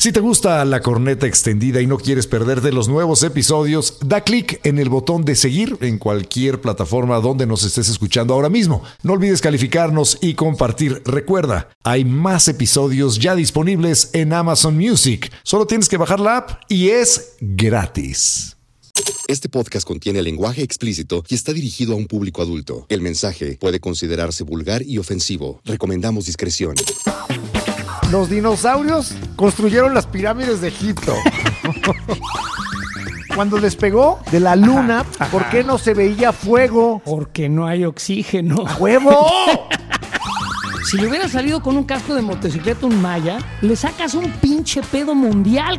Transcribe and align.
Si 0.00 0.12
te 0.12 0.20
gusta 0.20 0.64
la 0.64 0.80
corneta 0.80 1.26
extendida 1.26 1.80
y 1.80 1.88
no 1.88 1.98
quieres 1.98 2.28
perderte 2.28 2.70
los 2.70 2.86
nuevos 2.86 3.24
episodios, 3.24 3.98
da 4.00 4.20
clic 4.20 4.60
en 4.62 4.78
el 4.78 4.88
botón 4.88 5.24
de 5.24 5.34
seguir 5.34 5.76
en 5.80 5.98
cualquier 5.98 6.60
plataforma 6.60 7.18
donde 7.18 7.46
nos 7.46 7.64
estés 7.64 7.88
escuchando 7.88 8.32
ahora 8.32 8.48
mismo. 8.48 8.84
No 9.02 9.14
olvides 9.14 9.40
calificarnos 9.40 10.16
y 10.20 10.34
compartir. 10.34 11.02
Recuerda, 11.04 11.70
hay 11.82 12.04
más 12.04 12.46
episodios 12.46 13.18
ya 13.18 13.34
disponibles 13.34 14.10
en 14.12 14.32
Amazon 14.32 14.76
Music. 14.76 15.32
Solo 15.42 15.66
tienes 15.66 15.88
que 15.88 15.96
bajar 15.96 16.20
la 16.20 16.36
app 16.36 16.62
y 16.68 16.90
es 16.90 17.32
gratis. 17.40 18.56
Este 19.26 19.48
podcast 19.48 19.84
contiene 19.84 20.22
lenguaje 20.22 20.62
explícito 20.62 21.24
y 21.28 21.34
está 21.34 21.52
dirigido 21.52 21.94
a 21.94 21.96
un 21.96 22.06
público 22.06 22.40
adulto. 22.40 22.86
El 22.88 23.00
mensaje 23.00 23.58
puede 23.60 23.80
considerarse 23.80 24.44
vulgar 24.44 24.80
y 24.84 24.98
ofensivo. 24.98 25.60
Recomendamos 25.64 26.26
discreción. 26.26 26.76
Los 28.10 28.30
dinosaurios 28.30 29.14
construyeron 29.36 29.92
las 29.92 30.06
pirámides 30.06 30.62
de 30.62 30.68
Egipto. 30.68 31.14
Cuando 33.34 33.58
despegó 33.58 34.18
de 34.32 34.40
la 34.40 34.56
luna, 34.56 35.04
¿por 35.30 35.44
qué 35.50 35.62
no 35.62 35.76
se 35.76 35.92
veía 35.92 36.32
fuego? 36.32 37.02
Porque 37.04 37.50
no 37.50 37.66
hay 37.66 37.84
oxígeno. 37.84 38.64
¡Huevo! 38.78 39.26
Si 40.84 40.96
le 40.96 41.06
hubiera 41.06 41.28
salido 41.28 41.62
con 41.62 41.76
un 41.76 41.84
casco 41.84 42.14
de 42.14 42.22
motocicleta 42.22 42.86
un 42.86 43.02
maya, 43.02 43.38
le 43.60 43.76
sacas 43.76 44.14
un 44.14 44.30
pinche 44.32 44.80
pedo 44.80 45.14
mundial. 45.14 45.76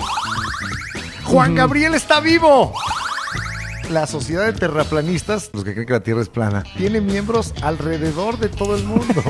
Juan 1.23 1.55
Gabriel 1.55 1.96
está 1.96 2.20
vivo. 2.20 2.73
La 3.90 4.05
sociedad 4.05 4.46
de 4.46 4.54
terraplanistas, 4.54 5.49
los 5.52 5.63
que 5.63 5.73
creen 5.73 5.88
que 5.88 5.93
la 5.93 6.04
Tierra 6.04 6.21
es 6.21 6.30
plana, 6.30 6.63
tiene 6.77 7.02
miembros 7.02 7.55
alrededor 7.63 8.38
de 8.38 8.49
todo 8.49 8.76
el 8.76 8.84
mundo. 8.84 9.16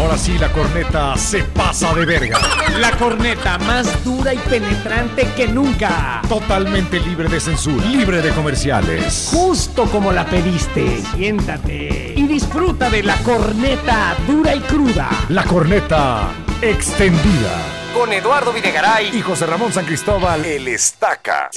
Ahora 0.00 0.16
sí, 0.16 0.38
la 0.38 0.50
corneta 0.50 1.14
se 1.14 1.44
pasa 1.44 1.92
de 1.92 2.06
verga. 2.06 2.38
La 2.78 2.90
corneta 2.92 3.58
más 3.58 4.02
dura 4.02 4.32
y 4.32 4.38
penetrante 4.38 5.28
que 5.36 5.46
nunca. 5.46 6.22
Totalmente 6.26 6.98
libre 7.00 7.28
de 7.28 7.38
censura, 7.38 7.84
libre 7.84 8.22
de 8.22 8.30
comerciales. 8.30 9.28
Justo 9.30 9.84
como 9.84 10.10
la 10.10 10.24
pediste. 10.24 11.02
Siéntate 11.14 12.14
y 12.16 12.26
disfruta 12.26 12.88
de 12.88 13.02
la 13.02 13.14
corneta 13.18 14.16
dura 14.26 14.54
y 14.54 14.60
cruda. 14.60 15.10
La 15.28 15.44
corneta 15.44 16.30
extendida. 16.62 17.58
Con 17.94 18.10
Eduardo 18.10 18.54
Videgaray. 18.54 19.14
Y 19.14 19.20
José 19.20 19.44
Ramón 19.44 19.70
San 19.70 19.84
Cristóbal, 19.84 20.46
el 20.46 20.66
estaca. 20.68 21.50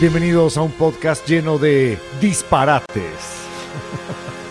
Bienvenidos 0.00 0.56
a 0.56 0.62
un 0.62 0.70
podcast 0.70 1.26
lleno 1.26 1.58
de 1.58 1.98
disparates. 2.20 3.49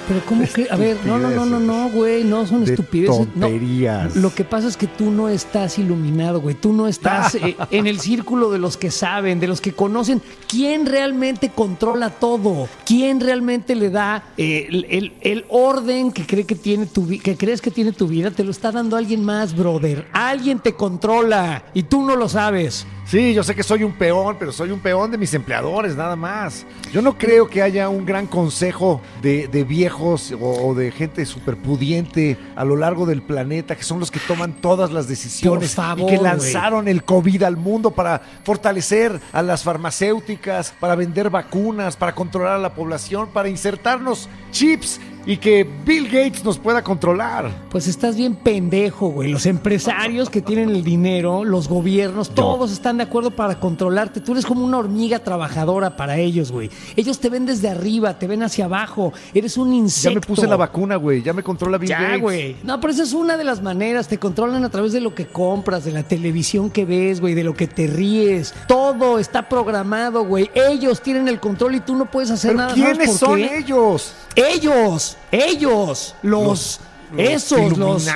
Pero 0.07 0.21
¿cómo 0.25 0.43
que? 0.51 0.67
A 0.71 0.75
ver, 0.75 0.97
no, 1.05 1.19
no, 1.19 1.29
no, 1.29 1.45
no, 1.45 1.59
no, 1.59 1.89
güey, 1.91 2.23
no 2.23 2.43
son 2.47 2.65
De 2.65 2.71
estupideces. 2.71 3.27
No, 3.35 3.45
tonterías. 3.45 4.15
lo 4.15 4.33
que 4.33 4.43
pasa 4.43 4.67
es 4.67 4.75
que 4.75 4.87
tú 4.87 5.11
no 5.11 5.29
estás 5.29 5.77
iluminado, 5.77 6.41
güey. 6.41 6.55
Tú 6.55 6.73
no 6.73 6.87
estás 6.87 7.35
eh, 7.35 7.55
en 7.69 7.85
el 7.85 7.99
círculo 7.99 8.49
de 8.49 8.57
los 8.57 8.75
que 8.75 8.89
saben, 8.89 9.39
de 9.39 9.45
los 9.47 9.61
que 9.61 9.73
conocen 9.73 10.19
quién 10.47 10.87
realmente 10.87 11.49
controla 11.51 12.09
todo, 12.09 12.67
quién 12.87 13.19
realmente 13.19 13.75
le 13.75 13.91
da 13.91 14.23
eh, 14.35 14.65
el, 14.69 14.85
el- 14.89 15.13
el 15.21 15.45
orden 15.49 16.11
que 16.11 16.25
cree 16.25 16.43
que 16.45 16.55
tiene 16.55 16.87
tu 16.87 17.07
que 17.07 17.37
crees 17.37 17.61
que 17.61 17.69
tiene 17.69 17.91
tu 17.91 18.07
vida, 18.07 18.31
te 18.31 18.43
lo 18.43 18.49
está 18.49 18.71
dando 18.71 18.97
alguien 18.97 19.23
más, 19.23 19.55
brother. 19.55 20.07
Alguien 20.11 20.57
te 20.59 20.73
controla 20.73 21.65
y 21.75 21.83
tú 21.83 22.01
no 22.03 22.15
lo 22.15 22.27
sabes. 22.27 22.87
Sí, 23.09 23.33
yo 23.33 23.41
sé 23.41 23.55
que 23.55 23.63
soy 23.63 23.83
un 23.83 23.93
peón, 23.93 24.35
pero 24.37 24.51
soy 24.51 24.69
un 24.69 24.79
peón 24.79 25.09
de 25.09 25.17
mis 25.17 25.33
empleadores, 25.33 25.95
nada 25.95 26.15
más. 26.15 26.63
Yo 26.93 27.01
no 27.01 27.17
creo 27.17 27.47
que 27.47 27.63
haya 27.63 27.89
un 27.89 28.05
gran 28.05 28.27
consejo 28.27 29.01
de, 29.23 29.47
de 29.47 29.63
viejos 29.63 30.31
o, 30.39 30.67
o 30.67 30.75
de 30.75 30.91
gente 30.91 31.25
superpudiente 31.25 32.37
a 32.55 32.63
lo 32.63 32.75
largo 32.75 33.07
del 33.07 33.23
planeta 33.23 33.75
que 33.75 33.81
son 33.81 33.99
los 33.99 34.11
que 34.11 34.19
toman 34.19 34.53
todas 34.61 34.91
las 34.91 35.07
decisiones 35.07 35.73
Por 35.73 35.85
favor, 35.85 36.07
y 36.07 36.15
que 36.15 36.21
lanzaron 36.21 36.87
el 36.87 37.03
COVID 37.03 37.41
al 37.41 37.57
mundo 37.57 37.89
para 37.89 38.21
fortalecer 38.43 39.19
a 39.33 39.41
las 39.41 39.63
farmacéuticas, 39.63 40.71
para 40.79 40.93
vender 40.93 41.31
vacunas, 41.31 41.97
para 41.97 42.13
controlar 42.13 42.57
a 42.57 42.59
la 42.59 42.75
población, 42.75 43.29
para 43.33 43.49
insertarnos 43.49 44.29
chips 44.51 44.99
y 45.29 45.37
que 45.37 45.63
Bill 45.85 46.05
Gates 46.05 46.43
nos 46.43 46.57
pueda 46.57 46.83
controlar. 46.83 47.51
Pues 47.69 47.87
estás 47.87 48.15
bien 48.15 48.33
pendejo, 48.35 49.09
güey. 49.09 49.29
Los 49.31 49.45
empresarios 49.45 50.27
que 50.27 50.41
tienen 50.41 50.69
el 50.69 50.83
dinero, 50.83 51.43
los 51.45 51.67
gobiernos, 51.67 52.31
todos 52.31 52.71
están 52.71 52.97
de 52.97 53.03
acuerdo 53.03 53.29
para 53.29 53.59
controlarte. 53.59 54.21
Tú 54.21 54.31
eres 54.31 54.43
como 54.43 54.65
una 54.65 54.79
hormiga 54.79 55.19
trabajadora 55.19 55.95
para 55.95 56.17
ellos, 56.17 56.51
güey. 56.51 56.71
Ellos 56.95 57.19
te 57.19 57.29
ven 57.29 57.45
desde 57.45 57.69
arriba, 57.69 58.17
te 58.17 58.25
ven 58.25 58.41
hacia 58.41 58.65
abajo. 58.65 59.13
Eres 59.31 59.55
un 59.57 59.69
Ya 59.69 59.75
insecto. 59.77 60.19
me 60.19 60.25
puse 60.25 60.47
la 60.47 60.55
vacuna, 60.55 60.95
güey. 60.95 61.21
Ya 61.21 61.31
me 61.33 61.43
controla 61.43 61.77
Bill 61.77 61.89
Ya, 61.89 62.01
Gates. 62.01 62.21
güey. 62.21 62.55
No, 62.63 62.79
pero 62.81 62.91
esa 62.91 63.03
es 63.03 63.13
una 63.13 63.37
de 63.37 63.43
las 63.43 63.61
maneras. 63.61 64.07
Te 64.07 64.17
controlan 64.17 64.63
a 64.63 64.69
través 64.69 64.93
de 64.93 64.99
lo 64.99 65.13
que 65.13 65.27
compras, 65.27 65.85
de 65.85 65.91
la 65.91 66.01
televisión 66.01 66.71
que 66.71 66.85
ves, 66.85 67.21
güey, 67.21 67.35
de 67.35 67.43
lo 67.43 67.53
que 67.53 67.67
te 67.67 67.85
ríes. 67.85 68.55
Todo 68.67 69.19
está 69.19 69.47
programado, 69.47 70.25
güey. 70.25 70.49
Ellos 70.55 71.01
tienen 71.01 71.27
el 71.27 71.39
control 71.39 71.75
y 71.75 71.81
tú 71.81 71.95
no 71.95 72.09
puedes 72.09 72.31
hacer 72.31 72.53
¿Pero 72.55 72.57
nada. 72.63 72.69
¿Sabes 72.75 72.97
quiénes 72.97 73.17
son 73.17 73.39
ellos? 73.39 74.13
Ellos, 74.35 75.17
ellos, 75.31 76.15
los, 76.21 76.79
esos, 77.17 77.77
los. 77.77 78.07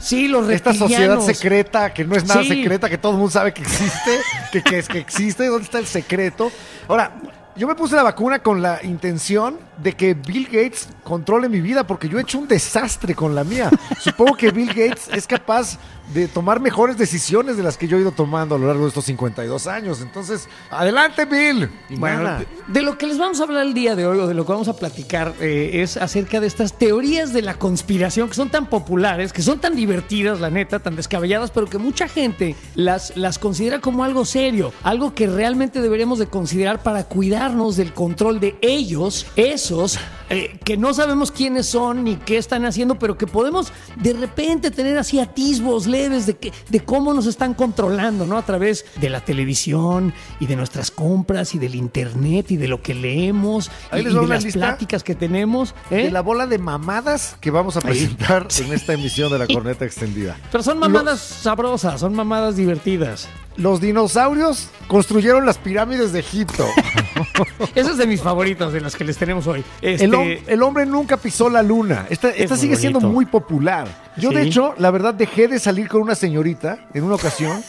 Sí, 0.00 0.28
los 0.28 0.48
Esta 0.50 0.74
sociedad 0.74 1.20
secreta 1.20 1.92
que 1.92 2.04
no 2.04 2.16
es 2.16 2.24
nada 2.26 2.42
Sí. 2.42 2.48
secreta, 2.48 2.88
que 2.88 2.98
todo 2.98 3.12
el 3.12 3.18
mundo 3.18 3.30
sabe 3.32 3.52
que 3.52 3.62
existe, 3.62 4.20
que, 4.52 4.62
que 4.62 4.78
es 4.78 4.88
que 4.88 4.98
existe, 4.98 5.46
¿dónde 5.46 5.64
está 5.64 5.78
el 5.78 5.86
secreto? 5.86 6.50
Ahora, 6.88 7.12
yo 7.56 7.66
me 7.66 7.74
puse 7.74 7.96
la 7.96 8.02
vacuna 8.02 8.40
con 8.40 8.60
la 8.60 8.80
intención 8.82 9.58
de 9.78 9.94
que 9.94 10.14
Bill 10.14 10.46
Gates 10.46 10.88
controle 11.06 11.48
mi 11.48 11.60
vida, 11.60 11.86
porque 11.86 12.08
yo 12.08 12.18
he 12.18 12.22
hecho 12.22 12.36
un 12.36 12.48
desastre 12.48 13.14
con 13.14 13.36
la 13.36 13.44
mía. 13.44 13.70
Supongo 14.00 14.36
que 14.36 14.50
Bill 14.50 14.66
Gates 14.66 15.08
es 15.14 15.24
capaz 15.24 15.78
de 16.12 16.26
tomar 16.26 16.60
mejores 16.60 16.98
decisiones 16.98 17.56
de 17.56 17.62
las 17.62 17.76
que 17.76 17.86
yo 17.86 17.96
he 17.96 18.00
ido 18.00 18.10
tomando 18.10 18.56
a 18.56 18.58
lo 18.58 18.66
largo 18.66 18.82
de 18.82 18.88
estos 18.88 19.04
52 19.04 19.66
años. 19.68 20.00
Entonces, 20.00 20.48
adelante, 20.68 21.24
Bill. 21.24 21.70
Bueno, 21.90 22.38
de 22.66 22.82
lo 22.82 22.98
que 22.98 23.06
les 23.06 23.18
vamos 23.18 23.40
a 23.40 23.44
hablar 23.44 23.66
el 23.66 23.74
día 23.74 23.94
de 23.94 24.04
hoy, 24.04 24.18
o 24.18 24.26
de 24.26 24.34
lo 24.34 24.44
que 24.44 24.52
vamos 24.52 24.66
a 24.66 24.74
platicar, 24.74 25.34
eh, 25.40 25.82
es 25.82 25.96
acerca 25.96 26.40
de 26.40 26.48
estas 26.48 26.76
teorías 26.76 27.32
de 27.32 27.42
la 27.42 27.54
conspiración 27.54 28.28
que 28.28 28.34
son 28.34 28.50
tan 28.50 28.66
populares, 28.66 29.32
que 29.32 29.42
son 29.42 29.60
tan 29.60 29.76
divertidas, 29.76 30.40
la 30.40 30.50
neta, 30.50 30.80
tan 30.80 30.96
descabelladas, 30.96 31.52
pero 31.52 31.66
que 31.66 31.78
mucha 31.78 32.08
gente 32.08 32.56
las, 32.74 33.16
las 33.16 33.38
considera 33.38 33.80
como 33.80 34.02
algo 34.02 34.24
serio, 34.24 34.72
algo 34.82 35.14
que 35.14 35.28
realmente 35.28 35.80
deberíamos 35.80 36.18
de 36.18 36.26
considerar 36.26 36.82
para 36.82 37.04
cuidarnos 37.04 37.76
del 37.76 37.92
control 37.92 38.40
de 38.40 38.56
ellos, 38.60 39.26
esos 39.36 40.00
eh, 40.28 40.58
que 40.64 40.76
no 40.76 40.92
sabemos 40.96 41.30
quiénes 41.30 41.66
son 41.66 42.04
ni 42.04 42.16
qué 42.16 42.38
están 42.38 42.64
haciendo, 42.64 42.98
pero 42.98 43.16
que 43.16 43.26
podemos 43.26 43.72
de 43.96 44.12
repente 44.12 44.70
tener 44.70 44.98
así 44.98 45.20
atisbos 45.20 45.86
leves 45.86 46.26
de, 46.26 46.36
que, 46.36 46.52
de 46.68 46.80
cómo 46.80 47.14
nos 47.14 47.26
están 47.26 47.54
controlando, 47.54 48.26
¿no? 48.26 48.36
A 48.36 48.42
través 48.42 48.84
de 49.00 49.10
la 49.10 49.20
televisión 49.20 50.12
y 50.40 50.46
de 50.46 50.56
nuestras 50.56 50.90
compras 50.90 51.54
y 51.54 51.58
del 51.58 51.74
internet 51.74 52.50
y 52.50 52.56
de 52.56 52.68
lo 52.68 52.82
que 52.82 52.94
leemos 52.94 53.70
Ahí 53.90 54.00
y, 54.00 54.04
les 54.04 54.12
y 54.12 54.16
va 54.16 54.22
de 54.22 54.28
las 54.28 54.44
lista 54.44 54.60
pláticas 54.60 55.04
que 55.04 55.14
tenemos. 55.14 55.74
¿eh? 55.90 56.04
De 56.04 56.10
la 56.10 56.22
bola 56.22 56.46
de 56.46 56.58
mamadas 56.58 57.36
que 57.40 57.50
vamos 57.50 57.76
a 57.76 57.80
presentar 57.80 58.48
en 58.58 58.72
esta 58.72 58.94
emisión 58.94 59.30
de 59.30 59.38
la 59.38 59.46
corneta 59.52 59.84
extendida. 59.84 60.36
Pero 60.50 60.62
son 60.62 60.78
mamadas 60.78 61.20
sabrosas, 61.20 62.00
son 62.00 62.14
mamadas 62.14 62.56
divertidas. 62.56 63.28
Los 63.56 63.80
dinosaurios 63.80 64.68
construyeron 64.86 65.46
las 65.46 65.58
pirámides 65.58 66.12
de 66.12 66.20
Egipto. 66.20 66.66
Esa 67.74 67.90
es 67.90 67.96
de 67.98 68.06
mis 68.06 68.22
favoritas, 68.22 68.72
de 68.72 68.80
las 68.80 68.96
que 68.96 69.04
les 69.04 69.16
tenemos 69.16 69.46
hoy. 69.46 69.64
Este, 69.82 70.04
El, 70.04 70.12
hom- 70.12 70.40
el 70.46 70.62
hombre 70.62 70.86
nunca 70.86 71.16
pisó 71.16 71.48
la 71.48 71.62
luna. 71.62 72.06
Esta, 72.08 72.32
sigue 72.56 72.76
siendo 72.76 73.00
muy 73.00 73.26
popular. 73.26 73.86
Yo, 74.16 74.30
de 74.30 74.42
hecho, 74.42 74.74
la 74.78 74.90
verdad, 74.90 75.14
dejé 75.14 75.48
de 75.48 75.58
salir 75.58 75.88
con 75.88 76.02
una 76.02 76.14
señorita 76.14 76.78
en 76.94 77.04
una 77.04 77.14
ocasión 77.16 77.62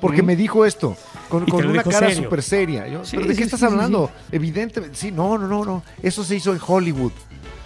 porque 0.00 0.22
me 0.22 0.36
dijo 0.36 0.64
esto. 0.64 0.96
Con, 1.28 1.44
una 1.66 1.82
cara 1.82 2.10
súper 2.14 2.42
seria. 2.42 2.86
Yo, 2.88 3.04
Sí, 3.04 3.16
¿Pero 3.16 3.28
de 3.28 3.36
qué 3.36 3.42
estás 3.42 3.62
hablando? 3.62 4.10
Evidentemente. 4.32 4.96
Sí, 4.96 5.10
no, 5.12 5.36
no, 5.38 5.46
no, 5.46 5.64
no. 5.64 5.82
Eso 6.02 6.24
se 6.24 6.36
hizo 6.36 6.52
en 6.52 6.60
Hollywood. 6.64 7.12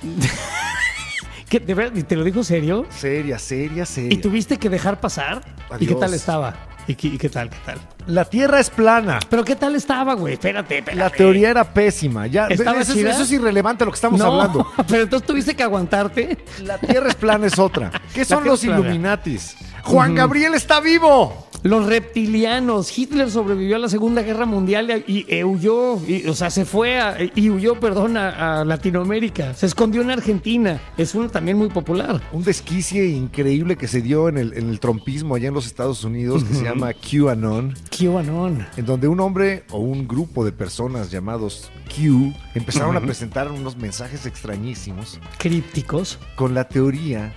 ¿qué, 1.49 1.61
¿De 1.61 1.75
verdad? 1.75 1.97
¿Y 1.97 2.03
¿Te 2.03 2.17
lo 2.17 2.25
dijo 2.25 2.43
serio? 2.43 2.87
Seria, 2.91 3.39
seria, 3.39 3.87
seria. 3.87 4.13
¿Y 4.13 4.17
tuviste 4.19 4.59
que 4.59 4.69
dejar 4.69 5.01
pasar? 5.01 5.43
¿Y 5.79 5.87
qué 5.87 5.95
tal 5.95 6.15
estaba? 6.15 6.57
¿Y 6.87 6.95
qué, 6.97 7.09
y 7.09 7.19
qué 7.19 7.29
tal? 7.29 7.49
¿Qué 7.49 7.57
tal? 7.65 7.79
La 8.07 8.25
Tierra 8.25 8.59
es 8.59 8.69
plana. 8.71 9.21
¿Pero 9.31 9.45
qué 9.45 9.55
tal 9.55 9.77
estaba, 9.77 10.15
güey? 10.15 10.35
Espérate, 10.35 10.79
espérate. 10.79 10.99
La 11.01 11.11
teoría 11.11 11.51
era 11.51 11.65
pésima. 11.65 12.27
Ya, 12.27 12.47
¿Estaba 12.49 12.81
eso, 12.81 12.93
es- 12.93 12.99
chida? 12.99 13.11
eso 13.13 13.23
es 13.23 13.33
irrelevante 13.33 13.85
a 13.85 13.87
lo 13.87 13.93
que 13.93 13.97
estamos 13.97 14.19
no, 14.19 14.27
hablando. 14.27 14.67
pero 14.89 15.05
entonces 15.05 15.27
tuviste 15.27 15.55
que 15.55 15.63
aguantarte. 15.63 16.45
La 16.63 16.79
Tierra 16.79 17.09
es 17.09 17.15
plana 17.15 17.47
es 17.47 17.59
otra. 17.59 17.91
¿Qué 18.13 18.25
son 18.25 18.39
Tierra 18.39 18.51
los 18.51 18.61
es 18.61 18.67
plana. 18.67 18.81
Illuminatis? 18.81 19.57
Juan 19.85 20.15
Gabriel 20.15 20.55
está 20.55 20.81
vivo. 20.81 21.49
Los 21.63 21.87
reptilianos. 21.87 22.97
Hitler 22.97 23.31
sobrevivió 23.31 23.77
a 23.77 23.79
la 23.79 23.89
Segunda 23.89 24.23
Guerra 24.23 24.47
Mundial 24.47 25.05
y, 25.07 25.27
y 25.33 25.45
huyó, 25.45 25.99
y, 26.07 26.27
o 26.27 26.35
sea, 26.35 26.51
se 26.51 26.65
fue 26.65 27.01
a, 27.01 27.17
y 27.35 27.51
huyó, 27.51 27.79
perdón, 27.79 28.17
a, 28.17 28.61
a, 28.61 28.65
Latinoamérica. 28.65 29.55
Se 29.55 29.67
escondió 29.67 30.03
en 30.03 30.11
Argentina. 30.11 30.81
Es 30.97 31.15
uno 31.15 31.29
también 31.29 31.57
muy 31.57 31.69
popular. 31.69 32.21
Un 32.33 32.43
desquicie 32.43 33.07
increíble 33.07 33.77
que 33.77 33.89
se 33.89 34.03
dio 34.03 34.29
en 34.29 34.39
el, 34.39 34.53
en 34.55 34.69
el 34.69 34.81
trompismo 34.81 35.35
allá 35.35 35.49
en 35.49 35.55
los 35.55 35.67
Estados 35.67 36.05
Unidos 36.05 36.45
que 36.45 36.55
se 36.55 36.65
llama 36.65 36.93
QAnon. 36.93 37.75
QAnon. 37.91 38.67
En 38.77 38.87
donde 38.87 39.09
un 39.09 39.21
hombre 39.21 39.65
o 39.71 39.79
un 39.79 40.07
grupo 40.09 40.45
de 40.45 40.53
personas 40.53 41.11
llamados 41.11 41.71
Q 41.95 42.33
empezaron 42.55 42.97
a 42.97 43.01
presentar 43.01 43.51
unos 43.51 43.77
mensajes 43.77 44.27
extrañísimos. 44.27 45.21
Crípticos. 45.39 46.19
Con 46.37 46.55
la 46.55 46.69
teoría 46.69 47.33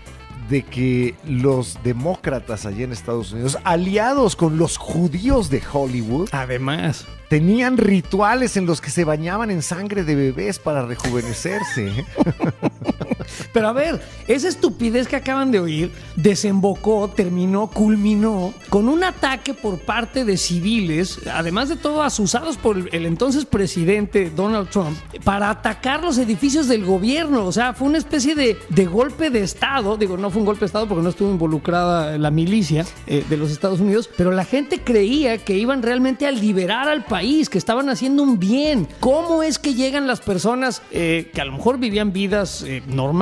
de 0.49 0.63
que 0.63 1.15
los 1.25 1.79
demócratas 1.83 2.65
allá 2.65 2.83
en 2.83 2.91
Estados 2.91 3.31
Unidos, 3.31 3.57
aliados 3.63 4.35
con 4.35 4.57
los 4.57 4.77
judíos 4.77 5.49
de 5.49 5.61
Hollywood, 5.71 6.29
además, 6.31 7.05
tenían 7.29 7.77
rituales 7.77 8.57
en 8.57 8.65
los 8.65 8.81
que 8.81 8.91
se 8.91 9.03
bañaban 9.03 9.51
en 9.51 9.61
sangre 9.61 10.03
de 10.03 10.15
bebés 10.15 10.59
para 10.59 10.85
rejuvenecerse. 10.85 12.05
Pero 13.53 13.69
a 13.69 13.73
ver, 13.73 14.01
esa 14.27 14.47
estupidez 14.47 15.07
que 15.07 15.15
acaban 15.15 15.51
de 15.51 15.59
oír 15.59 15.91
desembocó, 16.15 17.09
terminó, 17.09 17.67
culminó 17.67 18.53
con 18.69 18.89
un 18.89 19.03
ataque 19.03 19.53
por 19.53 19.79
parte 19.79 20.25
de 20.25 20.37
civiles, 20.37 21.19
además 21.31 21.69
de 21.69 21.75
todo 21.75 22.03
asusados 22.03 22.57
por 22.57 22.77
el 22.93 23.05
entonces 23.05 23.45
presidente 23.45 24.31
Donald 24.35 24.69
Trump, 24.69 24.97
para 25.23 25.49
atacar 25.49 26.03
los 26.03 26.17
edificios 26.17 26.67
del 26.67 26.85
gobierno. 26.85 27.45
O 27.45 27.51
sea, 27.51 27.73
fue 27.73 27.87
una 27.87 27.97
especie 27.97 28.35
de, 28.35 28.57
de 28.69 28.85
golpe 28.85 29.29
de 29.29 29.43
Estado. 29.43 29.97
Digo, 29.97 30.17
no 30.17 30.29
fue 30.29 30.39
un 30.39 30.45
golpe 30.45 30.61
de 30.61 30.67
Estado 30.67 30.87
porque 30.87 31.03
no 31.03 31.09
estuvo 31.09 31.31
involucrada 31.31 32.17
la 32.17 32.31
milicia 32.31 32.85
eh, 33.07 33.23
de 33.27 33.37
los 33.37 33.51
Estados 33.51 33.79
Unidos, 33.79 34.09
pero 34.17 34.31
la 34.31 34.45
gente 34.45 34.81
creía 34.81 35.37
que 35.37 35.57
iban 35.57 35.81
realmente 35.81 36.27
a 36.27 36.31
liberar 36.31 36.87
al 36.87 37.05
país, 37.05 37.49
que 37.49 37.57
estaban 37.57 37.89
haciendo 37.89 38.23
un 38.23 38.39
bien. 38.39 38.87
¿Cómo 38.99 39.43
es 39.43 39.59
que 39.59 39.73
llegan 39.73 40.07
las 40.07 40.21
personas 40.21 40.81
eh, 40.91 41.31
que 41.33 41.41
a 41.41 41.45
lo 41.45 41.53
mejor 41.53 41.79
vivían 41.79 42.11
vidas 42.11 42.63
eh, 42.63 42.81
normales 42.87 43.14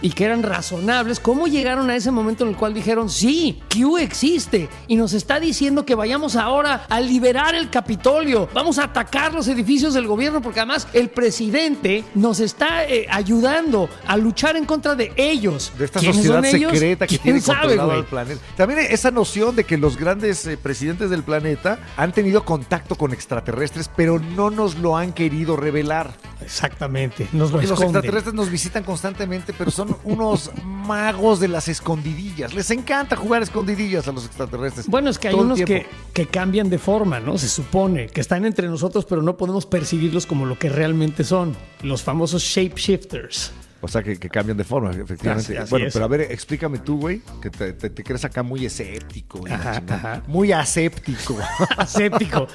y 0.00 0.10
que 0.10 0.24
eran 0.24 0.42
razonables? 0.42 1.18
¿Cómo 1.18 1.46
llegaron 1.46 1.90
a 1.90 1.96
ese 1.96 2.10
momento 2.10 2.44
en 2.44 2.50
el 2.50 2.56
cual 2.56 2.74
dijeron, 2.74 3.10
sí, 3.10 3.60
Q 3.68 3.98
existe 3.98 4.68
y 4.86 4.96
nos 4.96 5.14
está 5.14 5.40
diciendo 5.40 5.84
que 5.84 5.94
vayamos 5.94 6.36
ahora 6.36 6.86
a 6.88 7.00
liberar 7.00 7.54
el 7.54 7.68
Capitolio, 7.68 8.48
vamos 8.54 8.78
a 8.78 8.84
atacar 8.84 9.34
los 9.34 9.48
edificios 9.48 9.94
del 9.94 10.06
gobierno 10.06 10.40
porque 10.40 10.60
además 10.60 10.86
el 10.92 11.10
presidente 11.10 12.04
nos 12.14 12.38
está 12.38 12.86
eh, 12.86 13.06
ayudando 13.10 13.88
a 14.06 14.16
luchar 14.16 14.56
en 14.56 14.64
contra 14.64 14.94
de 14.94 15.12
ellos. 15.16 15.72
De 15.76 15.86
esta 15.86 16.00
sociedad 16.00 16.42
secreta 16.44 17.06
que 17.06 17.18
tiene 17.18 17.40
sabe, 17.40 17.60
controlado 17.60 17.98
el 17.98 18.04
planeta. 18.04 18.40
También 18.56 18.80
esa 18.90 19.10
noción 19.10 19.56
de 19.56 19.64
que 19.64 19.76
los 19.76 19.96
grandes 19.96 20.46
eh, 20.46 20.56
presidentes 20.56 21.10
del 21.10 21.24
planeta 21.24 21.80
han 21.96 22.12
tenido 22.12 22.44
contacto 22.44 22.94
con 22.94 23.12
extraterrestres, 23.12 23.90
pero 23.94 24.20
no 24.20 24.50
nos 24.50 24.76
lo 24.76 24.96
han 24.96 25.12
querido 25.12 25.56
revelar. 25.56 26.12
Exactamente, 26.40 27.28
nos 27.32 27.50
lo 27.50 27.56
los 27.56 27.64
esconden. 27.64 27.88
extraterrestres 27.88 28.34
nos 28.34 28.50
visitan 28.50 28.84
constantemente, 28.84 29.31
pero 29.56 29.70
son 29.70 29.96
unos 30.04 30.50
magos 30.64 31.40
de 31.40 31.48
las 31.48 31.68
escondidillas. 31.68 32.52
Les 32.54 32.70
encanta 32.70 33.16
jugar 33.16 33.42
escondidillas 33.42 34.06
a 34.08 34.12
los 34.12 34.26
extraterrestres. 34.26 34.86
Bueno, 34.88 35.08
es 35.10 35.18
que 35.18 35.28
hay 35.28 35.34
unos 35.34 35.60
que, 35.62 35.86
que 36.12 36.26
cambian 36.26 36.68
de 36.68 36.78
forma, 36.78 37.20
¿no? 37.20 37.38
Se 37.38 37.48
supone 37.48 38.08
que 38.08 38.20
están 38.20 38.44
entre 38.44 38.68
nosotros, 38.68 39.04
pero 39.04 39.22
no 39.22 39.36
podemos 39.36 39.64
percibirlos 39.66 40.26
como 40.26 40.44
lo 40.46 40.58
que 40.58 40.68
realmente 40.68 41.24
son. 41.24 41.56
Los 41.82 42.02
famosos 42.02 42.42
shapeshifters. 42.42 43.52
O 43.84 43.88
sea, 43.88 44.00
que, 44.00 44.16
que 44.16 44.28
cambian 44.28 44.56
de 44.56 44.62
forma, 44.62 44.90
efectivamente. 44.92 45.54
Así- 45.54 45.56
así 45.56 45.70
bueno, 45.70 45.86
es. 45.86 45.92
pero 45.92 46.04
a 46.04 46.08
ver, 46.08 46.20
explícame 46.20 46.78
tú, 46.78 46.98
güey, 47.00 47.20
que 47.40 47.50
te, 47.50 47.72
te- 47.72 47.90
te 47.90 48.04
crees 48.04 48.24
acá 48.24 48.44
muy 48.44 48.64
escéptico. 48.64 49.40
Ajá, 49.50 49.82
ajá. 49.88 50.22
Muy 50.28 50.52
aséptico. 50.52 51.36
Aséptico. 51.76 52.46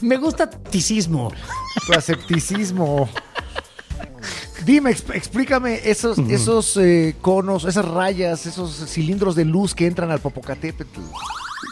Me 0.00 0.16
gusta 0.16 0.48
ticismo. 0.48 1.30
tu 1.86 1.92
asepticismo. 1.92 3.10
Dime, 4.64 4.90
exp- 4.90 5.14
explícame 5.14 5.80
esos, 5.84 6.18
esos 6.18 6.76
eh, 6.76 7.16
conos, 7.20 7.64
esas 7.64 7.84
rayas, 7.86 8.46
esos 8.46 8.72
cilindros 8.90 9.34
de 9.34 9.44
luz 9.44 9.74
que 9.74 9.86
entran 9.86 10.10
al 10.10 10.20
Popocatépetl. 10.20 11.00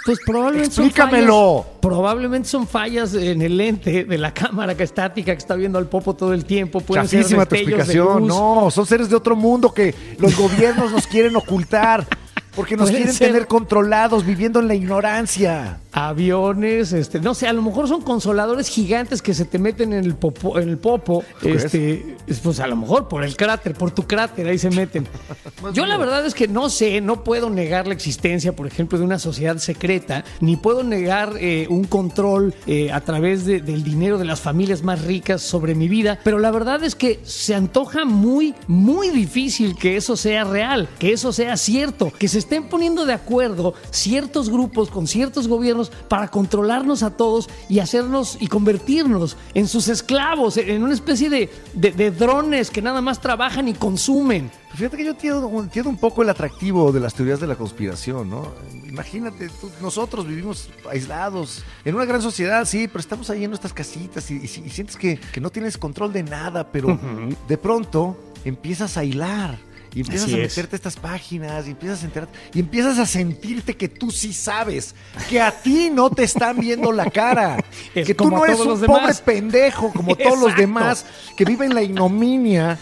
Pues 0.04 0.18
probablemente 0.24 0.74
son 0.74 0.86
Explícamelo. 0.86 1.62
fallas- 1.64 1.80
probablemente 1.80 2.48
son 2.48 2.66
fallas 2.66 3.12
en 3.14 3.42
el 3.42 3.56
lente 3.56 4.04
de 4.04 4.18
la 4.18 4.32
cámara 4.32 4.74
que 4.76 4.82
estática 4.84 5.32
que 5.32 5.38
está 5.38 5.54
viendo 5.54 5.78
al 5.78 5.86
popo 5.86 6.14
todo 6.14 6.32
el 6.32 6.44
tiempo. 6.46 6.80
Pueden 6.80 7.06
ser 7.08 7.20
Chafísima 7.20 7.46
tu 7.46 7.54
explicación. 7.56 8.26
No, 8.26 8.70
son 8.70 8.86
seres 8.86 9.10
de 9.10 9.16
otro 9.16 9.36
mundo 9.36 9.72
que 9.72 9.94
los 10.18 10.34
gobiernos 10.36 10.92
nos 10.92 11.06
quieren 11.06 11.36
ocultar. 11.36 12.06
Porque 12.58 12.76
nos 12.76 12.90
quieren 12.90 13.12
ser- 13.14 13.28
tener 13.28 13.46
controlados, 13.46 14.26
viviendo 14.26 14.58
en 14.58 14.66
la 14.68 14.74
ignorancia. 14.74 15.78
aviones, 15.92 16.92
este, 16.92 17.18
no 17.20 17.34
sé, 17.34 17.46
a 17.48 17.52
lo 17.52 17.62
mejor 17.62 17.88
son 17.88 18.02
consoladores 18.02 18.68
gigantes 18.68 19.20
que 19.22 19.32
se 19.34 19.44
te 19.44 19.58
meten 19.58 19.92
en 19.92 20.04
el 20.04 20.14
popo, 20.14 20.58
en 20.58 20.68
el 20.68 20.76
popo, 20.78 21.24
crees? 21.40 21.64
este, 21.64 22.16
pues 22.42 22.60
a 22.60 22.66
lo 22.66 22.76
mejor 22.76 23.08
por 23.08 23.24
el 23.24 23.36
cráter, 23.36 23.74
por 23.74 23.90
tu 23.90 24.06
cráter, 24.06 24.46
ahí 24.46 24.58
se 24.58 24.70
meten. 24.70 25.06
Yo 25.74 25.86
la 25.86 25.96
verdad 25.96 26.24
es 26.26 26.34
que 26.34 26.46
no 26.48 26.68
sé, 26.70 27.00
no 27.00 27.24
puedo 27.24 27.48
negar 27.50 27.86
la 27.86 27.94
existencia, 27.94 28.54
por 28.54 28.66
ejemplo, 28.66 28.98
de 28.98 29.04
una 29.04 29.18
sociedad 29.18 29.56
secreta, 29.58 30.24
ni 30.40 30.56
puedo 30.56 30.82
negar 30.84 31.32
eh, 31.40 31.66
un 31.70 31.84
control 31.84 32.54
eh, 32.66 32.92
a 32.92 33.00
través 33.00 33.44
de- 33.44 33.60
del 33.60 33.82
dinero 33.82 34.18
de 34.18 34.24
las 34.24 34.40
familias 34.40 34.82
más 34.82 35.02
ricas 35.04 35.42
sobre 35.42 35.74
mi 35.74 35.88
vida, 35.88 36.18
pero 36.24 36.38
la 36.38 36.50
verdad 36.50 36.82
es 36.84 36.94
que 36.94 37.20
se 37.24 37.54
antoja 37.54 38.04
muy, 38.04 38.54
muy 38.66 39.10
difícil 39.10 39.74
que 39.76 39.96
eso 39.96 40.16
sea 40.16 40.44
real, 40.44 40.88
que 40.98 41.12
eso 41.12 41.32
sea 41.32 41.56
cierto, 41.56 42.12
que 42.18 42.28
se 42.28 42.38
estén 42.48 42.64
poniendo 42.70 43.04
de 43.04 43.12
acuerdo 43.12 43.74
ciertos 43.90 44.48
grupos 44.48 44.88
con 44.88 45.06
ciertos 45.06 45.46
gobiernos 45.48 45.90
para 46.08 46.28
controlarnos 46.28 47.02
a 47.02 47.10
todos 47.10 47.46
y 47.68 47.78
hacernos 47.80 48.38
y 48.40 48.46
convertirnos 48.46 49.36
en 49.52 49.68
sus 49.68 49.88
esclavos, 49.88 50.56
en 50.56 50.82
una 50.82 50.94
especie 50.94 51.28
de, 51.28 51.50
de- 51.74 51.92
de 51.92 52.10
drones 52.10 52.70
que 52.70 52.80
nada 52.80 53.02
más 53.02 53.20
trabajan 53.20 53.68
y 53.68 53.74
consumen. 53.74 54.50
Fíjate 54.74 54.96
que 54.96 55.04
yo 55.04 55.10
entiendo, 55.10 55.50
entiendo 55.60 55.90
un 55.90 55.98
poco 55.98 56.22
el 56.22 56.30
atractivo 56.30 56.90
de 56.90 57.00
las 57.00 57.12
teorías 57.12 57.38
de 57.40 57.46
la 57.46 57.56
conspiración, 57.56 58.30
¿no? 58.30 58.48
Imagínate, 58.86 59.48
tú- 59.60 59.70
nosotros 59.82 60.26
vivimos 60.26 60.70
aislados 60.90 61.62
en 61.84 61.94
una 61.96 62.06
gran 62.06 62.22
sociedad, 62.22 62.64
sí, 62.64 62.88
pero 62.88 63.00
estamos 63.00 63.28
ahí 63.28 63.44
en 63.44 63.50
nuestras 63.50 63.74
casitas 63.74 64.30
y, 64.30 64.36
y 64.36 64.48
si- 64.48 64.62
y 64.62 64.70
sientes 64.70 64.96
que, 64.96 65.20
que 65.32 65.40
no 65.42 65.50
tienes 65.50 65.76
control 65.76 66.14
de 66.14 66.22
nada, 66.22 66.72
pero 66.72 66.98
de 67.46 67.58
pronto 67.58 68.16
empiezas 68.46 68.96
a 68.96 69.04
hilar. 69.04 69.67
Y 69.94 70.00
empiezas 70.00 70.26
Así 70.26 70.34
a 70.34 70.38
meterte 70.38 70.76
estas 70.76 70.96
páginas 70.96 71.66
y 71.66 71.70
empiezas 71.70 72.02
a 72.02 72.06
enterar 72.06 72.28
y 72.52 72.60
empiezas 72.60 72.98
a 72.98 73.06
sentirte 73.06 73.76
que 73.76 73.88
tú 73.88 74.10
sí 74.10 74.32
sabes, 74.32 74.94
que 75.28 75.40
a 75.40 75.50
ti 75.50 75.90
no 75.90 76.10
te 76.10 76.24
están 76.24 76.58
viendo 76.58 76.92
la 76.92 77.10
cara, 77.10 77.58
Es 77.94 78.06
que 78.06 78.14
tú 78.14 78.30
no 78.30 78.44
eres 78.44 78.60
un 78.60 78.80
pobre 78.80 79.14
pendejo 79.24 79.92
como 79.92 80.16
todos 80.16 80.38
los 80.38 80.56
demás 80.56 81.04
que 81.36 81.44
viven 81.44 81.74
la 81.74 81.82
ignominia. 81.82 82.78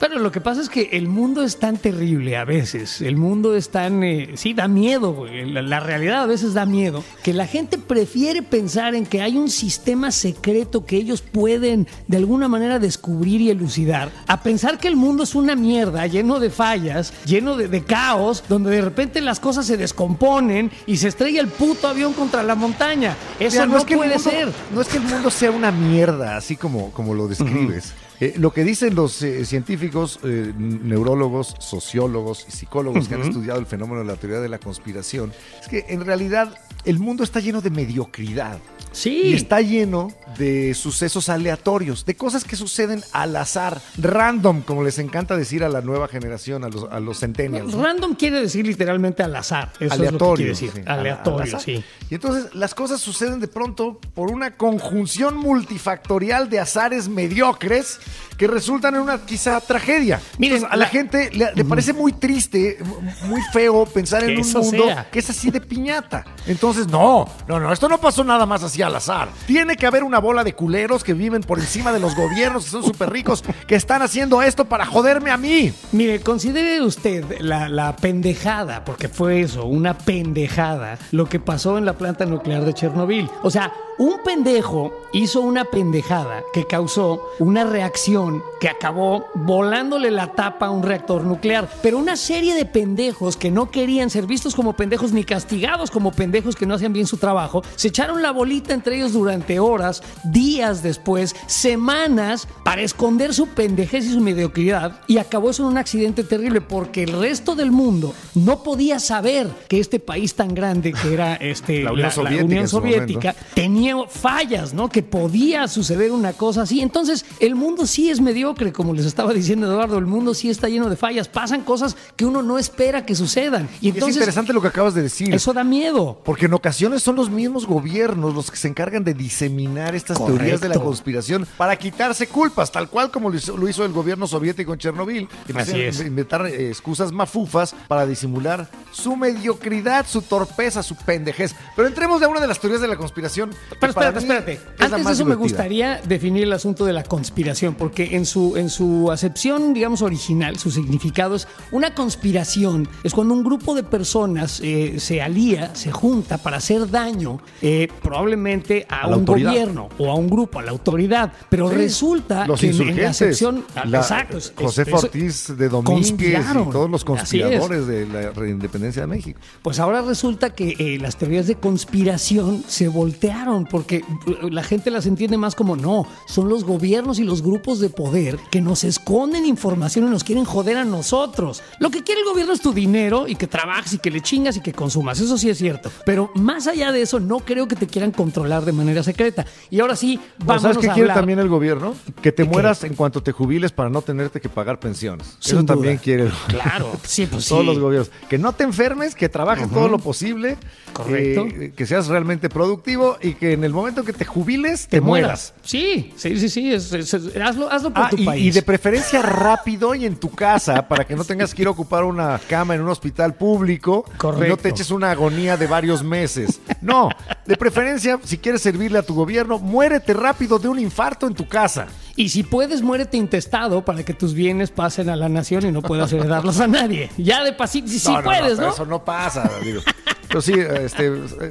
Pero 0.00 0.20
lo 0.20 0.30
que 0.30 0.40
pasa 0.40 0.60
es 0.60 0.68
que 0.68 0.90
el 0.92 1.08
mundo 1.08 1.42
es 1.42 1.58
tan 1.58 1.76
terrible 1.76 2.36
a 2.36 2.44
veces, 2.44 3.00
el 3.00 3.16
mundo 3.16 3.56
es 3.56 3.70
tan, 3.70 4.04
eh, 4.04 4.30
sí, 4.36 4.54
da 4.54 4.68
miedo, 4.68 5.12
güey. 5.12 5.50
La, 5.50 5.60
la 5.60 5.80
realidad 5.80 6.22
a 6.22 6.26
veces 6.26 6.54
da 6.54 6.66
miedo, 6.66 7.02
que 7.24 7.32
la 7.32 7.46
gente 7.48 7.78
prefiere 7.78 8.42
pensar 8.42 8.94
en 8.94 9.06
que 9.06 9.22
hay 9.22 9.36
un 9.36 9.50
sistema 9.50 10.12
secreto 10.12 10.84
que 10.86 10.96
ellos 10.96 11.20
pueden 11.20 11.88
de 12.06 12.16
alguna 12.16 12.46
manera 12.48 12.78
descubrir 12.78 13.40
y 13.40 13.50
elucidar, 13.50 14.10
a 14.28 14.42
pensar 14.42 14.78
que 14.78 14.86
el 14.88 14.94
mundo 14.96 15.24
es 15.24 15.34
una 15.34 15.56
mierda, 15.56 16.06
lleno 16.06 16.38
de 16.38 16.50
fallas, 16.50 17.12
lleno 17.26 17.56
de, 17.56 17.66
de 17.68 17.82
caos, 17.84 18.44
donde 18.48 18.70
de 18.70 18.80
repente 18.82 19.20
las 19.20 19.40
cosas 19.40 19.66
se 19.66 19.76
descomponen 19.76 20.70
y 20.86 20.96
se 20.98 21.08
estrella 21.08 21.40
el 21.40 21.48
puto 21.48 21.88
avión 21.88 22.12
contra 22.12 22.42
la 22.44 22.54
montaña. 22.54 23.16
Eso 23.40 23.56
Mira, 23.56 23.66
no, 23.66 23.78
es 23.78 23.84
que 23.84 23.96
puede 23.96 24.14
mundo- 24.14 24.30
ser. 24.30 24.48
No 24.72 24.80
es 24.80 24.88
que 24.88 24.98
el 24.98 25.02
mundo 25.04 25.30
sea 25.30 25.50
una 25.50 25.72
mierda, 25.72 26.36
así 26.36 26.56
como, 26.56 26.92
como 26.92 27.14
lo 27.14 27.26
describes. 27.28 27.94
Eh, 28.20 28.34
lo 28.36 28.52
que 28.52 28.64
dicen 28.64 28.94
los 28.96 29.22
eh, 29.22 29.44
científicos, 29.44 30.18
eh, 30.24 30.52
neurólogos, 30.56 31.54
sociólogos 31.60 32.46
y 32.48 32.50
psicólogos 32.50 33.08
que 33.08 33.14
han 33.14 33.22
estudiado 33.22 33.60
el 33.60 33.66
fenómeno 33.66 34.00
de 34.00 34.06
la 34.06 34.16
teoría 34.16 34.40
de 34.40 34.48
la 34.48 34.58
conspiración, 34.58 35.32
es 35.60 35.68
que 35.68 35.86
en 35.88 36.04
realidad 36.04 36.52
el 36.84 36.98
mundo 36.98 37.22
está 37.22 37.38
lleno 37.38 37.60
de 37.60 37.70
mediocridad. 37.70 38.58
Sí. 38.92 39.22
Y 39.24 39.34
está 39.34 39.60
lleno 39.60 40.12
de 40.38 40.74
sucesos 40.74 41.28
aleatorios, 41.28 42.04
de 42.04 42.14
cosas 42.16 42.44
que 42.44 42.54
suceden 42.56 43.02
al 43.12 43.34
azar, 43.36 43.80
random, 43.96 44.62
como 44.62 44.82
les 44.84 44.98
encanta 44.98 45.36
decir 45.36 45.64
a 45.64 45.68
la 45.68 45.80
nueva 45.80 46.06
generación, 46.08 46.64
a 46.64 46.68
los, 46.68 46.86
a 46.90 47.00
los 47.00 47.18
centennials. 47.20 47.74
¿no? 47.74 47.82
Random 47.82 48.14
quiere 48.14 48.40
decir 48.40 48.66
literalmente 48.66 49.22
al 49.22 49.34
azar. 49.34 49.72
Eso 49.80 49.84
es 49.84 49.90
lo 49.90 49.96
que 50.02 50.08
aleatorio. 50.08 50.34
quiere 50.36 50.50
decir. 50.50 50.70
sí, 50.74 50.80
al- 50.86 51.00
Aleatorio, 51.00 51.40
al 51.42 51.48
azar. 51.48 51.60
sí. 51.60 51.84
Y 52.10 52.14
entonces 52.14 52.54
las 52.54 52.74
cosas 52.74 53.00
suceden 53.00 53.40
de 53.40 53.48
pronto 53.48 53.98
por 54.14 54.30
una 54.30 54.56
conjunción 54.56 55.36
multifactorial 55.36 56.48
de 56.50 56.60
azares 56.60 57.08
mediocres 57.08 57.98
que 58.36 58.46
resultan 58.46 58.94
en 58.94 59.00
una 59.02 59.18
quizá 59.24 59.60
tragedia. 59.60 60.20
Miren, 60.38 60.58
Entonces, 60.58 60.72
a 60.74 60.76
la, 60.76 60.84
la- 60.84 60.90
gente 60.90 61.30
le, 61.32 61.52
le 61.54 61.64
parece 61.64 61.92
muy 61.92 62.12
triste, 62.12 62.78
muy 63.24 63.40
feo 63.52 63.84
pensar 63.86 64.22
en 64.24 64.38
un 64.38 64.52
mundo 64.52 64.84
sea. 64.84 65.10
que 65.10 65.18
es 65.18 65.28
así 65.30 65.50
de 65.50 65.60
piñata. 65.60 66.24
Entonces, 66.46 66.86
no, 66.86 67.26
no, 67.48 67.58
no, 67.58 67.72
esto 67.72 67.88
no 67.88 67.98
pasó 68.00 68.22
nada 68.22 68.46
más 68.46 68.62
así 68.62 68.77
al 68.82 68.96
azar. 68.96 69.28
Tiene 69.46 69.76
que 69.76 69.86
haber 69.86 70.04
una 70.04 70.18
bola 70.18 70.44
de 70.44 70.54
culeros 70.54 71.04
que 71.04 71.14
viven 71.14 71.42
por 71.42 71.58
encima 71.58 71.92
de 71.92 72.00
los 72.00 72.14
gobiernos, 72.14 72.64
que 72.64 72.70
son 72.70 72.84
súper 72.84 73.10
ricos, 73.10 73.42
que 73.66 73.74
están 73.74 74.02
haciendo 74.02 74.42
esto 74.42 74.64
para 74.64 74.86
joderme 74.86 75.30
a 75.30 75.36
mí. 75.36 75.72
Mire, 75.92 76.20
considere 76.20 76.82
usted 76.82 77.40
la, 77.40 77.68
la 77.68 77.96
pendejada, 77.96 78.84
porque 78.84 79.08
fue 79.08 79.40
eso, 79.40 79.64
una 79.66 79.96
pendejada, 79.96 80.98
lo 81.12 81.28
que 81.28 81.40
pasó 81.40 81.78
en 81.78 81.84
la 81.84 81.94
planta 81.94 82.26
nuclear 82.26 82.64
de 82.64 82.74
Chernobyl. 82.74 83.28
O 83.42 83.50
sea, 83.50 83.72
un 83.98 84.22
pendejo 84.22 84.92
hizo 85.12 85.40
una 85.40 85.64
pendejada 85.64 86.44
que 86.52 86.66
causó 86.66 87.20
una 87.40 87.64
reacción 87.64 88.44
que 88.60 88.68
acabó 88.68 89.26
volándole 89.34 90.12
la 90.12 90.32
tapa 90.34 90.66
a 90.66 90.70
un 90.70 90.84
reactor 90.84 91.24
nuclear. 91.24 91.68
Pero 91.82 91.98
una 91.98 92.16
serie 92.16 92.54
de 92.54 92.64
pendejos 92.64 93.36
que 93.36 93.50
no 93.50 93.70
querían 93.70 94.08
ser 94.08 94.26
vistos 94.26 94.54
como 94.54 94.74
pendejos 94.74 95.12
ni 95.12 95.24
castigados 95.24 95.90
como 95.90 96.12
pendejos 96.12 96.54
que 96.54 96.66
no 96.66 96.74
hacían 96.74 96.92
bien 96.92 97.06
su 97.06 97.16
trabajo, 97.16 97.62
se 97.74 97.88
echaron 97.88 98.22
la 98.22 98.30
bolita 98.30 98.67
entre 98.74 98.96
ellos 98.96 99.12
durante 99.12 99.60
horas, 99.60 100.02
días 100.24 100.82
después, 100.82 101.34
semanas, 101.46 102.48
para 102.64 102.82
esconder 102.82 103.34
su 103.34 103.48
pendejez 103.48 104.06
y 104.06 104.12
su 104.12 104.20
mediocridad. 104.20 105.00
Y 105.06 105.18
acabó 105.18 105.50
eso 105.50 105.62
en 105.62 105.70
un 105.70 105.78
accidente 105.78 106.24
terrible 106.24 106.60
porque 106.60 107.04
el 107.04 107.12
resto 107.12 107.54
del 107.54 107.70
mundo 107.70 108.14
no 108.34 108.62
podía 108.62 108.98
saber 108.98 109.48
que 109.68 109.80
este 109.80 110.00
país 110.00 110.34
tan 110.34 110.54
grande 110.54 110.92
que 110.92 111.12
era 111.12 111.34
este, 111.40 111.82
La 111.82 111.92
Unión 111.92 112.68
Soviética 112.68 113.18
Unión 113.18 113.34
tenía 113.54 113.96
fallas, 114.08 114.74
¿no? 114.74 114.88
Que 114.88 115.02
podía 115.02 115.68
suceder 115.68 116.12
una 116.12 116.32
cosa 116.32 116.62
así. 116.62 116.80
Entonces, 116.80 117.24
el 117.40 117.54
mundo 117.54 117.86
sí 117.86 118.10
es 118.10 118.20
mediocre, 118.20 118.72
como 118.72 118.92
les 118.92 119.06
estaba 119.06 119.32
diciendo 119.32 119.66
Eduardo, 119.66 119.98
el 119.98 120.06
mundo 120.06 120.34
sí 120.34 120.50
está 120.50 120.68
lleno 120.68 120.90
de 120.90 120.96
fallas. 120.96 121.28
Pasan 121.28 121.62
cosas 121.62 121.96
que 122.16 122.24
uno 122.24 122.42
no 122.42 122.58
espera 122.58 123.04
que 123.04 123.14
sucedan. 123.14 123.68
Y 123.80 123.88
es 123.88 123.94
entonces, 123.94 124.16
interesante 124.16 124.52
lo 124.52 124.60
que 124.60 124.68
acabas 124.68 124.94
de 124.94 125.02
decir. 125.02 125.34
eso 125.34 125.52
da 125.52 125.64
miedo. 125.64 126.20
Porque 126.24 126.46
en 126.46 126.54
ocasiones 126.54 127.02
son 127.02 127.16
los 127.16 127.30
mismos 127.30 127.66
gobiernos 127.66 128.34
los 128.34 128.50
que 128.50 128.56
se 128.58 128.68
encargan 128.68 129.04
de 129.04 129.14
diseminar 129.14 129.94
estas 129.94 130.18
Correcto. 130.18 130.38
teorías 130.38 130.60
de 130.60 130.68
la 130.68 130.78
conspiración 130.78 131.46
para 131.56 131.76
quitarse 131.76 132.26
culpas, 132.26 132.70
tal 132.70 132.88
cual 132.88 133.10
como 133.10 133.30
lo 133.30 133.36
hizo, 133.36 133.56
lo 133.56 133.68
hizo 133.68 133.84
el 133.84 133.92
gobierno 133.92 134.26
soviético 134.26 134.72
en 134.72 134.78
Chernobyl. 134.78 135.28
Así 135.54 135.80
es. 135.80 136.00
Inventar 136.00 136.46
eh, 136.46 136.68
excusas 136.68 137.12
mafufas 137.12 137.74
para 137.86 138.06
disimular 138.06 138.68
su 138.90 139.16
mediocridad, 139.16 140.06
su 140.06 140.22
torpeza, 140.22 140.82
su 140.82 140.96
pendejez. 140.96 141.54
Pero 141.76 141.88
entremos 141.88 142.20
de 142.20 142.26
una 142.26 142.40
de 142.40 142.46
las 142.46 142.58
teorías 142.58 142.80
de 142.80 142.88
la 142.88 142.96
conspiración. 142.96 143.50
Pero 143.80 143.90
espérate, 143.90 144.18
espérate. 144.18 144.52
es 144.52 144.60
Antes 144.80 145.06
de 145.06 145.12
eso 145.12 145.24
me 145.24 145.34
gustaría 145.34 146.00
definir 146.04 146.42
el 146.42 146.52
asunto 146.52 146.84
de 146.84 146.92
la 146.92 147.04
conspiración, 147.04 147.74
porque 147.74 148.16
en 148.16 148.26
su, 148.26 148.56
en 148.56 148.70
su 148.70 149.10
acepción, 149.12 149.72
digamos, 149.74 150.02
original, 150.02 150.58
su 150.58 150.70
significado 150.70 151.36
es 151.36 151.46
una 151.70 151.94
conspiración. 151.94 152.88
Es 153.04 153.14
cuando 153.14 153.34
un 153.34 153.44
grupo 153.44 153.74
de 153.74 153.82
personas 153.82 154.60
eh, 154.62 154.96
se 154.98 155.22
alía, 155.22 155.74
se 155.74 155.92
junta 155.92 156.38
para 156.38 156.56
hacer 156.56 156.90
daño, 156.90 157.40
eh, 157.62 157.88
probablemente 158.02 158.47
a, 158.88 159.06
un 159.06 159.14
autoridad. 159.14 159.50
gobierno 159.50 159.88
o 159.98 160.10
a 160.10 160.14
un 160.14 160.28
grupo, 160.28 160.58
a 160.58 160.62
la 160.62 160.70
autoridad. 160.70 161.32
Pero 161.48 161.68
Sí, 161.68 161.74
resulta 161.76 162.46
los 162.46 162.60
que 162.60 162.66
en- 162.66 162.72
en, 162.72 162.78
la 162.78 162.84
insurgentes, 162.84 163.10
acepción. 163.10 163.64
la- 163.84 163.98
exacto. 163.98 164.38
es- 164.38 164.52
Josefa 164.56 164.96
es- 164.96 165.04
Ortiz 165.04 165.56
de 165.56 165.68
Domínguez 165.68 166.44
y 166.50 166.70
todos 166.70 166.90
los 166.90 167.04
conspiradores 167.04 167.86
de 167.86 168.06
la 168.06 168.30
reindependencia 168.30 169.02
de 169.02 169.08
México. 169.08 169.40
Pues 169.62 169.78
ahora 169.80 170.02
resulta 170.02 170.50
que 170.50 170.74
eh, 170.78 170.98
las 171.00 171.16
teorías 171.16 171.46
de 171.46 171.56
conspiración 171.56 172.62
se 172.66 172.88
voltearon 172.88 173.64
porque 173.64 174.04
la 174.50 174.62
gente 174.62 174.90
las 174.90 175.06
entiende 175.06 175.36
más 175.36 175.54
como 175.54 175.76
no, 175.76 176.06
son 176.26 176.48
los 176.48 176.64
gobiernos 176.64 177.18
y 177.18 177.24
los 177.24 177.42
grupos 177.42 177.80
de 177.80 177.88
poder 177.90 178.38
que 178.50 178.60
nos 178.60 178.84
esconden 178.84 179.46
información 179.46 180.06
y 180.06 180.10
nos 180.10 180.24
quieren 180.24 180.44
joder 180.44 180.76
a 180.76 180.84
nosotros. 180.84 181.62
Lo 181.80 181.90
que 181.90 182.02
quiere 182.04 182.20
el 182.20 182.26
gobierno 182.26 182.52
es 182.52 182.60
tu 182.60 182.72
dinero 182.72 183.26
y 183.26 183.34
que 183.36 183.46
trabajes 183.46 183.94
y 183.94 183.98
que 183.98 184.10
le 184.10 184.20
chingas 184.20 184.56
y 184.56 184.60
que 184.60 184.72
consumas, 184.72 185.18
eso 185.20 185.36
sí 185.38 185.48
es 185.50 185.58
cierto. 185.58 185.90
Pero 186.04 186.30
más 186.34 186.66
allá 186.66 186.92
de 186.92 187.02
eso, 187.02 187.18
no 187.20 187.38
creo 187.40 187.66
que 187.68 187.76
te 187.76 187.86
quieran 187.86 188.10
controlar 188.12 188.37
de 188.38 188.72
manera 188.72 189.02
secreta. 189.02 189.44
Y 189.70 189.80
ahora 189.80 189.96
sí, 189.96 190.16
¿No 190.38 190.46
vamos 190.46 190.62
¿Sabes 190.62 190.78
qué 190.78 190.90
a 190.90 190.94
quiere 190.94 191.12
también 191.12 191.38
el 191.38 191.48
gobierno? 191.48 191.94
Que 192.22 192.32
te 192.32 192.44
mueras 192.44 192.84
en 192.84 192.94
cuanto 192.94 193.22
te 193.22 193.32
jubiles 193.32 193.72
para 193.72 193.90
no 193.90 194.00
tenerte 194.02 194.40
que 194.40 194.48
pagar 194.48 194.78
pensiones. 194.80 195.36
Sin 195.40 195.56
Eso 195.56 195.62
duda. 195.62 195.74
también 195.74 195.96
quiere 195.98 196.24
el 196.24 196.32
Claro, 196.48 196.92
sí, 197.04 197.26
pues 197.26 197.46
todos 197.48 197.62
sí. 197.62 197.66
los 197.66 197.78
gobiernos. 197.78 198.10
Que 198.28 198.38
no 198.38 198.52
te 198.52 198.64
enfermes, 198.64 199.14
que 199.14 199.28
trabajes 199.28 199.68
todo 199.70 199.88
lo 199.88 199.98
posible, 199.98 200.56
Correcto. 200.92 201.46
eh, 201.46 201.72
que 201.76 201.86
seas 201.86 202.06
realmente 202.08 202.48
productivo 202.48 203.16
y 203.20 203.34
que 203.34 203.52
en 203.52 203.64
el 203.64 203.72
momento 203.72 204.04
que 204.04 204.12
te 204.12 204.24
jubiles 204.24 204.88
te, 204.88 205.00
mueras. 205.00 205.54
Sí, 205.62 206.12
sí, 206.16 206.38
sí, 206.38 206.48
sí. 206.48 206.72
es- 206.72 206.92
es- 206.92 207.12
es- 207.14 207.36
hazlo, 207.36 207.70
hazlo 207.70 207.92
por 207.92 208.04
Ah, 208.04 208.10
tu 208.10 208.16
y, 208.16 208.24
país. 208.24 208.44
y 208.46 208.50
de 208.50 208.62
preferencia 208.62 209.20
rápido 209.22 209.94
y 209.94 210.06
en 210.06 210.16
tu 210.16 210.30
casa 210.30 210.86
para 210.88 211.04
que 211.06 211.14
no 211.16 211.24
tengas 211.24 211.54
que 211.54 211.62
ir 211.62 211.68
a 211.68 211.70
ocupar 211.70 212.04
una 212.04 212.40
cama 212.48 212.74
en 212.74 212.82
un 212.82 212.88
hospital 212.88 213.34
público 213.34 214.04
y 214.06 214.10
no 214.12 214.18
Correcto. 214.18 214.56
te 214.58 214.68
eches 214.70 214.90
una 214.90 215.10
agonía 215.10 215.56
de 215.56 215.66
varios 215.66 216.02
meses. 216.02 216.60
No, 216.80 217.08
de 217.48 217.56
preferencia, 217.56 218.20
si 218.24 218.36
quieres 218.36 218.60
servirle 218.60 218.98
a 218.98 219.02
tu 219.02 219.14
gobierno, 219.14 219.58
muérete 219.58 220.12
rápido 220.12 220.58
de 220.58 220.68
un 220.68 220.78
infarto 220.78 221.26
en 221.26 221.32
tu 221.32 221.48
casa. 221.48 221.86
Y 222.14 222.28
si 222.28 222.42
puedes, 222.42 222.82
muérete 222.82 223.16
intestado 223.16 223.86
para 223.86 224.04
que 224.04 224.12
tus 224.12 224.34
bienes 224.34 224.70
pasen 224.70 225.08
a 225.08 225.16
la 225.16 225.30
nación 225.30 225.64
y 225.64 225.72
no 225.72 225.80
puedas 225.80 226.12
heredarlos 226.12 226.60
a 226.60 226.66
nadie. 226.66 227.10
Ya 227.16 227.42
de 227.42 227.54
pasito, 227.54 227.88
si 227.88 228.12
no, 228.12 228.22
puedes, 228.22 228.58
¿no? 228.58 228.68
Eso 228.68 228.84
no 228.84 229.02
pasa, 229.02 229.50
digo. 229.64 229.80
Pero 230.28 230.42
sí, 230.42 230.52
este, 230.54 231.10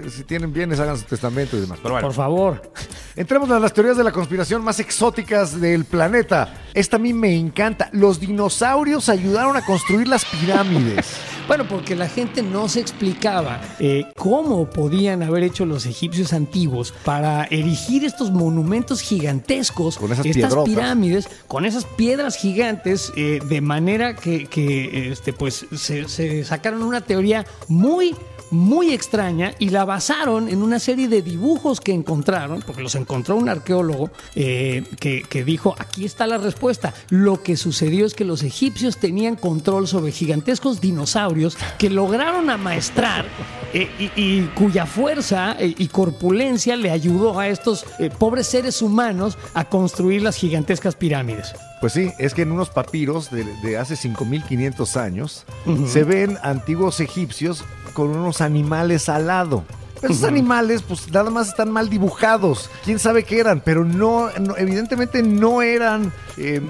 si 0.10 0.24
tienen 0.24 0.54
bienes, 0.54 0.80
hagan 0.80 0.98
su 0.98 1.04
testamento 1.06 1.58
y 1.58 1.62
demás. 1.62 1.80
Pero 1.82 1.96
bueno. 1.96 2.08
Por 2.08 2.16
favor. 2.16 2.72
Entremos 3.16 3.50
a 3.50 3.60
las 3.60 3.74
teorías 3.74 3.98
de 3.98 4.04
la 4.04 4.12
conspiración 4.12 4.64
más 4.64 4.80
exóticas 4.80 5.60
del 5.60 5.86
planeta. 5.86 6.54
Esta 6.74 6.98
a 6.98 7.00
mí 7.00 7.14
me 7.14 7.36
encanta. 7.36 7.90
Los 7.92 8.20
dinosaurios 8.20 9.10
ayudaron 9.10 9.58
a 9.58 9.66
construir 9.66 10.08
las 10.08 10.24
pirámides. 10.26 11.08
Bueno, 11.48 11.66
porque 11.66 11.96
la 11.96 12.10
gente 12.10 12.44
no 12.44 12.68
se 12.68 12.82
explicaba 12.82 13.62
eh, 13.80 14.04
cómo 14.18 14.70
podían 14.70 15.24
haber 15.24 15.44
hecho 15.44 15.66
los 15.66 15.86
egipcios 15.86 16.34
antiguos 16.34 16.94
para 17.06 17.46
erigir 17.46 18.04
estos 18.04 18.32
monumentos 18.32 19.00
gigantescos, 19.00 19.98
Con 19.98 20.12
esas 20.12 20.26
estas 20.26 20.42
piedrotas. 20.42 20.66
pirámides, 20.76 21.30
con 21.48 21.66
esas 21.66 21.86
piedras 21.86 22.36
gigantes, 22.36 23.14
eh, 23.16 23.40
de 23.48 23.62
manera 23.62 24.14
que, 24.14 24.46
que, 24.48 25.10
este, 25.10 25.32
pues, 25.32 25.66
se, 25.74 26.10
se 26.10 26.44
sacaron 26.44 26.84
una 26.84 27.00
teoría 27.00 27.46
muy 27.70 28.14
muy 28.52 28.94
extraña 28.94 29.54
y 29.60 29.70
la 29.70 29.86
basaron 29.86 30.50
en 30.50 30.62
una 30.62 30.80
serie 30.80 31.08
de 31.08 31.22
dibujos 31.22 31.82
que 31.82 31.94
encontraron, 31.94 32.62
porque 32.66 32.82
los 32.82 32.96
encontró 32.96 33.36
un 33.36 33.50
arqueólogo 33.50 34.12
eh, 34.36 34.84
que, 35.00 35.24
que 35.24 35.44
dijo, 35.44 35.76
aquí 35.78 36.06
está 36.06 36.28
la 36.28 36.38
respuesta. 36.38 36.94
Lo 37.10 37.44
que 37.44 37.58
sucedió 37.58 38.06
es 38.06 38.14
que 38.14 38.26
los 38.26 38.44
egipcios 38.44 38.98
tenían 38.98 39.36
control 39.36 39.88
sobre 39.88 40.12
gigantescos 40.12 40.82
dinosaurios 40.82 41.58
que 41.78 41.90
lograron 41.90 42.50
amaestrar 42.50 43.26
eh, 43.74 43.90
y, 44.00 44.12
y 44.16 44.42
cuya 44.56 44.86
fuerza 44.86 45.56
eh, 45.60 45.76
y 45.78 45.88
corpulencia 45.88 46.76
le 46.76 46.90
ayudó 46.90 47.38
a 47.40 47.48
estos 47.48 47.86
eh, 48.00 48.10
pobres 48.10 48.48
seres 48.48 48.82
humanos 48.82 49.38
a 49.54 49.66
construir 49.66 50.22
las 50.22 50.36
gigantescas 50.36 50.96
pirámides. 50.96 51.54
Pues 51.82 51.94
sí, 51.94 52.12
es 52.18 52.34
que 52.34 52.44
en 52.44 52.52
unos 52.52 52.70
papiros 52.70 53.30
de, 53.30 53.44
de 53.62 53.78
hace 53.78 53.96
5500 53.96 54.98
años 54.98 55.46
se 55.86 56.04
ven 56.04 56.38
antiguos 56.42 57.00
egipcios 57.00 57.64
con 57.98 58.16
unos 58.16 58.42
animales 58.42 59.10
al 59.10 59.26
lado. 59.26 59.64
Esos 60.04 60.24
animales, 60.26 60.84
pues 60.88 61.12
nada 61.12 61.32
más 61.32 61.48
están 61.48 61.72
mal 61.72 61.90
dibujados. 61.90 62.70
Quién 62.86 63.00
sabe 63.00 63.24
qué 63.24 63.40
eran, 63.40 63.62
pero 63.66 63.84
no, 63.84 64.30
no- 64.40 64.56
evidentemente 64.56 65.24
no 65.24 65.64
eran 65.64 66.14
eh, 66.38 66.62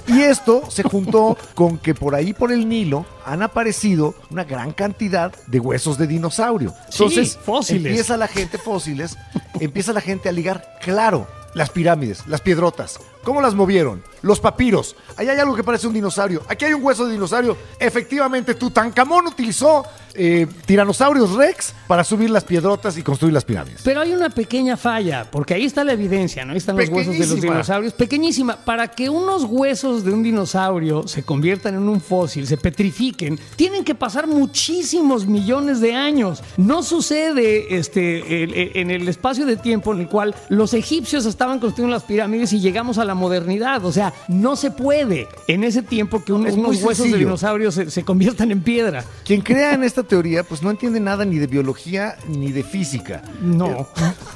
dinosaurios. 0.00 0.02
Y 0.06 0.22
esto 0.22 0.62
se 0.70 0.82
juntó 0.82 1.36
con 1.54 1.76
que 1.76 1.94
por 1.94 2.14
ahí, 2.14 2.32
por 2.32 2.50
el 2.50 2.66
Nilo, 2.66 3.04
han 3.26 3.42
aparecido 3.42 4.14
una 4.30 4.44
gran 4.44 4.72
cantidad 4.72 5.30
de 5.46 5.60
huesos 5.60 5.98
de 5.98 6.06
dinosaurio. 6.06 6.70
Sí, 6.88 7.02
Entonces, 7.02 7.38
fósiles. 7.44 7.84
empieza 7.84 8.16
la 8.16 8.28
gente, 8.28 8.56
fósiles, 8.56 9.18
empieza 9.60 9.92
la 9.92 10.00
gente 10.00 10.30
a 10.30 10.32
ligar, 10.32 10.78
claro, 10.80 11.26
las 11.52 11.68
pirámides, 11.68 12.26
las 12.26 12.40
piedrotas. 12.40 12.98
¿Cómo 13.24 13.42
las 13.42 13.54
movieron? 13.54 14.02
Los 14.22 14.40
papiros. 14.40 14.96
Ahí 15.18 15.28
hay 15.28 15.38
algo 15.38 15.54
que 15.54 15.62
parece 15.64 15.86
un 15.86 15.92
dinosaurio. 15.92 16.42
Aquí 16.48 16.64
hay 16.64 16.72
un 16.72 16.82
hueso 16.82 17.04
de 17.04 17.12
dinosaurio. 17.12 17.58
Efectivamente, 17.78 18.54
Tutankamón 18.54 19.26
utilizó 19.26 19.84
eh, 20.18 20.46
tiranosaurios 20.66 21.32
rex 21.34 21.72
para 21.86 22.04
subir 22.04 22.28
las 22.30 22.44
piedrotas 22.44 22.98
y 22.98 23.02
construir 23.02 23.32
las 23.32 23.44
pirámides. 23.44 23.80
Pero 23.84 24.00
hay 24.00 24.12
una 24.12 24.28
pequeña 24.30 24.76
falla, 24.76 25.26
porque 25.30 25.54
ahí 25.54 25.64
está 25.64 25.84
la 25.84 25.92
evidencia, 25.92 26.44
¿no? 26.44 26.52
Ahí 26.52 26.58
están 26.58 26.76
los 26.76 26.88
huesos 26.90 27.14
de 27.14 27.20
los 27.20 27.40
dinosaurios. 27.54 27.92
Pequeñísima. 27.94 28.56
Para 28.64 28.88
que 28.88 29.08
unos 29.08 29.44
huesos 29.44 30.04
de 30.04 30.10
un 30.12 30.22
dinosaurio 30.22 31.06
se 31.08 31.22
conviertan 31.22 31.74
en 31.74 31.88
un 31.88 32.00
fósil, 32.00 32.46
se 32.46 32.56
petrifiquen, 32.56 33.38
tienen 33.56 33.84
que 33.84 33.94
pasar 33.94 34.26
muchísimos 34.26 35.26
millones 35.26 35.80
de 35.80 35.94
años. 35.94 36.42
No 36.56 36.82
sucede 36.82 37.76
este, 37.76 38.42
el- 38.44 38.54
el- 38.54 38.70
en 38.74 38.90
el 38.90 39.08
espacio 39.08 39.46
de 39.46 39.56
tiempo 39.56 39.92
en 39.94 40.00
el 40.00 40.08
cual 40.08 40.34
los 40.48 40.74
egipcios 40.74 41.24
estaban 41.26 41.60
construyendo 41.60 41.94
las 41.94 42.02
pirámides 42.04 42.52
y 42.52 42.60
llegamos 42.60 42.98
a 42.98 43.04
la 43.04 43.14
modernidad. 43.14 43.84
O 43.84 43.92
sea, 43.92 44.12
no 44.28 44.56
se 44.56 44.70
puede 44.70 45.28
en 45.46 45.64
ese 45.64 45.82
tiempo 45.82 46.24
que 46.24 46.32
un- 46.32 46.46
unos 46.46 46.82
huesos 46.82 47.06
de 47.06 47.18
dinosaurios 47.18 47.74
se, 47.74 47.90
se 47.90 48.04
conviertan 48.04 48.50
en 48.50 48.62
piedra. 48.62 49.04
Quien 49.24 49.40
crea 49.42 49.74
en 49.74 49.84
esta 49.84 50.02
teoría, 50.08 50.42
pues 50.42 50.62
no 50.62 50.70
entiende 50.70 50.98
nada 51.00 51.24
ni 51.24 51.38
de 51.38 51.46
biología 51.46 52.16
ni 52.28 52.50
de 52.50 52.62
física. 52.64 53.22
No. 53.40 53.66
Eh, 53.66 53.86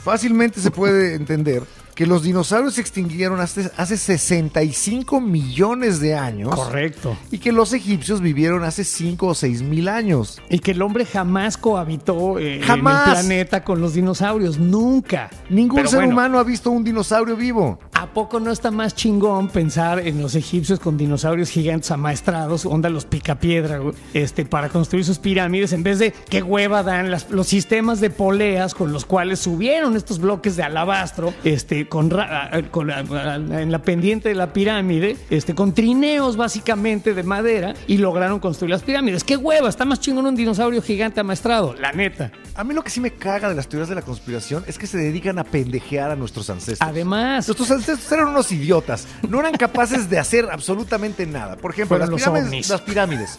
Fácilmente 0.04 0.60
se 0.60 0.70
puede 0.70 1.14
entender 1.14 1.64
que 2.02 2.08
los 2.08 2.24
dinosaurios 2.24 2.74
se 2.74 2.80
extinguieron 2.80 3.38
hace, 3.38 3.70
hace 3.76 3.96
65 3.96 5.20
millones 5.20 6.00
de 6.00 6.16
años. 6.16 6.52
Correcto. 6.52 7.16
Y 7.30 7.38
que 7.38 7.52
los 7.52 7.72
egipcios 7.72 8.20
vivieron 8.20 8.64
hace 8.64 8.82
5 8.82 9.24
o 9.28 9.34
6 9.36 9.62
mil 9.62 9.86
años. 9.88 10.40
Y 10.50 10.58
que 10.58 10.72
el 10.72 10.82
hombre 10.82 11.04
jamás 11.06 11.56
cohabitó 11.56 12.40
eh, 12.40 12.60
Jamás. 12.64 13.06
en 13.06 13.08
el 13.08 13.20
planeta 13.20 13.62
con 13.62 13.80
los 13.80 13.94
dinosaurios. 13.94 14.58
Nunca. 14.58 15.30
Ningún 15.48 15.76
Pero 15.76 15.88
ser 15.90 15.98
bueno, 16.00 16.12
humano 16.14 16.38
ha 16.40 16.42
visto 16.42 16.72
un 16.72 16.82
dinosaurio 16.82 17.36
vivo. 17.36 17.78
¿A 17.92 18.06
poco 18.12 18.40
no 18.40 18.50
está 18.50 18.72
más 18.72 18.96
chingón 18.96 19.48
pensar 19.48 20.00
en 20.00 20.20
los 20.20 20.34
egipcios 20.34 20.80
con 20.80 20.96
dinosaurios 20.96 21.50
gigantes 21.50 21.92
amaestrados, 21.92 22.66
onda 22.66 22.88
los 22.90 23.04
picapiedra, 23.04 23.80
este, 24.12 24.44
para 24.44 24.70
construir 24.70 25.04
sus 25.04 25.20
pirámides, 25.20 25.72
en 25.72 25.84
vez 25.84 26.00
de 26.00 26.12
qué 26.28 26.42
hueva 26.42 26.82
dan 26.82 27.12
las- 27.12 27.30
los 27.30 27.46
sistemas 27.46 28.00
de 28.00 28.10
poleas 28.10 28.74
con 28.74 28.92
los 28.92 29.04
cuales 29.04 29.38
subieron 29.38 29.94
estos 29.94 30.18
bloques 30.18 30.56
de 30.56 30.64
alabastro, 30.64 31.32
este, 31.44 31.88
con, 31.92 32.90
en 32.90 33.70
la 33.70 33.82
pendiente 33.82 34.30
de 34.30 34.34
la 34.34 34.54
pirámide, 34.54 35.18
este, 35.28 35.54
con 35.54 35.74
trineos 35.74 36.38
básicamente 36.38 37.12
de 37.12 37.22
madera 37.22 37.74
y 37.86 37.98
lograron 37.98 38.40
construir 38.40 38.70
las 38.70 38.82
pirámides. 38.82 39.24
¿Qué 39.24 39.36
hueva? 39.36 39.68
Está 39.68 39.84
más 39.84 40.00
chingón 40.00 40.24
un 40.24 40.34
dinosaurio 40.34 40.80
gigante 40.80 41.20
amaestrado, 41.20 41.74
la 41.74 41.92
neta. 41.92 42.32
A 42.54 42.64
mí 42.64 42.72
lo 42.72 42.82
que 42.82 42.88
sí 42.88 42.98
me 42.98 43.10
caga 43.10 43.50
de 43.50 43.54
las 43.54 43.68
teorías 43.68 43.90
de 43.90 43.94
la 43.94 44.00
conspiración 44.00 44.64
es 44.66 44.78
que 44.78 44.86
se 44.86 44.96
dedican 44.96 45.38
a 45.38 45.44
pendejear 45.44 46.10
a 46.10 46.16
nuestros 46.16 46.48
ancestros. 46.48 46.80
Además, 46.80 47.46
Nuestros 47.46 47.70
ancestros 47.70 48.10
eran 48.10 48.28
unos 48.28 48.50
idiotas. 48.52 49.06
No 49.28 49.40
eran 49.40 49.52
capaces 49.52 50.08
de 50.08 50.18
hacer 50.18 50.48
absolutamente 50.50 51.26
nada. 51.26 51.58
Por 51.58 51.72
ejemplo, 51.72 51.98
las 51.98 52.08
pirámides, 52.08 52.70
las 52.70 52.80
pirámides. 52.80 53.38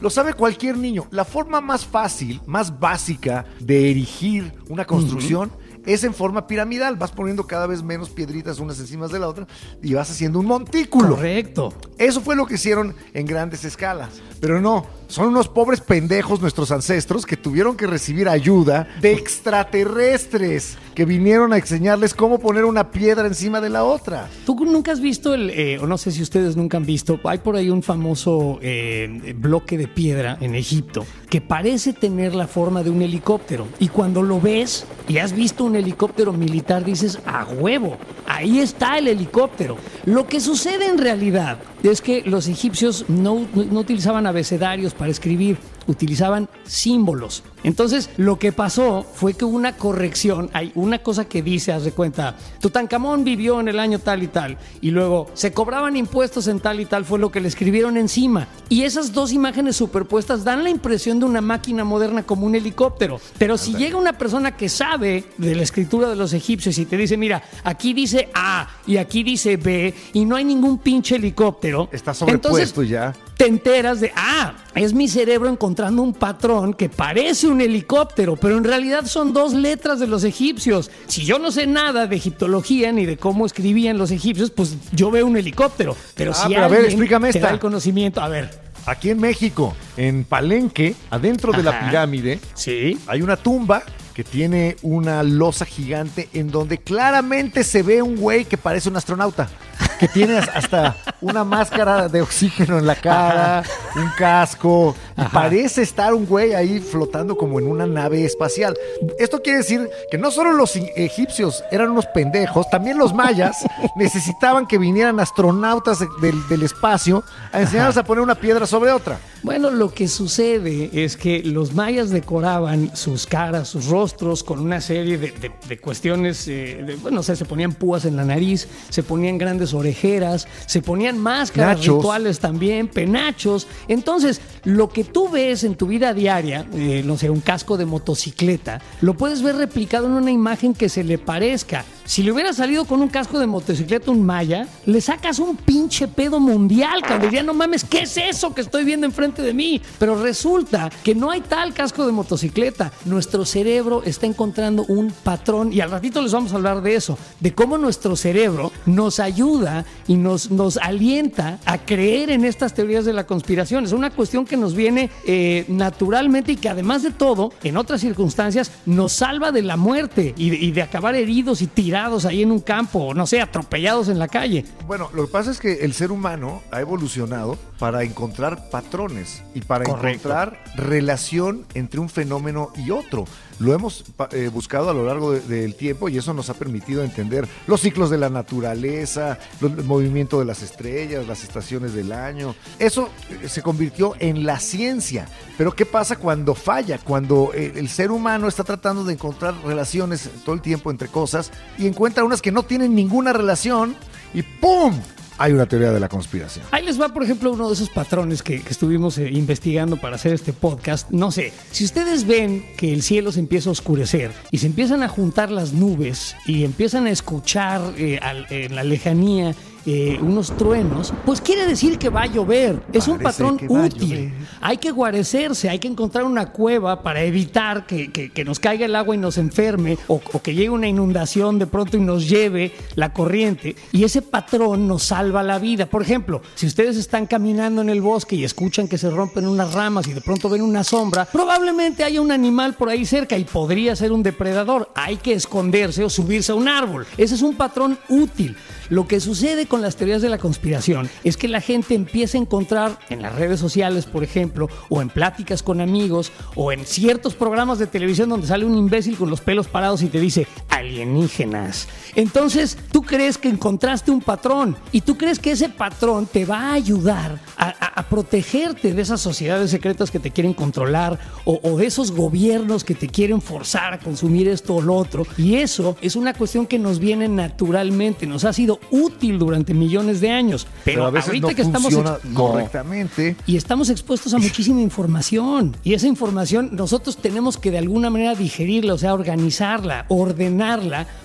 Lo 0.00 0.10
sabe 0.10 0.32
cualquier 0.34 0.76
niño. 0.76 1.06
La 1.12 1.24
forma 1.24 1.60
más 1.60 1.84
fácil, 1.84 2.40
más 2.46 2.80
básica 2.80 3.44
de 3.60 3.90
erigir 3.90 4.54
una 4.68 4.86
construcción 4.86 5.52
es 5.86 6.04
en 6.04 6.14
forma 6.14 6.46
piramidal. 6.46 6.96
Vas 6.96 7.12
poniendo 7.12 7.46
cada 7.46 7.66
vez 7.66 7.82
menos 7.82 8.10
piedritas 8.10 8.58
unas 8.58 8.78
encima 8.80 9.08
de 9.08 9.18
la 9.18 9.28
otra 9.28 9.46
y 9.82 9.94
vas 9.94 10.10
haciendo 10.10 10.38
un 10.38 10.46
montículo. 10.46 11.16
correcto. 11.16 11.72
Eso 11.98 12.20
fue 12.20 12.36
lo 12.36 12.46
que 12.46 12.54
hicieron 12.54 12.94
en 13.14 13.26
grandes 13.26 13.64
escalas. 13.64 14.20
Pero 14.40 14.60
no, 14.60 14.86
son 15.08 15.28
unos 15.28 15.48
pobres 15.48 15.80
pendejos 15.80 16.40
nuestros 16.40 16.70
ancestros 16.70 17.26
que 17.26 17.36
tuvieron 17.36 17.76
que 17.76 17.86
recibir 17.86 18.28
ayuda 18.28 18.88
de 19.00 19.12
extraterrestres 19.12 20.78
que 20.94 21.04
vinieron 21.04 21.52
a 21.52 21.58
enseñarles 21.58 22.14
cómo 22.14 22.38
poner 22.38 22.64
una 22.64 22.90
piedra 22.90 23.26
encima 23.26 23.60
de 23.60 23.70
la 23.70 23.84
otra. 23.84 24.28
¿Tú 24.46 24.54
nunca 24.64 24.92
has 24.92 25.00
visto 25.00 25.34
el, 25.34 25.50
eh, 25.50 25.78
o 25.78 25.86
no 25.86 25.98
sé 25.98 26.10
si 26.10 26.22
ustedes 26.22 26.56
nunca 26.56 26.76
han 26.76 26.86
visto, 26.86 27.20
hay 27.24 27.38
por 27.38 27.56
ahí 27.56 27.70
un 27.70 27.82
famoso 27.82 28.58
eh, 28.62 29.34
bloque 29.36 29.78
de 29.78 29.88
piedra 29.88 30.38
en 30.40 30.54
Egipto 30.54 31.04
que 31.30 31.40
parece 31.40 31.92
tener 31.92 32.34
la 32.34 32.48
forma 32.48 32.82
de 32.82 32.90
un 32.90 33.00
helicóptero. 33.02 33.68
Y 33.78 33.88
cuando 33.88 34.20
lo 34.20 34.40
ves 34.40 34.84
y 35.08 35.18
has 35.18 35.32
visto 35.32 35.64
un 35.64 35.76
helicóptero 35.76 36.32
militar, 36.32 36.84
dices, 36.84 37.20
a 37.24 37.44
huevo, 37.44 37.96
ahí 38.26 38.58
está 38.58 38.98
el 38.98 39.06
helicóptero. 39.06 39.78
Lo 40.04 40.26
que 40.26 40.40
sucede 40.40 40.86
en 40.86 40.98
realidad 40.98 41.58
es 41.84 42.00
que 42.00 42.22
los 42.22 42.48
egipcios 42.48 43.04
no, 43.08 43.46
no 43.54 43.80
utilizaban 43.80 44.26
abecedarios 44.26 44.92
para 44.92 45.12
escribir, 45.12 45.56
utilizaban 45.86 46.48
símbolos. 46.64 47.44
Entonces, 47.62 48.10
lo 48.16 48.38
que 48.38 48.52
pasó 48.52 49.06
fue 49.14 49.34
que 49.34 49.44
hubo 49.44 49.56
una 49.56 49.76
corrección. 49.76 50.50
Hay 50.52 50.72
una 50.74 50.98
cosa 50.98 51.26
que 51.26 51.42
dice, 51.42 51.72
haz 51.72 51.84
de 51.84 51.92
cuenta, 51.92 52.36
Tutankamón 52.60 53.24
vivió 53.24 53.60
en 53.60 53.68
el 53.68 53.78
año 53.78 53.98
tal 53.98 54.22
y 54.22 54.28
tal, 54.28 54.58
y 54.80 54.90
luego 54.90 55.28
se 55.34 55.52
cobraban 55.52 55.96
impuestos 55.96 56.46
en 56.48 56.60
tal 56.60 56.80
y 56.80 56.86
tal, 56.86 57.04
fue 57.04 57.18
lo 57.18 57.30
que 57.30 57.40
le 57.40 57.48
escribieron 57.48 57.96
encima. 57.96 58.48
Y 58.68 58.82
esas 58.82 59.12
dos 59.12 59.32
imágenes 59.32 59.76
superpuestas 59.76 60.44
dan 60.44 60.64
la 60.64 60.70
impresión 60.70 61.18
de 61.18 61.26
una 61.26 61.40
máquina 61.40 61.84
moderna 61.84 62.22
como 62.22 62.46
un 62.46 62.54
helicóptero. 62.54 63.20
Pero 63.38 63.58
si 63.58 63.74
llega 63.74 63.96
una 63.96 64.12
persona 64.12 64.56
que 64.56 64.68
sabe 64.68 65.24
de 65.38 65.54
la 65.54 65.62
escritura 65.62 66.08
de 66.08 66.16
los 66.16 66.32
egipcios 66.32 66.78
y 66.78 66.86
te 66.86 66.96
dice, 66.96 67.16
mira, 67.16 67.42
aquí 67.64 67.92
dice 67.92 68.28
A 68.34 68.68
y 68.86 68.96
aquí 68.96 69.22
dice 69.22 69.56
B, 69.56 69.94
y 70.12 70.24
no 70.24 70.36
hay 70.36 70.44
ningún 70.44 70.78
pinche 70.78 71.16
helicóptero. 71.16 71.88
Está 71.92 72.14
sobrepuesto 72.14 72.82
entonces, 72.82 72.88
ya. 72.88 73.14
te 73.36 73.46
enteras 73.46 74.00
de, 74.00 74.12
ah, 74.14 74.54
es 74.74 74.92
mi 74.94 75.08
cerebro 75.08 75.48
encontrando 75.48 76.02
un 76.02 76.12
patrón 76.12 76.74
que 76.74 76.88
parece 76.88 77.48
un 77.50 77.60
helicóptero, 77.60 78.36
pero 78.36 78.56
en 78.56 78.64
realidad 78.64 79.04
son 79.06 79.32
dos 79.32 79.52
letras 79.52 79.98
de 80.00 80.06
los 80.06 80.24
egipcios. 80.24 80.90
Si 81.06 81.24
yo 81.24 81.38
no 81.38 81.50
sé 81.50 81.66
nada 81.66 82.06
de 82.06 82.16
egiptología 82.16 82.92
ni 82.92 83.06
de 83.06 83.16
cómo 83.16 83.46
escribían 83.46 83.98
los 83.98 84.10
egipcios, 84.10 84.50
pues 84.50 84.76
yo 84.92 85.10
veo 85.10 85.26
un 85.26 85.36
helicóptero. 85.36 85.96
Pero 86.14 86.32
Ah, 86.32 86.34
si 86.34 86.48
pero 86.54 86.64
a 86.64 86.68
ver, 86.68 86.84
explícame 86.86 87.30
te 87.32 87.38
esta. 87.38 87.48
da 87.48 87.54
el 87.54 87.60
conocimiento, 87.60 88.20
a 88.20 88.28
ver, 88.28 88.70
Aquí 88.86 89.10
en 89.10 89.20
México, 89.20 89.76
en 89.98 90.24
Palenque, 90.24 90.94
adentro 91.10 91.52
de 91.52 91.62
la 91.62 91.80
pirámide, 91.86 92.40
sí, 92.54 92.98
hay 93.06 93.20
una 93.20 93.36
tumba 93.36 93.82
que 94.14 94.24
tiene 94.24 94.76
una 94.80 95.22
losa 95.22 95.66
gigante 95.66 96.30
en 96.32 96.50
donde 96.50 96.78
claramente 96.78 97.62
se 97.62 97.82
ve 97.82 98.00
un 98.00 98.16
güey 98.16 98.46
que 98.46 98.56
parece 98.56 98.88
un 98.88 98.96
astronauta. 98.96 99.50
Que 99.98 100.08
tiene 100.08 100.38
hasta 100.38 100.96
una 101.20 101.44
máscara 101.44 102.08
de 102.08 102.22
oxígeno 102.22 102.78
en 102.78 102.86
la 102.86 102.94
cara, 102.94 103.62
un 103.96 104.08
casco. 104.16 104.94
Y 105.16 105.22
parece 105.24 105.82
estar 105.82 106.14
un 106.14 106.26
güey 106.26 106.54
ahí 106.54 106.80
flotando 106.80 107.36
como 107.36 107.58
en 107.58 107.66
una 107.66 107.86
nave 107.86 108.24
espacial. 108.24 108.76
Esto 109.18 109.42
quiere 109.42 109.58
decir 109.58 109.88
que 110.10 110.16
no 110.18 110.30
solo 110.30 110.52
los 110.52 110.74
egipcios 110.76 111.62
eran 111.70 111.90
unos 111.90 112.06
pendejos, 112.06 112.68
también 112.70 112.96
los 112.98 113.12
mayas 113.12 113.58
necesitaban 113.96 114.66
que 114.66 114.78
vinieran 114.78 115.20
astronautas 115.20 115.98
de- 115.98 116.08
del, 116.20 116.48
del 116.48 116.62
espacio 116.62 117.22
a 117.52 117.60
enseñarnos 117.60 117.96
a 117.96 118.04
poner 118.04 118.22
una 118.22 118.34
piedra 118.34 118.66
sobre 118.66 118.90
otra. 118.92 119.18
Bueno, 119.42 119.70
lo 119.70 119.90
que 119.92 120.06
sucede 120.08 120.90
es 120.92 121.16
que 121.16 121.42
los 121.42 121.72
mayas 121.74 122.10
decoraban 122.10 122.94
sus 122.96 123.26
caras, 123.26 123.68
sus 123.68 123.86
rostros 123.86 124.44
con 124.44 124.60
una 124.60 124.80
serie 124.80 125.18
de, 125.18 125.30
de- 125.32 125.52
de 125.68 125.78
cuestiones, 125.78 126.46
eh, 126.48 126.82
de- 126.86 126.96
bueno, 126.96 127.16
no 127.16 127.22
sé, 127.22 127.36
se 127.36 127.44
ponían 127.44 127.72
púas 127.72 128.04
en 128.04 128.16
la 128.16 128.24
nariz, 128.24 128.68
se 128.88 129.02
ponían 129.02 129.36
grandes 129.38 129.69
orejeras, 129.74 130.46
se 130.66 130.82
ponían 130.82 131.18
máscaras 131.18 131.78
Nachos. 131.78 131.96
rituales 131.96 132.38
también, 132.40 132.88
penachos. 132.88 133.66
Entonces, 133.88 134.40
lo 134.64 134.88
que 134.88 135.04
tú 135.04 135.28
ves 135.28 135.64
en 135.64 135.74
tu 135.74 135.86
vida 135.86 136.14
diaria, 136.14 136.66
eh, 136.74 137.02
no 137.04 137.16
sé, 137.16 137.30
un 137.30 137.40
casco 137.40 137.76
de 137.76 137.86
motocicleta, 137.86 138.80
lo 139.00 139.14
puedes 139.14 139.42
ver 139.42 139.56
replicado 139.56 140.06
en 140.06 140.12
una 140.12 140.30
imagen 140.30 140.74
que 140.74 140.88
se 140.88 141.04
le 141.04 141.18
parezca. 141.18 141.84
Si 142.10 142.24
le 142.24 142.32
hubiera 142.32 142.52
salido 142.52 142.86
con 142.86 143.00
un 143.02 143.08
casco 143.08 143.38
de 143.38 143.46
motocicleta 143.46 144.10
un 144.10 144.26
maya, 144.26 144.66
le 144.84 145.00
sacas 145.00 145.38
un 145.38 145.54
pinche 145.54 146.08
pedo 146.08 146.40
mundial, 146.40 147.02
cuando 147.06 147.26
diría, 147.26 147.44
no 147.44 147.54
mames, 147.54 147.84
¿qué 147.84 148.00
es 148.00 148.16
eso 148.16 148.52
que 148.52 148.62
estoy 148.62 148.82
viendo 148.82 149.06
enfrente 149.06 149.42
de 149.42 149.54
mí? 149.54 149.80
Pero 149.96 150.20
resulta 150.20 150.90
que 151.04 151.14
no 151.14 151.30
hay 151.30 151.40
tal 151.40 151.72
casco 151.72 152.04
de 152.04 152.10
motocicleta. 152.10 152.90
Nuestro 153.04 153.44
cerebro 153.44 154.02
está 154.02 154.26
encontrando 154.26 154.84
un 154.88 155.12
patrón, 155.22 155.72
y 155.72 155.80
al 155.82 155.92
ratito 155.92 156.20
les 156.20 156.32
vamos 156.32 156.52
a 156.52 156.56
hablar 156.56 156.82
de 156.82 156.96
eso, 156.96 157.16
de 157.38 157.54
cómo 157.54 157.78
nuestro 157.78 158.16
cerebro 158.16 158.72
nos 158.86 159.20
ayuda 159.20 159.84
y 160.08 160.16
nos, 160.16 160.50
nos 160.50 160.78
alienta 160.78 161.60
a 161.64 161.78
creer 161.78 162.30
en 162.30 162.44
estas 162.44 162.74
teorías 162.74 163.04
de 163.04 163.12
la 163.12 163.24
conspiración. 163.24 163.84
Es 163.84 163.92
una 163.92 164.10
cuestión 164.10 164.46
que 164.46 164.56
nos 164.56 164.74
viene 164.74 165.10
eh, 165.28 165.64
naturalmente 165.68 166.50
y 166.50 166.56
que 166.56 166.70
además 166.70 167.04
de 167.04 167.12
todo, 167.12 167.52
en 167.62 167.76
otras 167.76 168.00
circunstancias, 168.00 168.72
nos 168.84 169.12
salva 169.12 169.52
de 169.52 169.62
la 169.62 169.76
muerte 169.76 170.34
y 170.36 170.50
de, 170.50 170.56
y 170.56 170.72
de 170.72 170.82
acabar 170.82 171.14
heridos 171.14 171.62
y 171.62 171.68
tirados 171.68 171.99
ahí 172.00 172.42
en 172.42 172.50
un 172.50 172.60
campo, 172.60 172.98
o 172.98 173.14
no 173.14 173.26
sé, 173.26 173.40
atropellados 173.40 174.08
en 174.08 174.18
la 174.18 174.28
calle. 174.28 174.64
Bueno, 174.86 175.10
lo 175.12 175.26
que 175.26 175.32
pasa 175.32 175.50
es 175.50 175.60
que 175.60 175.84
el 175.84 175.92
ser 175.92 176.10
humano 176.12 176.62
ha 176.70 176.80
evolucionado 176.80 177.58
para 177.78 178.02
encontrar 178.02 178.70
patrones 178.70 179.42
y 179.54 179.60
para 179.60 179.84
Correcto. 179.84 180.08
encontrar 180.28 180.64
relación 180.76 181.66
entre 181.74 182.00
un 182.00 182.08
fenómeno 182.08 182.70
y 182.76 182.90
otro. 182.90 183.24
Lo 183.60 183.72
hemos 183.74 184.04
eh, 184.32 184.48
buscado 184.52 184.90
a 184.90 184.94
lo 184.94 185.04
largo 185.06 185.32
de- 185.32 185.40
del 185.40 185.74
tiempo 185.76 186.08
y 186.08 186.18
eso 186.18 186.34
nos 186.34 186.50
ha 186.50 186.54
permitido 186.54 187.04
entender 187.04 187.46
los 187.66 187.80
ciclos 187.82 188.10
de 188.10 188.18
la 188.18 188.28
naturaleza, 188.30 189.38
el 189.60 189.84
movimiento 189.84 190.38
de 190.38 190.46
las 190.46 190.62
estrellas, 190.62 191.28
las 191.28 191.44
estaciones 191.44 191.92
del 191.94 192.10
año. 192.12 192.54
Eso 192.78 193.10
eh, 193.30 193.48
se 193.48 193.62
convirtió 193.62 194.14
en 194.18 194.44
la 194.44 194.58
ciencia. 194.58 195.28
Pero 195.58 195.72
¿qué 195.76 195.86
pasa 195.86 196.16
cuando 196.16 196.54
falla? 196.54 196.98
Cuando 196.98 197.52
eh, 197.54 197.72
el 197.76 197.88
ser 197.88 198.10
humano 198.10 198.48
está 198.48 198.64
tratando 198.64 199.04
de 199.04 199.12
encontrar 199.12 199.54
relaciones 199.64 200.28
todo 200.44 200.54
el 200.54 200.62
tiempo 200.62 200.90
entre 200.90 201.08
cosas 201.08 201.52
y 201.78 201.86
encuentra 201.86 202.24
unas 202.24 202.42
que 202.42 202.50
no 202.52 202.62
tienen 202.62 202.94
ninguna 202.94 203.32
relación 203.32 203.94
y 204.32 204.42
¡pum! 204.42 204.98
Hay 205.40 205.52
una 205.52 205.64
teoría 205.64 205.90
de 205.90 205.98
la 205.98 206.10
conspiración. 206.10 206.66
Ahí 206.70 206.84
les 206.84 207.00
va, 207.00 207.08
por 207.08 207.22
ejemplo, 207.22 207.50
uno 207.50 207.68
de 207.68 207.72
esos 207.72 207.88
patrones 207.88 208.42
que, 208.42 208.56
estuvimos 208.56 209.16
eh, 209.16 209.30
investigando 209.30 209.96
para 209.96 210.16
hacer 210.16 210.34
este 210.34 210.52
podcast. 210.52 211.10
No 211.10 211.30
sé, 211.30 211.54
si 211.70 211.82
ustedes 211.82 212.26
ven 212.26 212.62
que 212.76 212.92
el 212.92 213.00
cielo 213.00 213.32
se 213.32 213.40
empieza 213.40 213.70
a 213.70 213.72
oscurecer 213.72 214.32
y 214.50 214.58
se 214.58 214.66
empiezan 214.66 215.02
a 215.02 215.08
juntar 215.08 215.50
las 215.50 215.72
nubes 215.72 216.36
y 216.44 216.64
empiezan 216.64 217.06
a 217.06 217.10
escuchar 217.10 217.80
eh, 217.96 218.20
en 218.50 218.74
la 218.74 218.84
lejanía 218.84 219.54
eh, 219.86 220.18
unos 220.20 220.56
truenos, 220.56 221.12
pues 221.24 221.40
quiere 221.40 221.66
decir 221.66 221.98
que 221.98 222.08
va 222.08 222.22
a 222.22 222.26
llover. 222.26 222.80
Es 222.92 223.08
un 223.08 223.18
patrón 223.18 223.56
útil. 223.96 224.32
Hay 224.60 224.76
que 224.76 224.90
guarecerse, 224.90 225.68
hay 225.70 225.78
que 225.78 225.88
encontrar 225.88 226.24
una 226.24 226.46
cueva 226.52 227.02
para 227.02 227.22
evitar 227.22 227.86
que, 227.86 228.10
que- 228.12 228.30
que 228.30 228.44
nos 228.44 228.58
caiga 228.60 228.86
el 228.86 228.94
agua 228.94 229.14
y 229.14 229.18
nos 229.18 229.38
enferme 229.38 229.96
o, 230.06 230.20
o 230.32 230.42
que 230.42 230.54
llegue 230.54 230.70
una 230.70 230.86
inundación 230.88 231.58
de 231.58 231.66
pronto 231.66 231.96
y 231.96 232.00
nos 232.00 232.28
lleve 232.28 232.72
la 232.94 233.12
corriente. 233.12 233.76
Y 233.92 234.04
ese 234.04 234.22
patrón 234.22 234.86
nos 234.86 235.02
salva 235.04 235.42
la 235.42 235.58
vida. 235.58 235.86
Por 235.86 236.02
ejemplo, 236.02 236.42
si 236.54 236.66
ustedes 236.66 236.96
están 236.96 237.26
caminando 237.26 237.82
en 237.82 237.88
el 237.88 238.00
bosque 238.02 238.36
y 238.36 238.44
escuchan 238.44 238.86
que 238.88 238.98
se 238.98 239.10
rompen 239.10 239.46
unas 239.48 239.72
ramas 239.74 240.06
y 240.08 240.12
de 240.12 240.20
pronto 240.20 240.48
ven 240.48 240.62
una 240.62 240.84
sombra, 240.84 241.24
probablemente 241.24 242.04
haya 242.04 242.20
un 242.20 242.30
animal 242.32 242.74
por 242.74 242.88
ahí 242.88 243.04
cerca 243.06 243.36
y 243.38 243.44
podría 243.44 243.96
ser 243.96 244.12
un 244.12 244.22
depredador. 244.22 244.90
Hay 244.94 245.16
que 245.16 245.32
esconderse 245.32 246.04
o 246.04 246.10
subirse 246.10 246.52
a 246.52 246.54
un 246.54 246.68
árbol. 246.68 247.06
Ese 247.16 247.34
es 247.34 247.42
un 247.42 247.54
patrón 247.56 247.98
útil. 248.08 248.56
Lo 248.90 249.06
que 249.06 249.20
sucede 249.20 249.66
con 249.66 249.82
las 249.82 249.94
teorías 249.94 250.20
de 250.20 250.28
la 250.28 250.38
conspiración 250.38 251.08
es 251.22 251.36
que 251.36 251.46
la 251.46 251.60
gente 251.60 251.94
empieza 251.94 252.36
a 252.36 252.40
encontrar 252.40 252.98
en 253.08 253.22
las 253.22 253.36
redes 253.36 253.60
sociales, 253.60 254.04
por 254.04 254.24
ejemplo, 254.24 254.68
o 254.88 255.00
en 255.00 255.08
pláticas 255.08 255.62
con 255.62 255.80
amigos, 255.80 256.32
o 256.56 256.72
en 256.72 256.84
ciertos 256.84 257.34
programas 257.34 257.78
de 257.78 257.86
televisión 257.86 258.28
donde 258.28 258.48
sale 258.48 258.64
un 258.64 258.76
imbécil 258.76 259.16
con 259.16 259.30
los 259.30 259.40
pelos 259.40 259.68
parados 259.68 260.02
y 260.02 260.08
te 260.08 260.18
dice 260.18 260.48
alienígenas. 260.80 261.88
Entonces, 262.14 262.76
tú 262.92 263.02
crees 263.02 263.38
que 263.38 263.48
encontraste 263.48 264.10
un 264.10 264.20
patrón 264.20 264.76
y 264.92 265.00
tú 265.02 265.16
crees 265.16 265.38
que 265.38 265.52
ese 265.52 265.68
patrón 265.68 266.26
te 266.26 266.44
va 266.44 266.70
a 266.70 266.72
ayudar 266.74 267.38
a, 267.56 267.66
a- 267.68 268.00
a 268.00 268.02
protegerte 268.08 268.92
de 268.94 269.02
esas 269.02 269.20
sociedades 269.20 269.70
secretas 269.70 270.10
que 270.10 270.18
te 270.18 270.30
quieren 270.30 270.54
controlar 270.54 271.18
o, 271.44 271.60
o 271.62 271.76
de 271.76 271.86
esos 271.86 272.10
gobiernos 272.12 272.82
que 272.84 272.94
te 272.94 273.08
quieren 273.08 273.40
forzar 273.40 273.94
a 273.94 273.98
consumir 273.98 274.48
esto 274.48 274.76
o 274.76 274.82
lo 274.82 274.94
otro. 274.94 275.26
Y 275.36 275.56
eso 275.56 275.96
es 276.00 276.16
una 276.16 276.32
cuestión 276.34 276.66
que 276.66 276.78
nos 276.78 276.98
viene 276.98 277.28
naturalmente, 277.28 278.26
nos 278.26 278.44
ha 278.44 278.52
sido 278.52 278.80
útil 278.90 279.38
durante 279.38 279.74
millones 279.74 280.20
de 280.20 280.30
años. 280.30 280.66
Pero, 280.84 281.04
a 281.06 281.10
veces 281.10 281.28
ahorita 281.28 281.48
no 281.48 281.54
que 281.54 281.62
estamos 281.62 281.92
No. 281.92 282.34
correctamente. 282.34 283.36
y 283.46 283.56
estamos 283.56 283.90
expuestos 283.90 284.34
a 284.34 284.38
muchísima 284.38 284.80
información. 284.80 285.76
Y 285.84 285.94
esa 285.94 286.06
información 286.06 286.70
nosotros 286.72 287.16
tenemos 287.18 287.56
que 287.58 287.70
de 287.70 287.78
alguna 287.78 288.10
manera 288.10 288.34
digerirla, 288.34 288.94
o 288.94 288.98
sea, 288.98 289.14
organizarla, 289.14 290.06
ordenarla 290.08 290.69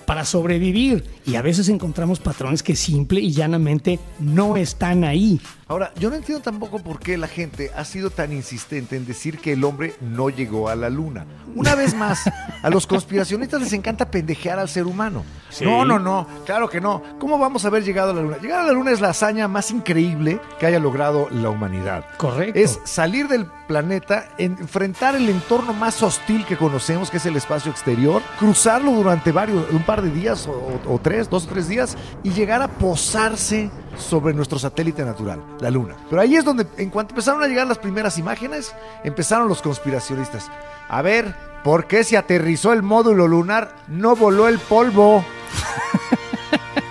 para 0.06 0.24
sobrevivir. 0.24 1.04
Y 1.26 1.36
a 1.36 1.42
veces 1.42 1.68
encontramos 1.68 2.20
patrones 2.20 2.62
que 2.62 2.76
simple 2.76 3.20
y 3.20 3.32
llanamente 3.32 3.98
no 4.18 4.56
están 4.56 5.04
ahí. 5.04 5.40
Ahora, 5.68 5.90
yo 5.98 6.10
no 6.10 6.14
entiendo 6.16 6.40
tampoco 6.44 6.78
por 6.78 7.00
qué 7.00 7.18
la 7.18 7.26
gente 7.26 7.72
ha 7.76 7.84
sido 7.84 8.10
tan 8.10 8.32
insistente 8.32 8.94
en 8.96 9.04
decir 9.04 9.40
que 9.40 9.52
el 9.54 9.64
hombre 9.64 9.96
no 10.00 10.30
llegó 10.30 10.68
a 10.68 10.76
la 10.76 10.88
luna. 10.88 11.26
Una 11.56 11.74
vez 11.74 11.92
más, 11.92 12.20
a 12.62 12.70
los 12.70 12.86
conspiracionistas 12.86 13.60
les 13.62 13.72
encanta 13.72 14.08
pendejear 14.08 14.60
al 14.60 14.68
ser 14.68 14.86
humano. 14.86 15.24
No, 15.62 15.84
no, 15.84 15.98
no, 15.98 16.24
claro 16.44 16.68
que 16.68 16.80
no. 16.80 17.02
¿Cómo 17.18 17.36
vamos 17.38 17.64
a 17.64 17.68
haber 17.68 17.82
llegado 17.82 18.12
a 18.12 18.14
la 18.14 18.22
luna? 18.22 18.36
Llegar 18.40 18.60
a 18.60 18.66
la 18.66 18.72
luna 18.72 18.92
es 18.92 19.00
la 19.00 19.08
hazaña 19.08 19.48
más 19.48 19.72
increíble 19.72 20.38
que 20.60 20.66
haya 20.66 20.78
logrado 20.78 21.28
la 21.32 21.50
humanidad. 21.50 22.04
Correcto. 22.16 22.56
Es 22.60 22.78
salir 22.84 23.26
del 23.26 23.46
planeta, 23.66 24.28
enfrentar 24.38 25.16
el 25.16 25.28
entorno 25.28 25.72
más 25.72 26.00
hostil 26.00 26.44
que 26.46 26.56
conocemos, 26.56 27.10
que 27.10 27.16
es 27.16 27.26
el 27.26 27.34
espacio 27.34 27.72
exterior, 27.72 28.22
cruzarlo 28.38 28.92
durante 28.92 29.32
varios, 29.32 29.68
un 29.72 29.82
par 29.82 30.00
de 30.02 30.10
días 30.10 30.46
o, 30.46 30.52
o- 30.52 30.94
o 30.94 30.98
tres, 31.00 31.28
dos 31.28 31.46
o 31.46 31.48
tres 31.48 31.66
días, 31.66 31.96
y 32.22 32.30
llegar 32.30 32.62
a 32.62 32.68
posarse 32.68 33.68
sobre 33.98 34.34
nuestro 34.34 34.58
satélite 34.58 35.04
natural, 35.04 35.42
la 35.60 35.70
Luna. 35.70 35.94
Pero 36.08 36.20
ahí 36.22 36.36
es 36.36 36.44
donde, 36.44 36.66
en 36.76 36.90
cuanto 36.90 37.12
empezaron 37.12 37.42
a 37.42 37.46
llegar 37.46 37.66
las 37.66 37.78
primeras 37.78 38.18
imágenes, 38.18 38.74
empezaron 39.04 39.48
los 39.48 39.62
conspiracionistas. 39.62 40.50
A 40.88 41.02
ver, 41.02 41.34
¿por 41.64 41.86
qué 41.86 42.04
se 42.04 42.16
aterrizó 42.16 42.72
el 42.72 42.82
módulo 42.82 43.26
lunar 43.26 43.74
no 43.88 44.16
voló 44.16 44.48
el 44.48 44.58
polvo? 44.58 45.24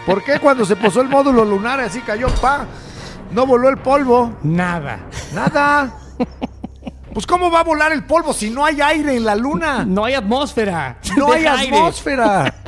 ¿Por 0.06 0.24
qué 0.24 0.40
cuando 0.40 0.66
se 0.66 0.76
posó 0.76 1.02
el 1.02 1.10
módulo 1.10 1.46
lunar 1.46 1.80
así 1.80 2.02
cayó, 2.02 2.28
pa? 2.42 2.66
No 3.32 3.46
voló 3.46 3.70
el 3.70 3.78
polvo. 3.78 4.34
Nada. 4.44 5.00
Nada. 5.34 5.94
Pues 7.14 7.26
¿cómo 7.26 7.50
va 7.50 7.62
a 7.62 7.64
volar 7.64 7.92
el 7.92 8.04
polvo 8.04 8.34
si 8.34 8.50
no 8.50 8.66
hay 8.66 8.82
aire 8.82 9.16
en 9.16 9.26
la 9.26 9.36
luna? 9.36 9.86
No 9.86 10.06
hay 10.06 10.14
atmósfera. 10.14 11.00
No 11.18 11.32
hay 11.32 11.46
aire. 11.46 11.78
atmósfera. 11.78 12.54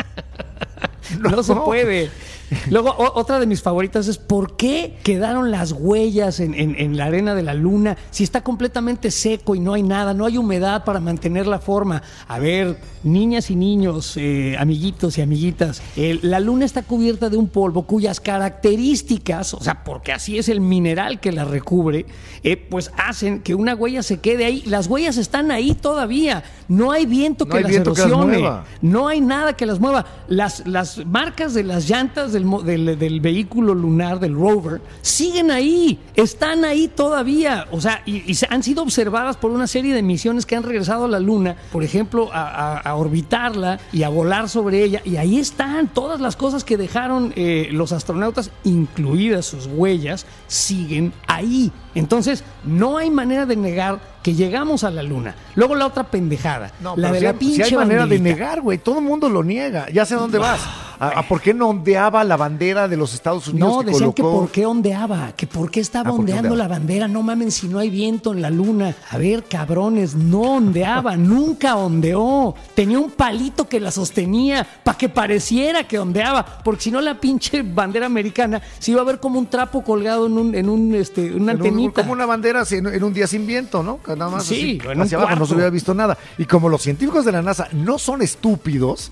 No, 1.20 1.42
se 1.42 1.56
puede. 1.56 2.12
Luego, 2.70 2.90
o- 2.92 3.20
otra 3.20 3.40
de 3.40 3.46
mis 3.46 3.62
favoritas 3.62 4.08
es 4.08 4.18
¿por 4.18 4.56
qué 4.56 4.98
quedaron 5.04 5.52
las 5.52 5.72
huellas 5.74 6.40
en, 6.40 6.54
en- 6.54 6.76
en 6.80 6.96
la 6.98 7.06
arena 7.06 7.36
de 7.36 7.44
la 7.44 7.54
luna 7.54 7.98
si 8.12 8.24
está 8.24 8.42
completamente 8.42 9.12
seco 9.12 9.56
y 9.56 9.60
no 9.60 9.74
hay 9.74 9.84
nada, 9.84 10.14
no 10.14 10.26
hay 10.26 10.38
humedad 10.38 10.84
para 10.84 11.00
mantener 11.00 11.48
la 11.48 11.60
forma? 11.60 12.02
A 12.28 12.40
ver, 12.40 12.78
niñas 13.04 13.50
y 13.52 13.56
niños, 13.56 14.14
eh, 14.18 14.56
amiguitos 14.60 15.18
y 15.18 15.22
amiguitas, 15.22 15.82
eh, 15.96 16.20
la 16.22 16.40
luna 16.40 16.66
está 16.66 16.84
cubierta 16.84 17.30
de 17.30 17.38
un 17.38 17.48
polvo 17.50 17.84
cuyas 17.84 18.20
características, 18.68 19.54
o 19.54 19.62
sea, 19.62 19.84
porque 19.84 20.12
así 20.12 20.38
es 20.38 20.50
el 20.50 20.60
mineral 20.62 21.20
que 21.20 21.32
la 21.32 21.46
recubre, 21.46 22.06
eh, 22.44 22.58
pues 22.58 22.92
hacen 22.98 23.40
que 23.42 23.56
una 23.56 23.76
huella 23.76 24.04
se 24.04 24.20
quede 24.20 24.46
ahí. 24.46 24.64
Las 24.66 24.88
huellas 24.88 25.18
están 25.18 25.52
ahí 25.52 25.74
todavía. 25.74 26.44
No 26.68 26.92
hay 26.92 27.06
viento 27.06 27.46
No 27.46 27.52
que 27.52 27.58
hay 27.58 27.64
las 27.64 27.72
viento 27.72 27.94
que 27.94 28.02
las 28.02 28.08
erosione. 28.10 28.38
mueva. 28.40 28.66
No 28.82 29.08
hay 29.08 29.22
nada 29.22 29.54
que 29.54 29.66
las 29.66 29.80
mueva. 29.80 30.06
Las, 30.28 30.68
las 30.68 31.06
marcas 31.06 31.54
de 31.54 31.64
las 31.64 31.90
llantas 31.90 32.32
del, 32.44 33.20
vehículo 33.22 33.74
lunar, 33.74 34.20
del 34.20 34.34
rover, 34.36 34.82
siguen 35.02 35.52
ahí, 35.52 36.00
están 36.16 36.66
ahí 36.66 36.88
todavía. 36.88 37.68
O 37.72 37.82
sea, 37.82 38.02
y, 38.06 38.32
y 38.32 38.38
han 38.50 38.64
sido 38.64 38.84
observadas 38.84 39.38
por 39.38 39.52
una 39.52 39.68
serie 39.68 39.94
de 39.94 40.02
misiones 40.04 40.46
que 40.46 40.56
han 40.56 40.64
regresado 40.64 41.06
a 41.06 41.08
la 41.08 41.20
Luna, 41.20 41.56
por 41.72 41.84
ejemplo, 41.84 42.30
a, 42.34 42.48
a- 42.48 42.78
a 42.80 42.96
orbitarla 42.96 43.80
y 43.92 44.04
a 44.04 44.10
volar 44.10 44.50
sobre 44.50 44.84
ella. 44.84 45.02
Y 45.04 45.18
ahí 45.18 45.40
están 45.40 45.88
todas 45.94 46.20
las 46.22 46.36
cosas 46.36 46.64
que 46.64 46.78
dejaron 46.78 47.34
eh, 47.36 47.70
los 47.72 47.92
astronautas, 47.92 48.52
incluidas 48.64 49.46
sus 49.46 49.68
huellas, 49.68 50.26
siguen 50.48 51.14
ahí. 51.28 51.72
Entonces, 52.00 52.44
no 52.64 52.98
hay 52.98 53.10
manera 53.10 53.46
de 53.46 53.56
negar 53.56 54.00
que 54.24 54.34
llegamos 54.36 54.84
a 54.84 54.92
la 54.92 55.04
Luna. 55.04 55.36
Luego 55.56 55.76
la 55.76 55.86
otra 55.88 56.04
pendejada, 56.04 56.72
No, 56.82 56.96
la 56.98 57.12
de 57.12 57.20
si 57.20 57.24
la 57.24 57.30
hay- 57.32 57.36
si 57.36 57.40
pinche 57.40 57.64
hay 57.64 57.76
manera 57.76 58.06
de 58.06 58.20
negar, 58.20 58.62
güey. 58.62 58.78
Todo 58.78 59.00
el 59.00 59.06
mundo 59.06 59.30
lo 59.30 59.44
niega. 59.44 59.88
Ya 59.92 60.06
sé 60.06 60.16
a 60.16 60.18
dónde 60.18 60.38
vas. 60.38 60.60
¿A, 61.00 61.20
a 61.20 61.28
por 61.28 61.40
qué 61.42 61.54
no 61.54 61.70
ondeaba 61.70 62.24
la 62.24 62.36
bandera 62.38 62.88
de 62.88 62.98
los 62.98 63.14
Estados 63.14 63.48
Unidos 63.50 63.70
No, 63.72 63.80
que 63.82 63.92
decían 63.92 64.14
que 64.14 64.24
por 64.24 64.50
qué 64.50 64.66
ondeaba, 64.66 65.32
que 65.38 65.46
por 65.46 65.70
qué 65.70 65.80
estaba 65.80 66.10
Ah, 66.10 66.12
¿por 66.12 66.26
qué 66.26 66.32
ondeando 66.34 66.56
la 66.56 66.68
bandera. 66.68 67.08
No 67.08 67.22
mamen 67.22 67.52
si 67.52 67.68
no 67.68 67.78
hay 67.78 67.92
viento 67.92 68.34
en 68.34 68.42
la 68.42 68.50
luna. 68.50 68.96
A 69.12 69.18
ver, 69.20 69.44
cabrones, 69.44 70.16
no 70.16 70.42
ondeaba, 70.56 71.16
nunca 71.18 71.76
ondeó. 71.76 72.56
Tenía 72.74 72.98
un 73.00 73.12
palito 73.12 73.70
que 73.70 73.80
la 73.80 73.92
sostenía 73.92 74.66
para 74.84 74.98
que 74.98 75.08
pareciera 75.08 75.88
que 75.88 76.00
ondeaba, 76.00 76.44
porque 76.64 76.82
si 76.82 76.92
no 76.92 77.00
la 77.00 77.14
pinche 77.20 77.62
bandera 77.62 78.08
americana 78.08 78.60
se 78.80 78.90
iba 78.92 79.02
a 79.02 79.06
ver 79.06 79.20
como 79.20 79.38
un 79.38 79.46
trapo 79.46 79.84
colgado 79.84 80.26
en 80.26 80.34
un, 80.38 80.56
en 80.56 80.68
un 80.68 80.96
este, 80.96 81.34
una 81.36 81.52
En 81.52 81.60
un- 81.62 81.64
como 81.94 82.12
una 82.12 82.26
bandera 82.26 82.64
en, 82.70 82.88
en 82.88 83.04
un 83.04 83.14
día 83.14 83.28
sin 83.28 83.46
viento, 83.48 83.84
¿no? 83.84 84.00
Nada 84.08 84.30
más 84.30 84.46
Sí, 84.46 84.80
así, 84.82 85.00
hacia 85.02 85.18
abajo 85.18 85.36
no 85.36 85.46
se 85.46 85.54
hubiera 85.54 85.70
visto 85.70 85.94
nada. 85.94 86.18
Y 86.38 86.46
como 86.46 86.70
los 86.70 86.82
científicos 86.82 87.26
de 87.26 87.32
la 87.32 87.42
NASA 87.42 87.68
no 87.74 87.98
son 88.00 88.22
estúpidos, 88.22 89.12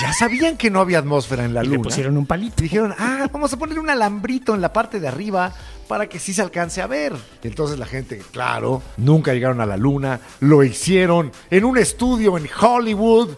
ya 0.00 0.12
sabían 0.12 0.56
que 0.56 0.70
no 0.70 0.80
había 0.80 0.98
atmósfera 0.98 1.44
en 1.44 1.54
la 1.54 1.62
Y 1.62 1.68
le 1.68 1.76
Luna. 1.76 1.84
pusieron 1.84 2.16
un 2.16 2.26
palito. 2.26 2.56
Y 2.58 2.64
dijeron, 2.64 2.94
ah, 2.98 3.28
vamos 3.32 3.52
a 3.52 3.58
poner 3.58 3.78
un 3.78 3.90
alambrito 3.90 4.54
en 4.54 4.60
la 4.60 4.72
parte 4.72 5.00
de 5.00 5.08
arriba 5.08 5.52
para 5.88 6.08
que 6.08 6.18
sí 6.18 6.32
se 6.32 6.42
alcance 6.42 6.80
a 6.80 6.86
ver. 6.86 7.12
Y 7.42 7.48
entonces 7.48 7.78
la 7.78 7.86
gente, 7.86 8.22
claro, 8.32 8.82
nunca 8.96 9.32
llegaron 9.34 9.60
a 9.60 9.66
la 9.66 9.76
luna, 9.76 10.20
lo 10.40 10.62
hicieron 10.64 11.32
en 11.50 11.64
un 11.64 11.76
estudio 11.78 12.38
en 12.38 12.48
Hollywood. 12.60 13.30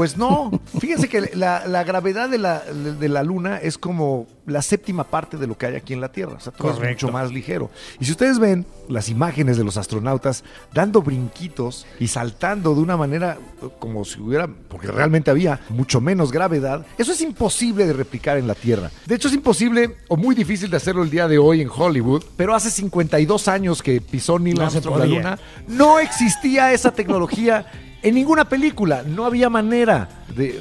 Pues 0.00 0.16
no, 0.16 0.50
fíjense 0.78 1.10
que 1.10 1.30
la, 1.34 1.66
la 1.66 1.84
gravedad 1.84 2.30
de 2.30 2.38
la, 2.38 2.60
de 2.60 3.06
la 3.10 3.22
luna 3.22 3.58
es 3.58 3.76
como 3.76 4.26
la 4.46 4.62
séptima 4.62 5.04
parte 5.04 5.36
de 5.36 5.46
lo 5.46 5.58
que 5.58 5.66
hay 5.66 5.76
aquí 5.76 5.92
en 5.92 6.00
la 6.00 6.10
Tierra. 6.10 6.36
O 6.38 6.40
sea, 6.40 6.54
todo 6.54 6.72
es 6.72 6.80
mucho 6.80 7.12
más 7.12 7.30
ligero. 7.30 7.70
Y 7.98 8.06
si 8.06 8.12
ustedes 8.12 8.38
ven 8.38 8.64
las 8.88 9.10
imágenes 9.10 9.58
de 9.58 9.64
los 9.64 9.76
astronautas 9.76 10.42
dando 10.72 11.02
brinquitos 11.02 11.86
y 11.98 12.08
saltando 12.08 12.74
de 12.74 12.80
una 12.80 12.96
manera 12.96 13.36
eh, 13.62 13.68
como 13.78 14.06
si 14.06 14.18
hubiera, 14.22 14.48
porque 14.48 14.86
realmente 14.86 15.30
había 15.30 15.60
mucho 15.68 16.00
menos 16.00 16.32
gravedad, 16.32 16.86
eso 16.96 17.12
es 17.12 17.20
imposible 17.20 17.86
de 17.86 17.92
replicar 17.92 18.38
en 18.38 18.46
la 18.46 18.54
Tierra. 18.54 18.90
De 19.04 19.16
hecho, 19.16 19.28
es 19.28 19.34
imposible 19.34 19.98
o 20.08 20.16
muy 20.16 20.34
difícil 20.34 20.70
de 20.70 20.78
hacerlo 20.78 21.02
el 21.02 21.10
día 21.10 21.28
de 21.28 21.36
hoy 21.36 21.60
en 21.60 21.68
Hollywood, 21.68 22.24
pero 22.38 22.54
hace 22.54 22.70
52 22.70 23.48
años 23.48 23.82
que 23.82 24.00
pisó 24.00 24.38
Neil 24.38 24.56
No 24.56 24.64
Armstrong 24.64 24.98
la 24.98 25.04
luna, 25.04 25.38
no 25.68 25.98
existía 25.98 26.72
esa 26.72 26.90
tecnología 26.90 27.66
en 28.02 28.14
ninguna 28.14 28.44
película, 28.46 29.02
no 29.02 29.24
había 29.26 29.50
manera 29.50 30.08
de, 30.34 30.60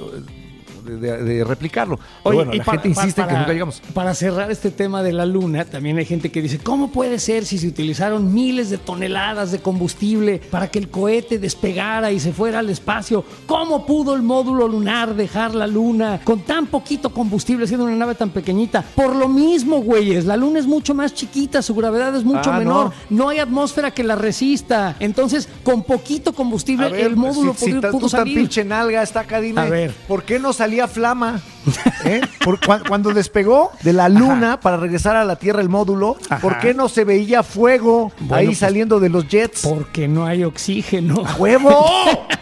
de- 0.97 1.43
replicarlo. 1.43 1.99
Oye, 2.23 2.35
bueno, 2.35 2.53
y 2.53 2.57
la 2.59 2.63
para- 2.63 2.81
gente 2.81 2.99
insiste 2.99 3.25
que 3.25 3.33
nunca 3.33 3.53
llegamos. 3.53 3.81
Para 3.93 4.13
cerrar 4.13 4.51
este 4.51 4.71
tema 4.71 5.03
de 5.03 5.13
la 5.13 5.25
luna, 5.25 5.65
también 5.65 5.97
hay 5.97 6.05
gente 6.05 6.31
que 6.31 6.41
dice, 6.41 6.59
¿cómo 6.59 6.91
puede 6.91 7.19
ser 7.19 7.45
si 7.45 7.57
se 7.57 7.67
utilizaron 7.67 8.33
miles 8.33 8.69
de 8.69 8.77
toneladas 8.77 9.51
de 9.51 9.59
combustible 9.59 10.39
para 10.51 10.69
que 10.69 10.79
el 10.79 10.89
cohete 10.89 11.39
despegara 11.39 12.11
y 12.11 12.19
se 12.19 12.33
fuera 12.33 12.59
al 12.59 12.69
espacio? 12.69 13.23
¿Cómo 13.45 13.85
pudo 13.85 14.15
el 14.15 14.21
módulo 14.21 14.67
lunar 14.67 15.15
dejar 15.15 15.55
la 15.55 15.67
luna 15.67 16.19
con 16.23 16.41
tan 16.41 16.67
poquito 16.67 17.11
combustible 17.11 17.67
siendo 17.67 17.85
una 17.85 17.95
nave 17.95 18.15
tan 18.15 18.29
pequeñita? 18.29 18.83
Por 18.95 19.15
lo 19.15 19.27
mismo, 19.27 19.81
güeyes, 19.81 20.25
la 20.25 20.37
luna 20.37 20.59
es 20.59 20.67
mucho 20.67 20.93
más 20.93 21.13
chiquita, 21.13 21.61
su 21.61 21.73
gravedad 21.75 22.15
es 22.15 22.23
mucho 22.23 22.51
Ah, 22.51 22.59
menor, 22.59 22.91
no. 23.09 23.29
hay 23.29 23.39
atmósfera 23.39 23.91
que 23.91 24.03
la 24.03 24.15
resista. 24.15 24.95
Entonces, 24.99 25.47
con 25.63 25.83
poquito 25.83 26.33
combustible, 26.33 26.89
ver, 26.89 27.01
el 27.05 27.15
módulo 27.15 27.53
si, 27.53 27.65
si 27.65 27.71
pudo, 27.71 27.81
ta- 27.81 27.91
pudo 27.91 28.01
tú 28.01 28.09
tan 28.09 28.19
salir. 28.21 28.37
pinche 28.37 28.63
nalga 28.63 29.01
está 29.03 29.21
acá, 29.21 29.39
dime, 29.41 29.61
A 29.61 29.65
ver. 29.65 29.91
¿por 30.07 30.23
qué 30.23 30.39
no 30.39 30.53
salió 30.53 30.78
flama. 30.87 31.41
¿eh? 32.05 32.21
Por, 32.43 32.59
cuando 32.87 33.11
despegó 33.11 33.71
de 33.83 33.93
la 33.93 34.09
luna 34.09 34.59
para 34.59 34.77
regresar 34.77 35.15
a 35.15 35.23
la 35.23 35.35
Tierra 35.35 35.61
el 35.61 35.69
módulo, 35.69 36.17
¿por 36.41 36.59
qué 36.59 36.73
no 36.73 36.89
se 36.89 37.03
veía 37.03 37.43
fuego 37.43 38.11
Bueno, 38.19 38.35
ahí 38.35 38.45
pues, 38.47 38.59
saliendo 38.59 38.99
de 38.99 39.09
los 39.09 39.27
jets? 39.27 39.61
Porque 39.61 40.07
no 40.07 40.25
hay 40.25 40.43
oxígeno. 40.43 41.23
¡A 41.25 41.35
huevo! 41.35 41.85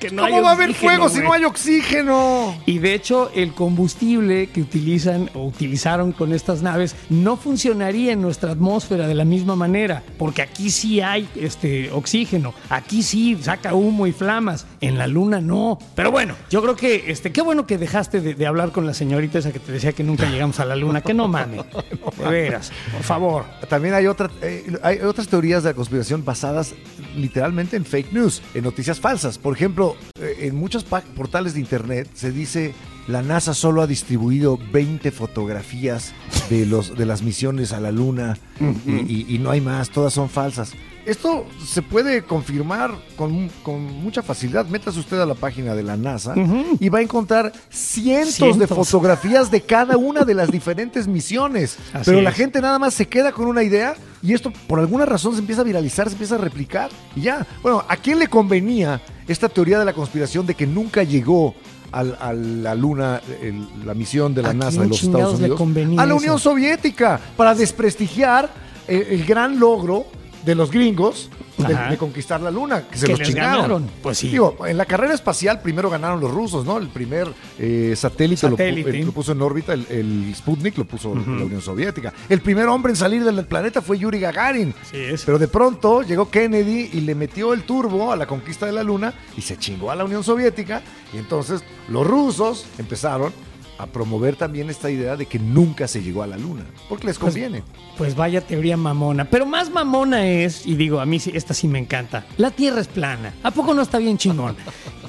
Porque 0.00 0.14
no 0.14 0.24
hay 0.24 0.32
¿Cómo 0.32 0.44
va 0.44 0.50
a 0.50 0.52
haber 0.54 0.72
fuego 0.72 1.10
si 1.10 1.18
no 1.18 1.34
hay 1.34 1.44
oxígeno? 1.44 2.56
Y 2.64 2.78
de 2.78 2.94
hecho, 2.94 3.30
el 3.34 3.52
combustible 3.52 4.46
que 4.46 4.62
utilizan 4.62 5.28
o 5.34 5.44
utilizaron 5.44 6.12
con 6.12 6.32
estas 6.32 6.62
naves 6.62 6.96
no 7.10 7.36
funcionaría 7.36 8.12
en 8.12 8.22
nuestra 8.22 8.52
atmósfera 8.52 9.06
de 9.06 9.14
la 9.14 9.26
misma 9.26 9.56
manera, 9.56 10.02
porque 10.16 10.40
aquí 10.40 10.70
sí 10.70 11.02
hay 11.02 11.28
este 11.36 11.90
oxígeno, 11.90 12.54
aquí 12.70 13.02
sí 13.02 13.38
saca 13.42 13.74
humo 13.74 14.06
y 14.06 14.12
flamas, 14.12 14.66
en 14.80 14.96
la 14.96 15.06
luna 15.06 15.42
no. 15.42 15.78
Pero 15.94 16.10
bueno, 16.10 16.34
yo 16.48 16.62
creo 16.62 16.76
que 16.76 17.10
este 17.10 17.30
qué 17.30 17.42
bueno 17.42 17.66
que 17.66 17.76
dejaste 17.76 18.22
de, 18.22 18.32
de 18.32 18.46
hablar 18.46 18.72
con 18.72 18.86
la 18.86 18.94
señorita 18.94 19.38
esa 19.38 19.52
que 19.52 19.58
te 19.58 19.70
decía 19.70 19.92
que 19.92 20.02
nunca 20.02 20.30
llegamos 20.30 20.60
a 20.60 20.64
la 20.64 20.76
luna, 20.76 21.02
que 21.02 21.12
no 21.12 21.28
mames. 21.28 21.60
De 22.16 22.28
veras, 22.28 22.72
por 22.92 23.02
favor. 23.02 23.44
También 23.68 23.94
hay, 23.94 24.06
otra, 24.06 24.30
eh, 24.42 24.78
hay 24.82 24.98
otras 25.00 25.28
teorías 25.28 25.62
de 25.62 25.70
la 25.70 25.74
conspiración 25.74 26.24
basadas 26.24 26.74
literalmente 27.16 27.76
en 27.76 27.84
fake 27.84 28.12
news, 28.12 28.42
en 28.54 28.64
noticias 28.64 29.00
falsas. 29.00 29.38
Por 29.38 29.54
ejemplo, 29.54 29.89
eh, 30.20 30.36
en 30.40 30.56
muchos 30.56 30.84
portales 30.84 31.54
de 31.54 31.60
internet 31.60 32.08
se 32.14 32.32
dice 32.32 32.74
la 33.08 33.22
NASA 33.22 33.54
solo 33.54 33.82
ha 33.82 33.86
distribuido 33.86 34.58
20 34.72 35.10
fotografías 35.10 36.12
de, 36.48 36.66
los, 36.66 36.96
de 36.96 37.06
las 37.06 37.22
misiones 37.22 37.72
a 37.72 37.80
la 37.80 37.90
Luna 37.92 38.38
y, 38.86 38.90
y- 38.92 39.26
y 39.28 39.38
no 39.38 39.50
hay 39.50 39.60
más, 39.60 39.90
todas 39.90 40.12
son 40.12 40.28
falsas. 40.28 40.72
Esto 41.06 41.46
se 41.64 41.82
puede 41.82 42.22
confirmar 42.22 42.92
con, 43.16 43.48
con 43.62 43.80
mucha 44.02 44.22
facilidad. 44.22 44.66
Métase 44.66 44.98
usted 45.00 45.18
a 45.20 45.26
la 45.26 45.34
página 45.34 45.74
de 45.74 45.82
la 45.82 45.96
NASA 45.96 46.34
y 46.78 46.88
va 46.88 46.98
a 46.98 47.02
encontrar 47.02 47.52
cientos, 47.70 48.58
de 48.58 48.66
fotografías 48.66 49.50
de 49.50 49.62
cada 49.62 49.96
una 49.96 50.24
de 50.24 50.34
las 50.34 50.50
diferentes 50.50 51.08
misiones. 51.08 51.78
Así 51.92 52.04
Pero 52.10 52.20
la 52.22 52.32
gente 52.32 52.60
nada 52.60 52.78
más 52.78 52.94
se 52.94 53.06
queda 53.08 53.32
con 53.32 53.46
una 53.46 53.62
idea 53.62 53.94
y 54.22 54.34
esto 54.34 54.52
por 54.66 54.78
alguna 54.78 55.06
razón 55.06 55.32
se 55.34 55.40
empieza 55.40 55.62
a 55.62 55.64
viralizar, 55.64 56.06
se 56.08 56.12
empieza 56.12 56.34
a 56.34 56.38
replicar 56.38 56.90
y 57.16 57.22
ya. 57.22 57.46
Bueno, 57.62 57.84
¿a 57.88 57.96
quién 57.96 58.18
le 58.18 58.28
convenía 58.28 59.00
esta 59.26 59.48
teoría 59.48 59.78
de 59.78 59.84
la 59.86 59.92
conspiración 59.94 60.44
de 60.46 60.54
que 60.54 60.66
nunca 60.66 61.02
llegó 61.02 61.54
al- 61.92 62.16
a 62.20 62.32
la 62.32 62.74
luna 62.74 63.20
el- 63.42 63.66
la 63.86 63.94
misión 63.94 64.34
de 64.34 64.42
la 64.42 64.50
¿A 64.50 64.54
NASA 64.54 64.82
de 64.82 64.88
los 64.88 65.02
Estados 65.02 65.38
Unidos? 65.40 65.58
A 65.98 66.06
la 66.06 66.12
eso? 66.14 66.16
Unión 66.16 66.38
Soviética 66.38 67.18
para 67.36 67.54
desprestigiar 67.54 68.50
el, 68.86 69.02
el 69.02 69.24
gran 69.24 69.58
logro 69.58 70.06
de 70.44 70.54
los 70.54 70.70
gringos 70.70 71.30
de, 71.58 71.96
conquistar 71.98 72.40
la 72.40 72.50
luna, 72.50 72.88
que 72.88 72.96
se 72.96 73.08
los 73.08 73.20
chingaron. 73.20 73.56
ganaron. 73.56 73.90
Pues 74.02 74.18
sí. 74.18 74.28
Digo, 74.28 74.66
en 74.66 74.76
la 74.78 74.86
carrera 74.86 75.12
espacial 75.12 75.60
primero 75.60 75.90
ganaron 75.90 76.20
los 76.20 76.30
rusos, 76.30 76.64
¿no? 76.64 76.78
El 76.78 76.88
primer 76.88 77.28
eh, 77.58 77.92
satélite, 77.96 78.48
lo 78.48 78.56
el- 78.56 79.12
puso 79.12 79.32
en 79.32 79.42
órbita, 79.42 79.74
el, 79.74 79.86
el 79.90 80.34
Sputnik 80.34 80.78
lo 80.78 80.84
puso 80.84 81.14
la 81.14 81.44
Unión 81.44 81.60
Soviética. 81.60 82.12
El 82.28 82.40
primer 82.40 82.66
hombre 82.66 82.92
en 82.92 82.96
salir 82.96 83.22
del 83.24 83.44
planeta 83.44 83.82
fue 83.82 83.98
Yuri 83.98 84.20
Gagarin. 84.20 84.74
Sí 84.90 84.96
es. 84.96 85.24
Pero 85.24 85.38
de 85.38 85.48
pronto 85.48 86.02
llegó 86.02 86.30
Kennedy 86.30 86.90
y 86.92 87.00
le 87.02 87.14
metió 87.14 87.52
el 87.52 87.64
turbo 87.64 88.12
a 88.12 88.16
la 88.16 88.26
conquista 88.26 88.66
de 88.66 88.72
la 88.72 88.82
Luna 88.82 89.12
y 89.36 89.42
se 89.42 89.58
chingó 89.58 89.90
a 89.90 89.96
la 89.96 90.04
Unión 90.04 90.24
Soviética. 90.24 90.82
Y 91.12 91.18
entonces 91.18 91.62
los 91.88 92.06
rusos 92.06 92.64
empezaron 92.78 93.32
a 93.82 93.86
promover 93.86 94.36
también 94.36 94.70
esta 94.70 94.90
idea 94.90 95.16
de 95.16 95.26
que 95.26 95.38
nunca 95.38 95.88
se 95.88 96.02
llegó 96.02 96.22
a 96.22 96.26
la 96.26 96.36
Luna, 96.36 96.64
porque 96.88 97.06
les 97.06 97.18
conviene. 97.18 97.62
Pues 97.96 98.14
vaya 98.14 98.40
teoría 98.40 98.76
mamona. 98.76 99.24
Pero 99.24 99.46
más 99.46 99.70
mamona 99.70 100.26
es, 100.26 100.66
y 100.66 100.74
digo, 100.74 101.00
a 101.00 101.06
mí 101.06 101.20
esta 101.32 101.54
sí 101.54 101.68
me 101.68 101.78
encanta, 101.78 102.26
la 102.36 102.50
Tierra 102.50 102.80
es 102.80 102.88
plana. 102.88 103.34
¿A 103.42 103.50
poco 103.50 103.74
no 103.74 103.82
está 103.82 103.98
bien 103.98 104.18
chingón? 104.18 104.56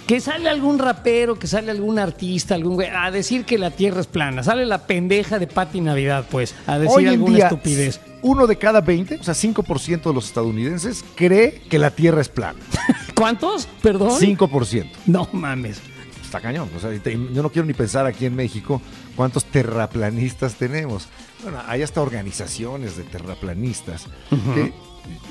Que 0.07 0.19
sale 0.19 0.49
algún 0.49 0.77
rapero, 0.77 1.39
que 1.39 1.47
sale 1.47 1.71
algún 1.71 1.97
artista, 1.97 2.55
algún 2.55 2.73
güey, 2.73 2.89
a 2.89 3.12
decir 3.12 3.45
que 3.45 3.57
la 3.57 3.71
Tierra 3.71 4.01
es 4.01 4.07
plana. 4.07 4.43
Sale 4.43 4.65
la 4.65 4.86
pendeja 4.86 5.39
de 5.39 5.47
Patti 5.47 5.79
Navidad, 5.79 6.25
pues, 6.29 6.53
a 6.67 6.79
decir 6.79 6.97
Hoy 6.97 7.03
en 7.05 7.10
alguna 7.12 7.36
día, 7.36 7.45
estupidez. 7.45 8.01
uno 8.21 8.45
de 8.45 8.57
cada 8.57 8.81
20, 8.81 9.15
o 9.15 9.23
sea, 9.23 9.34
5% 9.36 10.01
de 10.01 10.13
los 10.13 10.25
estadounidenses 10.25 11.05
cree 11.15 11.62
que 11.69 11.79
la 11.79 11.91
Tierra 11.91 12.19
es 12.19 12.27
plana. 12.27 12.60
¿Cuántos? 13.15 13.67
Perdón. 13.81 14.19
5%. 14.19 14.89
No 15.05 15.29
mames. 15.31 15.79
Está 16.32 16.39
cañón. 16.39 16.70
O 16.78 16.80
sea, 16.80 16.98
te- 16.98 17.12
yo 17.34 17.44
no 17.44 17.50
quiero 17.52 17.65
ni 17.65 17.74
pensar 17.74 18.06
aquí 18.06 18.26
en 18.26 18.34
México 18.38 18.82
cuántos 19.17 19.44
terraplanistas 19.44 20.56
tenemos. 20.56 21.10
Bueno, 21.44 21.62
hay 21.67 21.82
hasta 21.82 22.02
organizaciones 22.02 22.96
de 22.96 23.04
terraplanistas. 23.04 24.06
que- 24.56 24.72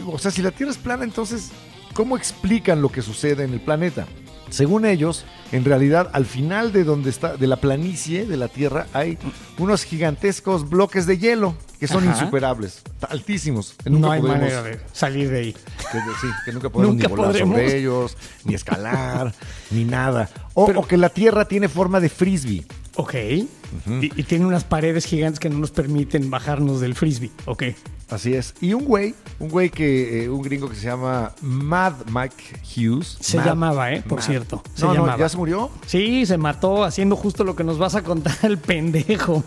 o 0.06 0.18
sea, 0.18 0.30
si 0.30 0.42
la 0.42 0.50
Tierra 0.50 0.72
es 0.72 0.76
plana, 0.76 1.04
entonces, 1.04 1.52
¿cómo 1.94 2.18
explican 2.18 2.82
lo 2.82 2.90
que 2.90 3.00
sucede 3.00 3.44
en 3.44 3.54
el 3.54 3.60
planeta? 3.62 4.06
Según 4.50 4.84
ellos, 4.84 5.24
en 5.52 5.64
realidad, 5.64 6.10
al 6.12 6.26
final 6.26 6.72
de 6.72 6.84
donde 6.84 7.10
está, 7.10 7.36
de 7.36 7.46
la 7.46 7.56
planicie 7.56 8.26
de 8.26 8.36
la 8.36 8.48
Tierra, 8.48 8.86
hay 8.92 9.16
unos 9.58 9.84
gigantescos 9.84 10.68
bloques 10.68 11.06
de 11.06 11.18
hielo 11.18 11.54
que 11.78 11.86
son 11.86 12.06
Ajá. 12.08 12.18
insuperables, 12.18 12.82
altísimos. 13.08 13.74
que 13.82 13.88
No 13.90 14.10
hay 14.10 14.20
podemos- 14.20 14.40
manera 14.40 14.62
de 14.62 14.80
salir 14.92 15.30
de 15.30 15.38
ahí. 15.38 15.52
que, 15.52 15.98
sí, 16.20 16.26
que 16.44 16.52
nunca 16.52 16.68
podemos 16.68 16.94
Nunca 16.96 17.08
ni 17.08 17.14
volar 17.14 17.26
podremos. 17.30 17.56
sobre 17.56 17.78
ellos, 17.78 18.16
ni 18.44 18.54
escalar, 18.54 19.32
ni 19.70 19.84
nada. 19.84 20.28
O, 20.54 20.66
Pero- 20.66 20.80
o 20.80 20.86
que 20.86 20.96
la 20.96 21.08
Tierra 21.08 21.46
tiene 21.46 21.68
forma 21.68 22.00
de 22.00 22.08
frisbee. 22.08 22.66
Ok. 23.00 23.14
y, 23.14 24.20
y 24.20 24.22
tiene 24.24 24.46
unas 24.46 24.64
paredes 24.64 25.04
gigantes 25.06 25.38
que 25.40 25.48
no 25.48 25.58
nos 25.58 25.70
permiten 25.70 26.30
bajarnos 26.30 26.80
del 26.80 26.94
frisbee. 26.94 27.30
Ok. 27.46 27.64
Así 28.08 28.34
es. 28.34 28.54
Y 28.60 28.72
un 28.74 28.84
güey, 28.86 29.14
un 29.38 29.48
güey 29.50 29.70
que, 29.70 30.24
eh, 30.24 30.28
un 30.28 30.42
gringo 30.42 30.68
que 30.68 30.74
se 30.74 30.86
llama 30.86 31.32
Mad 31.42 31.92
Mike 32.12 32.60
Hughes. 32.76 33.16
Se 33.20 33.36
Mad- 33.38 33.44
llamaba, 33.46 33.92
¿eh? 33.92 34.02
Por 34.02 34.18
Mad. 34.18 34.26
cierto. 34.26 34.62
Se 34.74 34.82
no, 34.82 34.88
no, 34.88 34.94
llamaba. 35.02 35.16
ya 35.18 35.28
se 35.28 35.36
murió. 35.36 35.70
Sí, 35.86 36.26
se 36.26 36.36
mató 36.36 36.82
haciendo 36.82 37.14
justo 37.14 37.44
lo 37.44 37.54
que 37.54 37.62
nos 37.62 37.78
vas 37.78 37.94
a 37.94 38.02
contar 38.02 38.36
el 38.42 38.58
pendejo. 38.58 39.44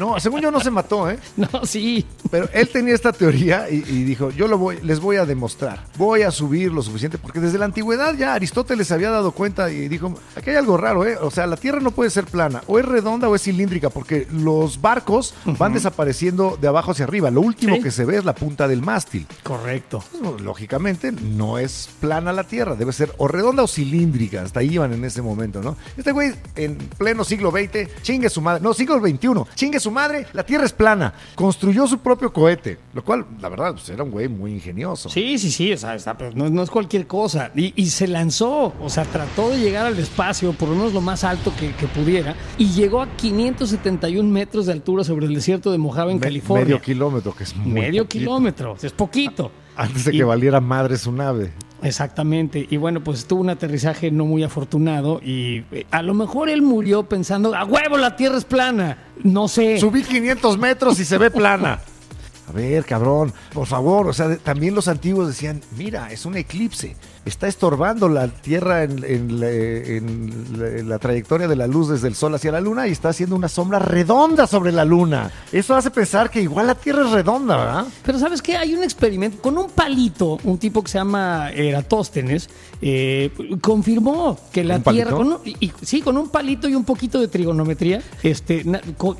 No, 0.00 0.18
según 0.20 0.40
yo 0.40 0.50
no 0.50 0.60
se 0.60 0.70
mató, 0.70 1.10
¿eh? 1.10 1.18
no, 1.36 1.48
sí. 1.64 2.04
Pero 2.30 2.48
él 2.52 2.68
tenía 2.68 2.94
esta 2.94 3.12
teoría 3.12 3.68
y, 3.70 3.76
y 3.76 4.02
dijo, 4.04 4.30
yo 4.30 4.48
lo 4.48 4.58
voy, 4.58 4.78
les 4.82 5.00
voy 5.00 5.16
a 5.16 5.24
demostrar, 5.26 5.84
voy 5.96 6.22
a 6.22 6.30
subir 6.30 6.72
lo 6.72 6.82
suficiente, 6.82 7.18
porque 7.18 7.40
desde 7.40 7.58
la 7.58 7.64
antigüedad 7.66 8.14
ya 8.14 8.34
Aristóteles 8.34 8.90
había 8.92 9.10
dado 9.10 9.32
cuenta 9.32 9.70
y 9.70 9.88
dijo, 9.88 10.12
aquí 10.36 10.50
hay 10.50 10.56
algo 10.56 10.76
raro, 10.76 11.06
¿eh? 11.06 11.16
O 11.20 11.30
sea, 11.30 11.46
la 11.46 11.56
Tierra 11.56 11.80
no 11.80 11.90
puede 11.92 12.10
ser 12.10 12.24
plana, 12.24 12.62
o 12.66 12.78
es 12.78 12.84
redonda 12.84 13.28
o 13.28 13.34
es 13.34 13.42
cilíndrica, 13.42 13.90
porque 13.90 14.26
los 14.32 14.80
barcos 14.80 15.34
van 15.58 15.74
desapareciendo 15.74 16.58
de 16.60 16.68
abajo 16.68 16.90
hacia 16.90 17.04
arriba. 17.04 17.30
Lo 17.30 17.40
último 17.40 17.76
Sí. 17.76 17.82
que 17.82 17.90
se 17.90 18.04
ve 18.04 18.16
es 18.16 18.24
la 18.24 18.34
punta 18.34 18.68
del 18.68 18.82
mástil. 18.82 19.26
Correcto. 19.42 20.02
Pues, 20.22 20.40
lógicamente 20.40 21.12
no 21.12 21.58
es 21.58 21.88
plana 22.00 22.32
la 22.32 22.44
Tierra, 22.44 22.74
debe 22.74 22.92
ser 22.92 23.12
o 23.18 23.28
redonda 23.28 23.62
o 23.62 23.68
cilíndrica, 23.68 24.42
hasta 24.42 24.60
ahí 24.60 24.74
iban 24.74 24.92
en 24.92 25.04
ese 25.04 25.22
momento, 25.22 25.62
¿no? 25.62 25.76
Este 25.96 26.12
güey 26.12 26.32
en 26.56 26.76
pleno 26.76 27.24
siglo 27.24 27.50
XX, 27.50 28.02
chingue 28.02 28.28
su 28.28 28.40
madre, 28.40 28.62
no, 28.62 28.74
siglo 28.74 28.98
XXI, 29.00 29.28
chingue 29.54 29.80
su 29.84 29.90
madre, 29.92 30.26
la 30.32 30.44
Tierra 30.44 30.64
es 30.64 30.72
plana, 30.72 31.14
construyó 31.34 31.86
su 31.86 31.98
propio 31.98 32.32
cohete, 32.32 32.78
lo 32.92 33.04
cual, 33.04 33.24
la 33.40 33.48
verdad, 33.48 33.72
pues, 33.72 33.88
era 33.88 34.02
un 34.02 34.10
güey 34.10 34.28
muy 34.28 34.52
ingenioso. 34.52 35.08
Sí, 35.08 35.38
sí, 35.38 35.50
sí, 35.50 35.72
o 35.72 35.76
sea, 35.78 35.94
está- 35.94 36.18
pero 36.18 36.32
no, 36.34 36.50
no 36.50 36.62
es 36.62 36.70
cualquier 36.70 37.06
cosa. 37.06 37.50
Y, 37.54 37.72
y 37.80 37.86
se 37.90 38.08
lanzó, 38.08 38.72
o 38.80 38.88
sea, 38.90 39.04
trató 39.04 39.50
de 39.50 39.58
llegar 39.60 39.86
al 39.86 39.98
espacio, 39.98 40.52
por 40.52 40.68
lo 40.68 40.74
menos 40.74 40.92
lo 40.92 41.00
más 41.00 41.22
alto 41.24 41.52
que, 41.58 41.72
que 41.74 41.86
pudiera, 41.86 42.34
y 42.58 42.70
llegó 42.70 43.00
a 43.02 43.08
571 43.16 44.28
metros 44.30 44.66
de 44.66 44.72
altura 44.72 45.04
sobre 45.04 45.26
el 45.26 45.34
desierto 45.34 45.70
de 45.70 45.78
Mojave 45.78 46.12
en 46.12 46.18
Me- 46.18 46.24
California. 46.26 46.64
Medio 46.64 46.80
kilómetro, 46.80 47.34
que 47.34 47.44
es 47.44 47.54
muy 47.54 47.72
Medio 47.72 48.04
poquito. 48.04 48.18
kilómetro, 48.20 48.76
es 48.82 48.92
poquito. 48.92 49.50
Antes 49.76 50.04
de 50.04 50.14
Y- 50.14 50.18
que 50.18 50.24
valiera 50.24 50.60
madre 50.60 50.96
su 50.96 51.12
nave. 51.12 51.52
Exactamente. 51.84 52.66
Y 52.70 52.78
bueno, 52.78 53.04
pues 53.04 53.26
tuvo 53.26 53.42
un 53.42 53.50
aterrizaje 53.50 54.10
no 54.10 54.24
muy 54.24 54.42
afortunado 54.42 55.20
y 55.22 55.64
eh, 55.70 55.86
a 55.90 56.02
lo 56.02 56.14
mejor 56.14 56.48
él 56.48 56.62
murió 56.62 57.04
pensando, 57.04 57.54
a 57.54 57.64
huevo, 57.64 57.98
la 57.98 58.16
Tierra 58.16 58.38
es 58.38 58.44
plana. 58.44 58.98
No 59.22 59.48
sé. 59.48 59.78
Subí 59.78 60.02
500 60.02 60.58
metros 60.58 60.98
y 60.98 61.04
se 61.04 61.18
ve 61.18 61.30
plana. 61.30 61.80
A 62.48 62.52
ver, 62.52 62.84
cabrón, 62.84 63.32
por 63.52 63.66
favor, 63.66 64.06
o 64.08 64.12
sea, 64.12 64.36
también 64.36 64.74
los 64.74 64.88
antiguos 64.88 65.28
decían, 65.28 65.62
mira, 65.76 66.10
es 66.10 66.26
un 66.26 66.36
eclipse, 66.36 66.94
está 67.24 67.48
estorbando 67.48 68.08
la 68.08 68.28
Tierra 68.28 68.84
en, 68.84 69.02
en 69.04 69.40
la, 69.40 69.50
en 69.50 70.58
la- 70.58 70.68
en 70.68 70.88
la 70.88 70.98
trayectoria 70.98 71.48
de 71.48 71.56
la 71.56 71.66
luz 71.66 71.88
desde 71.88 72.08
el 72.08 72.14
Sol 72.14 72.34
hacia 72.34 72.52
la 72.52 72.60
Luna 72.60 72.86
y 72.88 72.92
está 72.92 73.08
haciendo 73.10 73.34
una 73.36 73.48
sombra 73.48 73.78
redonda 73.78 74.46
sobre 74.46 74.72
la 74.72 74.84
Luna. 74.84 75.30
Eso 75.52 75.74
hace 75.74 75.90
pensar 75.90 76.30
que 76.30 76.40
igual 76.42 76.66
la 76.66 76.74
Tierra 76.74 77.04
es 77.06 77.10
redonda, 77.12 77.56
¿verdad? 77.56 77.86
Pero 78.04 78.18
¿sabes 78.18 78.42
qué? 78.42 78.56
Hay 78.56 78.74
un 78.74 78.82
experimento 78.82 79.40
con 79.40 79.56
un 79.58 79.70
palito, 79.70 80.38
un 80.44 80.58
tipo 80.58 80.82
que 80.82 80.90
se 80.90 80.98
llama 80.98 81.50
Eratóstenes, 81.50 82.48
eh, 82.82 83.30
confirmó 83.60 84.38
que 84.52 84.62
la. 84.64 84.74
Tierra, 84.94 85.10
con 85.16 85.28
un- 85.28 85.38
y- 85.60 85.72
sí, 85.82 86.00
con 86.02 86.16
un 86.18 86.28
palito 86.28 86.68
y 86.68 86.74
un 86.74 86.84
poquito 86.84 87.20
de 87.20 87.28
trigonometría, 87.28 88.02
este, 88.22 88.64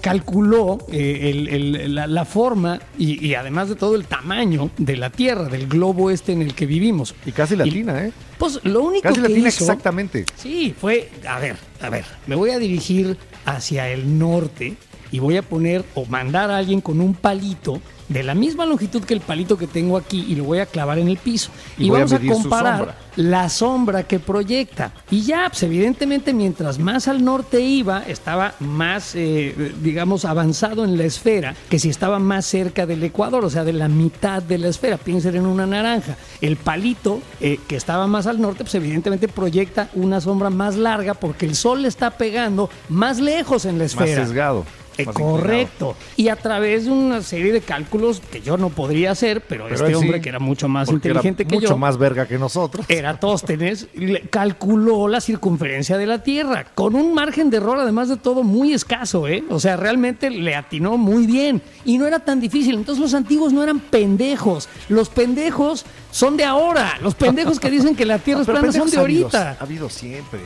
calculó 0.01 0.79
eh, 0.90 1.31
el- 1.33 1.49
el- 1.49 1.95
la, 1.95 2.07
la 2.07 2.25
forma 2.25 2.81
y, 2.99 3.25
y 3.27 3.35
además 3.35 3.69
de 3.69 3.75
todo 3.77 3.95
el 3.95 4.05
tamaño 4.05 4.71
de 4.79 4.97
la 4.97 5.11
Tierra, 5.11 5.45
del 5.45 5.67
globo 5.67 6.11
este 6.11 6.33
en 6.33 6.43
el 6.43 6.55
que 6.55 6.67
vivimos. 6.67 7.14
Y 7.27 7.33
casi 7.33 7.57
latina, 7.57 7.93
¿eh? 7.96 8.12
Pues 8.38 8.61
lo 8.64 8.83
único 8.83 9.02
Casi 9.02 9.20
que 9.20 9.28
latina 9.28 9.48
hizo, 9.48 9.64
exactamente. 9.64 10.24
Sí, 10.37 10.74
fue, 10.78 11.11
a 11.28 11.38
ver, 11.38 11.57
a 11.80 11.90
ver, 11.90 12.04
me 12.26 12.35
voy 12.35 12.50
a 12.50 12.59
dirigir 12.59 13.16
hacia 13.44 13.88
el 13.90 14.18
norte 14.18 14.76
y 15.11 15.18
voy 15.18 15.37
a 15.37 15.42
poner 15.42 15.85
o 15.94 16.04
mandar 16.07 16.50
a 16.50 16.59
alguien 16.59 16.80
con 16.80 17.00
un 17.00 17.14
palito 17.14 17.80
de 18.09 18.23
la 18.23 18.35
misma 18.35 18.67
longitud 18.67 19.03
que 19.05 19.14
el 19.14 19.21
palito 19.21 19.57
que 19.57 19.67
tengo 19.67 19.97
aquí 19.97 20.25
y 20.29 20.35
lo 20.35 20.45
voy 20.45 20.59
a 20.59 20.67
clavar 20.67 20.99
en 20.99 21.09
el 21.09 21.17
piso. 21.17 21.51
Y 21.79 21.87
Y, 21.87 21.90
voy 21.90 22.01
a 22.01 22.05
vamos 22.05 22.12
a, 22.12 22.33
comparar 22.33 22.77
sombra. 22.79 22.97
la 23.17 23.49
sombra 23.49 24.03
que 24.03 24.19
proyecta. 24.21 24.93
Y 25.11 25.23
ya, 25.23 25.47
pues 25.49 25.62
evidentemente 25.62 26.33
mientras 26.35 26.79
más 26.79 27.09
al 27.09 27.25
norte 27.25 27.61
iba, 27.61 28.03
estaba 28.03 28.55
más, 28.61 29.14
eh, 29.14 29.73
digamos, 29.83 30.25
avanzado 30.25 30.85
en 30.85 30.97
la 30.99 31.05
esfera 31.05 31.55
que 31.69 31.79
si 31.79 31.88
estaba 31.88 32.19
más 32.19 32.45
cerca 32.47 32.87
del 32.87 33.03
ecuador, 33.03 33.45
o 33.45 33.51
sea, 33.51 33.64
de 33.64 33.73
la 33.73 33.88
mitad 33.88 34.43
de 34.43 34.59
la 34.59 34.69
esfera. 34.69 34.97
Piensen 34.99 35.37
en 35.37 35.47
una 35.47 35.67
naranja. 35.67 36.17
El 36.40 36.57
palito 36.57 37.21
eh, 37.40 37.59
que 37.67 37.77
estaba 37.77 38.07
más 38.07 38.27
al 38.27 38.40
norte, 38.40 38.64
pues 38.64 38.75
evidentemente 38.75 39.29
proyecta 39.29 39.88
una 39.95 40.21
sombra 40.21 40.51
más 40.51 40.77
larga 40.77 41.14
porque 41.14 41.47
el 41.47 41.55
sol 41.57 41.83
le 41.83 41.88
está 41.88 42.11
pegando 42.11 42.69
más 42.88 43.19
lejos 43.21 43.64
en 43.64 43.79
la 43.79 43.85
Más 43.85 43.93
esfera. 43.93 44.25
sesgado. 44.27 44.64
Eh, 44.96 45.02
inclinado. 45.02 45.37
correcto. 45.37 45.96
Y 46.16 46.28
a 46.28 46.37
través 46.37 46.85
de 46.85 46.90
una 46.92 47.20
serie 47.22 47.52
de 47.52 47.61
cálculos 47.61 48.20
que 48.30 48.40
yo 48.40 48.57
no 48.57 48.70
podría 48.70 49.11
hacer, 49.11 49.40
pero, 49.42 49.64
Pero 49.64 49.74
este 49.76 49.88
sí, 49.88 49.94
hombre 49.94 50.20
que 50.20 50.28
era 50.28 50.38
mucho 50.38 50.68
más 50.68 50.88
era 50.88 50.94
inteligente 50.96 51.44
que 51.46 51.54
mucho 51.57 51.68
yo. 51.70 51.76
más 51.78 51.98
verga 51.98 52.26
que 52.26 52.38
nosotros. 52.38 52.87
Eratóstenes 52.88 53.88
le- 53.94 54.22
calculó 54.28 55.09
la 55.09 55.20
circunferencia 55.20 55.98
de 55.98 56.07
la 56.07 56.22
Tierra 56.22 56.64
con 56.74 56.94
un 56.94 57.14
margen 57.14 57.50
de 57.50 57.57
error, 57.59 57.78
además 57.78 58.09
de 58.09 58.16
todo, 58.16 58.42
muy 58.42 58.72
escaso, 58.72 59.26
¿eh? 59.28 59.44
O 59.50 59.59
sea, 59.61 59.76
realmente 59.76 60.30
le 60.30 60.54
atinó 60.54 60.96
muy 60.96 61.26
bien 61.26 61.62
y 61.85 61.98
no 61.98 62.07
era 62.07 62.20
tan 62.20 62.40
difícil. 62.40 62.74
Entonces, 62.76 63.00
los 63.02 63.14
antiguos 63.14 63.52
no 63.52 63.62
eran 63.62 63.80
pendejos. 63.80 64.68
Los 64.88 65.09
pendejos 65.09 65.85
son 66.11 66.37
de 66.37 66.44
ahora. 66.44 66.98
Los 67.02 67.14
pendejos 67.14 67.59
que 67.61 67.70
dicen 67.70 67.96
que 67.96 68.04
la 68.07 68.18
Tierra 68.24 68.42
es 68.42 68.46
plana 68.46 68.72
son 68.72 68.90
de 68.90 68.96
ha 68.96 69.00
habido- 69.00 69.24
ahorita. 69.26 69.57
Ha 69.59 69.62
habido 69.64 69.88
siempre. 69.88 70.40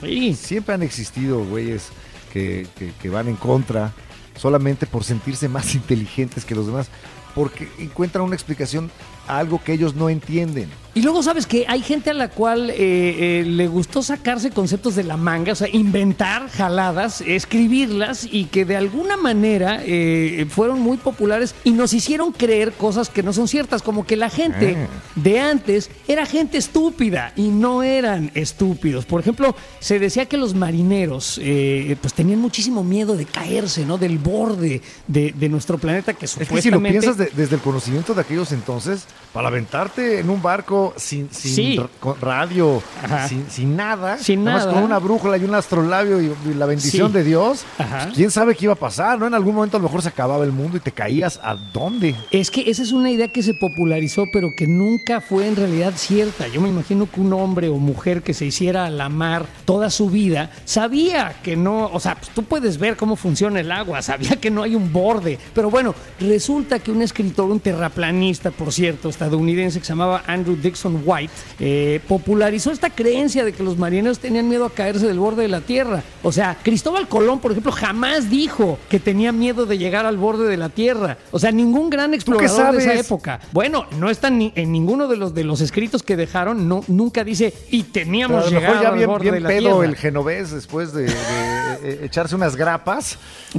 Sí. 0.00 0.34
Siempre 0.34 0.74
han 0.74 0.82
existido 0.82 1.44
güeyes 1.44 1.90
que, 2.32 3.10
van 3.10 3.28
en 3.28 3.36
contra 3.36 3.92
solamente 4.36 4.86
por 4.86 5.04
sentirse 5.04 5.48
más 5.48 5.74
inteligentes 5.74 6.44
que 6.44 6.54
los 6.54 6.66
demás, 6.66 6.88
porque 7.34 7.68
encuentran 7.78 8.24
una 8.24 8.34
explicación 8.34 8.90
a 9.34 9.38
algo 9.38 9.62
que 9.62 9.72
ellos 9.72 9.94
no 9.94 10.08
entienden. 10.08 10.68
Y 10.94 11.00
luego 11.00 11.22
sabes 11.22 11.46
que 11.46 11.64
hay 11.68 11.80
gente 11.80 12.10
a 12.10 12.12
la 12.12 12.28
cual 12.28 12.68
eh, 12.68 12.74
eh, 12.76 13.44
le 13.46 13.66
gustó 13.66 14.02
sacarse 14.02 14.50
conceptos 14.50 14.94
de 14.94 15.04
la 15.04 15.16
manga, 15.16 15.52
o 15.52 15.54
sea, 15.54 15.68
inventar 15.72 16.50
jaladas, 16.50 17.22
escribirlas 17.22 18.28
y 18.30 18.44
que 18.44 18.66
de 18.66 18.76
alguna 18.76 19.16
manera 19.16 19.80
eh, 19.86 20.44
fueron 20.50 20.80
muy 20.80 20.98
populares 20.98 21.54
y 21.64 21.70
nos 21.70 21.94
hicieron 21.94 22.32
creer 22.32 22.72
cosas 22.72 23.08
que 23.08 23.22
no 23.22 23.32
son 23.32 23.48
ciertas, 23.48 23.80
como 23.82 24.04
que 24.06 24.16
la 24.16 24.28
gente 24.28 24.76
Ah. 24.76 24.86
de 25.16 25.40
antes 25.40 25.90
era 26.08 26.26
gente 26.26 26.58
estúpida 26.58 27.32
y 27.36 27.48
no 27.48 27.82
eran 27.82 28.30
estúpidos. 28.34 29.06
Por 29.06 29.20
ejemplo, 29.22 29.54
se 29.80 29.98
decía 29.98 30.26
que 30.26 30.36
los 30.36 30.54
marineros 30.54 31.38
eh, 31.42 31.96
pues 32.02 32.12
tenían 32.12 32.38
muchísimo 32.40 32.84
miedo 32.84 33.16
de 33.16 33.24
caerse, 33.24 33.86
¿no? 33.86 33.96
Del 33.96 34.18
borde 34.18 34.82
de, 35.08 35.32
de 35.32 35.48
nuestro 35.48 35.78
planeta 35.78 36.12
que 36.12 36.26
Es 36.26 36.34
que 36.34 36.44
supuestamente... 36.44 37.00
si 37.00 37.06
lo 37.06 37.14
piensas 37.14 37.16
de- 37.16 37.30
desde 37.34 37.56
el 37.56 37.62
conocimiento 37.62 38.12
de 38.14 38.20
aquellos 38.20 38.52
entonces, 38.52 39.04
para 39.32 39.48
aventarte 39.48 40.20
en 40.20 40.28
un 40.30 40.42
barco 40.42 40.92
sin, 40.96 41.28
Sí. 41.32 41.80
radio, 42.20 42.82
sin, 43.28 43.50
sin 43.50 43.76
nada, 43.76 44.18
Sin 44.18 44.44
nada 44.44 44.56
más 44.58 44.66
nada. 44.66 44.74
con 44.74 44.84
una 44.84 44.98
brújula 44.98 45.36
y 45.38 45.44
un 45.44 45.54
astrolabio 45.54 46.20
y, 46.20 46.32
y 46.50 46.54
la 46.54 46.66
bendición 46.66 47.08
Sí. 47.08 47.14
de 47.14 47.24
Dios, 47.24 47.64
Ajá. 47.78 48.02
pues, 48.04 48.14
quién 48.16 48.30
sabe 48.30 48.54
qué 48.54 48.66
iba 48.66 48.74
a 48.74 48.76
pasar, 48.76 49.18
¿no? 49.18 49.26
En 49.26 49.34
algún 49.34 49.54
momento 49.54 49.76
a 49.76 49.80
lo 49.80 49.84
mejor 49.84 50.02
se 50.02 50.08
acababa 50.10 50.44
el 50.44 50.52
mundo 50.52 50.76
y 50.76 50.80
te 50.80 50.92
caías 50.92 51.40
a 51.42 51.54
dónde. 51.54 52.14
Es 52.30 52.50
que 52.50 52.70
esa 52.70 52.82
es 52.82 52.92
una 52.92 53.10
idea 53.10 53.28
que 53.28 53.42
se 53.42 53.54
popularizó, 53.54 54.24
pero 54.32 54.50
que 54.56 54.66
nunca 54.66 55.20
fue 55.20 55.46
en 55.48 55.56
realidad 55.56 55.94
cierta. 55.96 56.46
Yo 56.48 56.60
me 56.60 56.68
imagino 56.68 57.08
que 57.10 57.20
un 57.20 57.32
hombre 57.32 57.68
o 57.68 57.76
mujer 57.78 58.22
que 58.22 58.34
se 58.34 58.44
hiciera 58.46 58.84
a 58.86 58.90
la 58.90 59.08
mar 59.08 59.46
toda 59.64 59.90
su 59.90 60.10
vida 60.10 60.50
sabía 60.64 61.36
que 61.42 61.56
no, 61.56 61.86
o 61.92 62.00
sea, 62.00 62.16
pues 62.16 62.30
tú 62.30 62.44
puedes 62.44 62.78
ver 62.78 62.96
cómo 62.96 63.16
funciona 63.16 63.60
el 63.60 63.72
agua, 63.72 64.02
sabía 64.02 64.36
que 64.36 64.50
no 64.50 64.62
hay 64.62 64.74
un 64.74 64.92
borde. 64.92 65.38
Pero 65.54 65.70
bueno, 65.70 65.94
resulta 66.20 66.78
que 66.78 66.90
un 66.90 67.02
escritor, 67.02 67.50
un 67.50 67.60
terraplanista, 67.60 68.50
por 68.50 68.72
cierto, 68.72 69.08
estadounidense 69.22 69.78
que 69.78 69.84
se 69.84 69.92
llamaba 69.92 70.22
Andrew 70.26 70.56
Dixon 70.56 71.02
White, 71.04 71.32
eh, 71.60 72.00
popularizó 72.08 72.70
esta 72.70 72.90
creencia 72.90 73.44
de 73.44 73.52
que 73.52 73.62
los 73.62 73.78
marineros 73.78 74.18
tenían 74.18 74.48
miedo 74.48 74.64
a 74.64 74.70
caerse 74.70 75.06
del 75.06 75.18
borde 75.18 75.42
de 75.42 75.48
la 75.48 75.60
Tierra. 75.60 76.02
O 76.22 76.32
sea, 76.32 76.58
Cristóbal 76.62 77.08
Colón, 77.08 77.40
por 77.40 77.52
ejemplo, 77.52 77.72
jamás 77.72 78.30
dijo 78.30 78.78
que 78.88 78.98
tenía 78.98 79.32
miedo 79.32 79.66
de 79.66 79.78
llegar 79.78 80.06
al 80.06 80.16
borde 80.16 80.48
de 80.48 80.56
la 80.56 80.68
Tierra. 80.68 81.18
O 81.30 81.38
sea, 81.38 81.52
ningún 81.52 81.90
gran 81.90 82.14
explorador 82.14 82.72
de 82.72 82.78
esa 82.78 82.94
época. 82.94 83.40
Bueno, 83.52 83.86
no 83.98 84.10
está 84.10 84.30
ni 84.30 84.52
en 84.54 84.72
ninguno 84.72 85.08
de 85.08 85.16
los 85.16 85.34
de 85.34 85.44
los 85.44 85.60
escritos 85.60 86.02
que 86.02 86.16
dejaron, 86.16 86.68
no, 86.68 86.82
nunca 86.88 87.24
dice 87.24 87.52
y 87.70 87.84
teníamos 87.84 88.50
llegado 88.50 88.82
ya 88.82 88.88
al 88.88 88.96
bien, 88.96 89.08
borde 89.08 89.24
bien 89.24 89.34
de 89.34 89.40
la 89.40 89.48
pedo 89.48 89.60
Tierra. 89.60 89.84
el 89.84 89.96
genovés 89.96 90.50
después 90.50 90.92
de, 90.92 91.04
de, 91.04 92.04
echarse 92.04 92.34
unas 92.34 92.56
grapas, 92.56 93.18